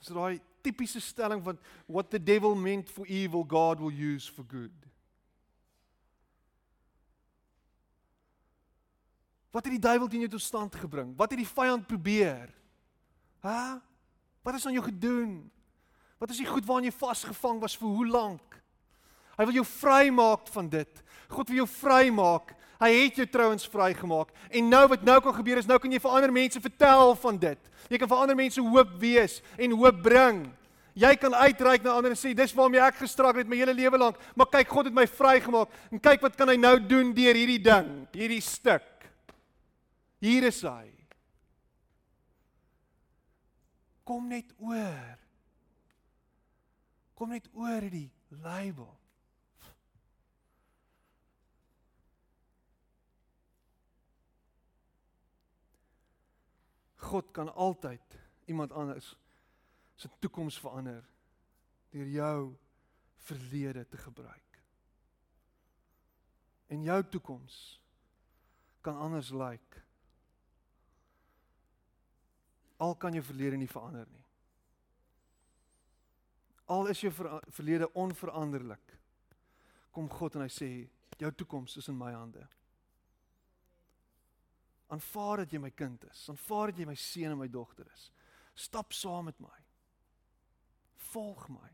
So 0.00 0.16
daai 0.16 0.40
tipiese 0.64 1.00
stelling 1.00 1.42
van 1.44 1.58
what 1.86 2.10
the 2.10 2.18
devil 2.22 2.54
meant 2.56 2.90
for 2.90 3.06
evil 3.06 3.44
God 3.44 3.80
will 3.80 3.94
use 3.94 4.26
for 4.32 4.44
good. 4.48 4.74
Wat 9.50 9.66
het 9.66 9.74
die 9.74 9.82
duiwel 9.82 10.08
teen 10.08 10.24
jou 10.24 10.30
tot 10.30 10.42
stand 10.42 10.76
gebring? 10.78 11.14
Wat 11.18 11.32
het 11.32 11.40
die 11.40 11.48
vyand 11.48 11.86
probeer? 11.86 12.52
Hæ? 13.42 13.80
Wat 14.46 14.54
is 14.54 14.66
aan 14.66 14.76
jou 14.76 14.84
gedoen? 14.84 15.50
Wat 16.18 16.30
is 16.30 16.38
die 16.38 16.46
goed 16.46 16.66
waaraan 16.66 16.86
jy 16.86 16.94
vasgevang 16.94 17.60
was 17.60 17.76
vir 17.76 17.88
hoe 17.88 18.06
lank? 18.06 18.59
Hy 19.40 19.46
wil 19.48 19.56
jou 19.62 19.64
vrymaak 19.64 20.50
van 20.52 20.66
dit. 20.68 20.98
God 21.32 21.48
wil 21.48 21.62
jou 21.62 21.70
vrymaak. 21.80 22.52
Hy 22.80 22.90
het 22.92 23.20
jou 23.22 23.26
trouens 23.28 23.64
vrygemaak. 23.72 24.34
En 24.52 24.68
nou 24.68 24.82
wat 24.92 25.04
nou 25.04 25.16
kan 25.24 25.34
gebeur 25.38 25.60
is 25.60 25.68
nou 25.68 25.78
kan 25.80 25.92
jy 25.92 26.00
vir 26.00 26.16
ander 26.16 26.32
mense 26.32 26.60
vertel 26.60 27.14
van 27.22 27.38
dit. 27.40 27.70
Jy 27.88 28.00
kan 28.02 28.10
vir 28.10 28.20
ander 28.20 28.36
mense 28.36 28.60
hoop 28.60 28.92
wees 29.00 29.38
en 29.56 29.76
hoop 29.80 30.02
bring. 30.04 30.42
Jy 31.00 31.14
kan 31.22 31.32
uitreik 31.32 31.84
na 31.86 31.96
ander 31.96 32.12
en 32.12 32.20
sê 32.20 32.34
dis 32.36 32.52
waarmee 32.56 32.84
ek 32.84 33.00
gestruggle 33.00 33.40
het 33.40 33.48
my 33.48 33.62
hele 33.62 33.72
lewe 33.76 34.00
lank, 34.00 34.20
maar 34.36 34.50
kyk 34.52 34.68
God 34.68 34.90
het 34.90 34.96
my 34.96 35.06
vrygemaak 35.08 35.72
en 35.88 36.02
kyk 36.02 36.24
wat 36.26 36.36
kan 36.36 36.50
hy 36.50 36.58
nou 36.60 36.74
doen 36.82 37.14
deur 37.16 37.38
hierdie 37.40 37.60
ding, 37.62 37.90
hierdie 38.12 38.42
stuk. 38.44 38.88
Hier 40.20 40.44
is 40.50 40.60
hy. 40.68 40.90
Kom 44.04 44.28
net 44.28 44.52
oor. 44.60 45.16
Kom 47.16 47.32
net 47.32 47.48
oor 47.56 47.86
die 47.88 48.10
label. 48.42 48.99
God 57.00 57.30
kan 57.32 57.52
altyd 57.54 58.18
iemand 58.50 58.72
anders 58.72 59.14
se 59.96 60.08
toekoms 60.18 60.58
verander 60.60 61.04
deur 61.90 62.06
jou 62.06 62.56
verlede 63.16 63.88
te 63.88 63.96
gebruik. 63.96 64.62
En 66.66 66.82
jou 66.82 67.02
toekoms 67.08 67.56
kan 68.80 68.96
anders 68.96 69.30
lyk. 69.30 69.40
Like. 69.40 69.82
Al 72.80 72.96
kan 72.96 73.12
jou 73.12 73.24
verlede 73.24 73.56
nie 73.56 73.68
verander 73.68 74.06
nie. 74.08 74.24
Al 76.70 76.86
is 76.86 77.00
jou 77.02 77.12
ver 77.12 77.42
verlede 77.50 77.92
onveranderlik. 77.92 78.96
Kom 79.90 80.08
God 80.08 80.38
en 80.38 80.46
hy 80.46 80.52
sê 80.54 80.70
jou 81.20 81.32
toekoms 81.34 81.76
is 81.76 81.90
in 81.90 81.98
my 81.98 82.12
hande. 82.14 82.46
Aanvaar 84.90 85.44
dat 85.44 85.52
jy 85.54 85.60
my 85.62 85.70
kind 85.70 86.04
is. 86.10 86.26
Aanvaar 86.32 86.72
dat 86.72 86.82
jy 86.82 86.86
my 86.88 86.98
seun 86.98 87.34
en 87.34 87.38
my 87.38 87.48
dogter 87.48 87.86
is. 87.94 88.08
Stap 88.58 88.92
saam 88.92 89.30
met 89.30 89.38
my. 89.40 89.58
Volg 91.10 91.46
my. 91.48 91.70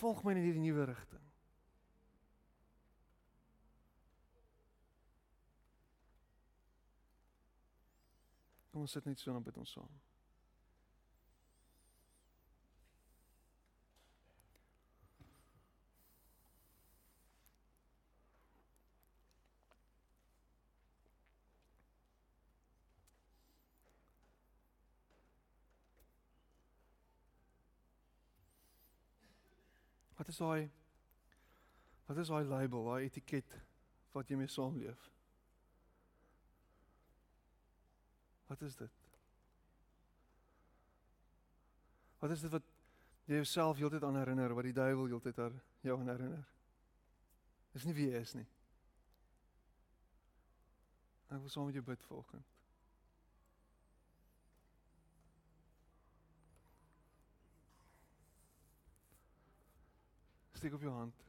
Volg 0.00 0.24
my 0.24 0.34
in 0.34 0.42
hierdie 0.42 0.64
nuwe 0.64 0.88
rigting. 0.90 1.26
Kom 8.70 8.86
ons 8.86 8.94
sit 8.96 9.06
net 9.06 9.18
so 9.18 9.34
en 9.34 9.44
bid 9.44 9.58
ons 9.60 9.78
saam. 9.78 10.09
Wat 30.20 30.28
is 30.28 30.36
daai 30.36 30.70
Wat 32.10 32.18
is 32.18 32.28
daai 32.28 32.44
label, 32.44 32.84
daai 32.84 33.04
etiket 33.06 33.52
wat 34.12 34.28
jy 34.28 34.36
mee 34.36 34.50
saamleef? 34.50 35.04
Wat 38.50 38.64
is 38.66 38.74
dit? 38.76 38.96
Wat 42.18 42.34
is 42.34 42.42
dit 42.42 42.50
wat 42.50 42.66
jy 43.30 43.38
jouself 43.38 43.78
heeltyd 43.78 44.04
aan 44.04 44.18
herinner, 44.18 44.56
wat 44.58 44.66
die 44.66 44.74
duiwel 44.74 45.06
heeltyd 45.12 45.38
aan 45.46 45.60
jou 45.86 45.96
aan 46.00 46.10
herinner? 46.10 46.48
Dis 47.72 47.86
nie 47.86 47.94
wie 47.94 48.10
jy 48.10 48.24
is 48.26 48.34
nie. 48.34 48.48
Ek 51.30 51.38
wil 51.38 51.54
saam 51.54 51.70
met 51.70 51.78
jou 51.78 51.86
bid 51.86 52.02
vanoggend. 52.10 52.59
Steek 60.60 60.74
op 60.74 60.80
jou 60.80 60.92
hand. 60.92 61.22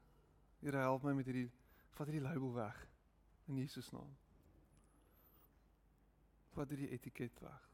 Here 0.59 0.77
help 0.77 1.03
my 1.03 1.13
met 1.15 1.25
hierdie 1.25 1.47
vat 1.95 2.09
hierdie 2.09 2.23
label 2.25 2.49
weg 2.53 2.79
in 3.47 3.61
Jesus 3.61 3.87
naam. 3.95 4.09
Vat 6.51 6.73
hierdie 6.75 6.89
etiket 6.91 7.39
weg. 7.39 7.69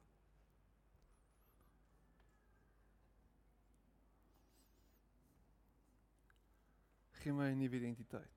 Gee 7.24 7.34
my 7.34 7.50
'n 7.50 7.58
nuwe 7.58 7.82
identiteit. 7.82 8.36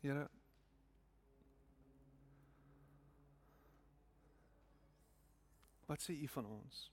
Here 0.00 0.30
Wat 5.92 6.00
sê 6.00 6.12
u 6.12 6.28
van 6.28 6.46
ons? 6.46 6.92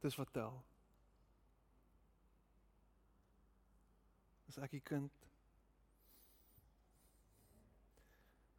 Dis 0.00 0.14
wat 0.16 0.32
tel. 0.32 0.64
Is 4.48 4.56
ek 4.56 4.72
die 4.72 4.80
kind? 4.80 5.26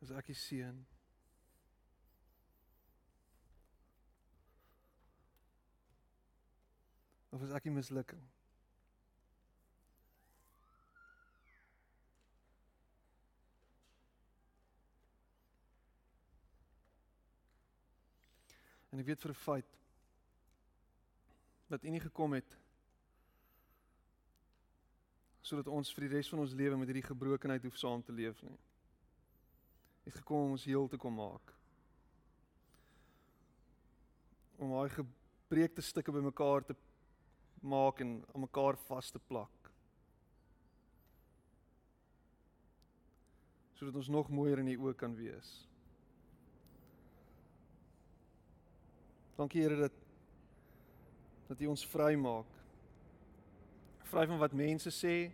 Is 0.05 0.13
ek 0.13 0.29
die 0.29 0.37
seun? 0.37 0.83
Of 7.33 7.41
is 7.41 7.57
ek 7.57 7.65
die 7.65 7.73
mislukking? 7.73 8.29
En 18.91 18.99
ek 18.99 19.07
weet 19.07 19.21
vir 19.23 19.31
'n 19.31 19.43
feit 19.43 19.77
dat 21.71 21.83
U 21.83 21.89
nie 21.89 22.03
gekom 22.03 22.33
het 22.33 22.57
sodat 25.41 25.67
ons 25.67 25.93
vir 25.93 26.05
die 26.05 26.15
res 26.15 26.29
van 26.29 26.39
ons 26.39 26.53
lewe 26.53 26.77
met 26.77 26.87
hierdie 26.87 27.07
gebrokenheid 27.07 27.63
hoef 27.63 27.77
saam 27.77 28.03
te 28.03 28.13
leef 28.15 28.41
nie. 28.43 28.57
U 30.03 30.09
het 30.09 30.19
gekom 30.19 30.45
om 30.45 30.51
ons 30.51 30.65
heel 30.65 30.87
te 30.87 30.97
kom 30.97 31.17
maak. 31.17 31.53
Om 34.61 34.69
daai 34.75 34.89
gebreekte 34.89 35.81
stukke 35.81 36.11
bymekaar 36.11 36.63
te 36.63 36.75
maak 37.61 37.99
en 37.99 38.25
aan 38.33 38.45
mekaar 38.45 38.77
vas 38.87 39.11
te 39.11 39.19
plak. 39.19 39.71
Sodat 43.73 43.95
ons 43.95 44.13
nog 44.13 44.29
mooier 44.29 44.61
in 44.61 44.71
U 44.75 44.77
oë 44.85 44.95
kan 44.95 45.15
wees. 45.15 45.70
Dankie 49.35 49.61
Here 49.61 49.75
dat 49.75 49.91
dat 51.47 51.61
U 51.61 51.65
ons 51.65 51.85
vry 51.87 52.15
maak. 52.15 52.47
Vry 54.07 54.23
van 54.27 54.39
wat 54.39 54.53
mense 54.55 54.91
sê, 54.95 55.31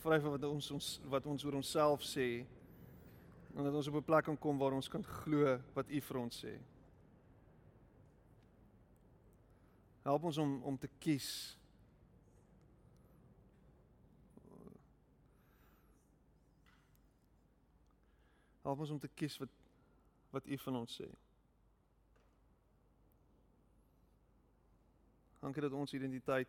vry 0.00 0.16
van 0.20 0.32
wat 0.32 0.46
ons 0.48 0.70
ons 0.72 0.88
wat 1.12 1.26
ons 1.28 1.44
oor 1.44 1.58
onsself 1.60 2.04
sê. 2.04 2.46
En 3.56 3.64
dat 3.64 3.74
ons 3.74 3.88
op 3.88 3.94
'n 4.00 4.04
plek 4.04 4.24
kan 4.24 4.38
kom 4.38 4.58
waar 4.58 4.72
ons 4.72 4.88
kan 4.88 5.04
glo 5.04 5.60
wat 5.74 5.90
U 5.90 6.00
vir 6.00 6.16
ons 6.16 6.44
sê. 6.44 6.58
Help 10.02 10.24
ons 10.24 10.38
om 10.38 10.62
om 10.62 10.78
te 10.78 10.88
kies. 10.98 11.56
Help 18.62 18.78
ons 18.78 18.90
om 18.90 18.98
te 18.98 19.08
kies 19.08 19.38
wat 19.38 19.48
wat 20.30 20.46
U 20.46 20.58
van 20.58 20.76
ons 20.76 21.00
sê. 21.00 21.27
Dankie 25.38 25.62
dat 25.62 25.72
ons 25.72 25.92
identiteit 25.92 26.48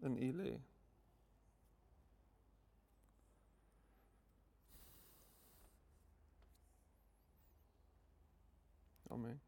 in 0.00 0.22
U 0.22 0.32
lê. 0.32 0.58
Amen. 9.10 9.47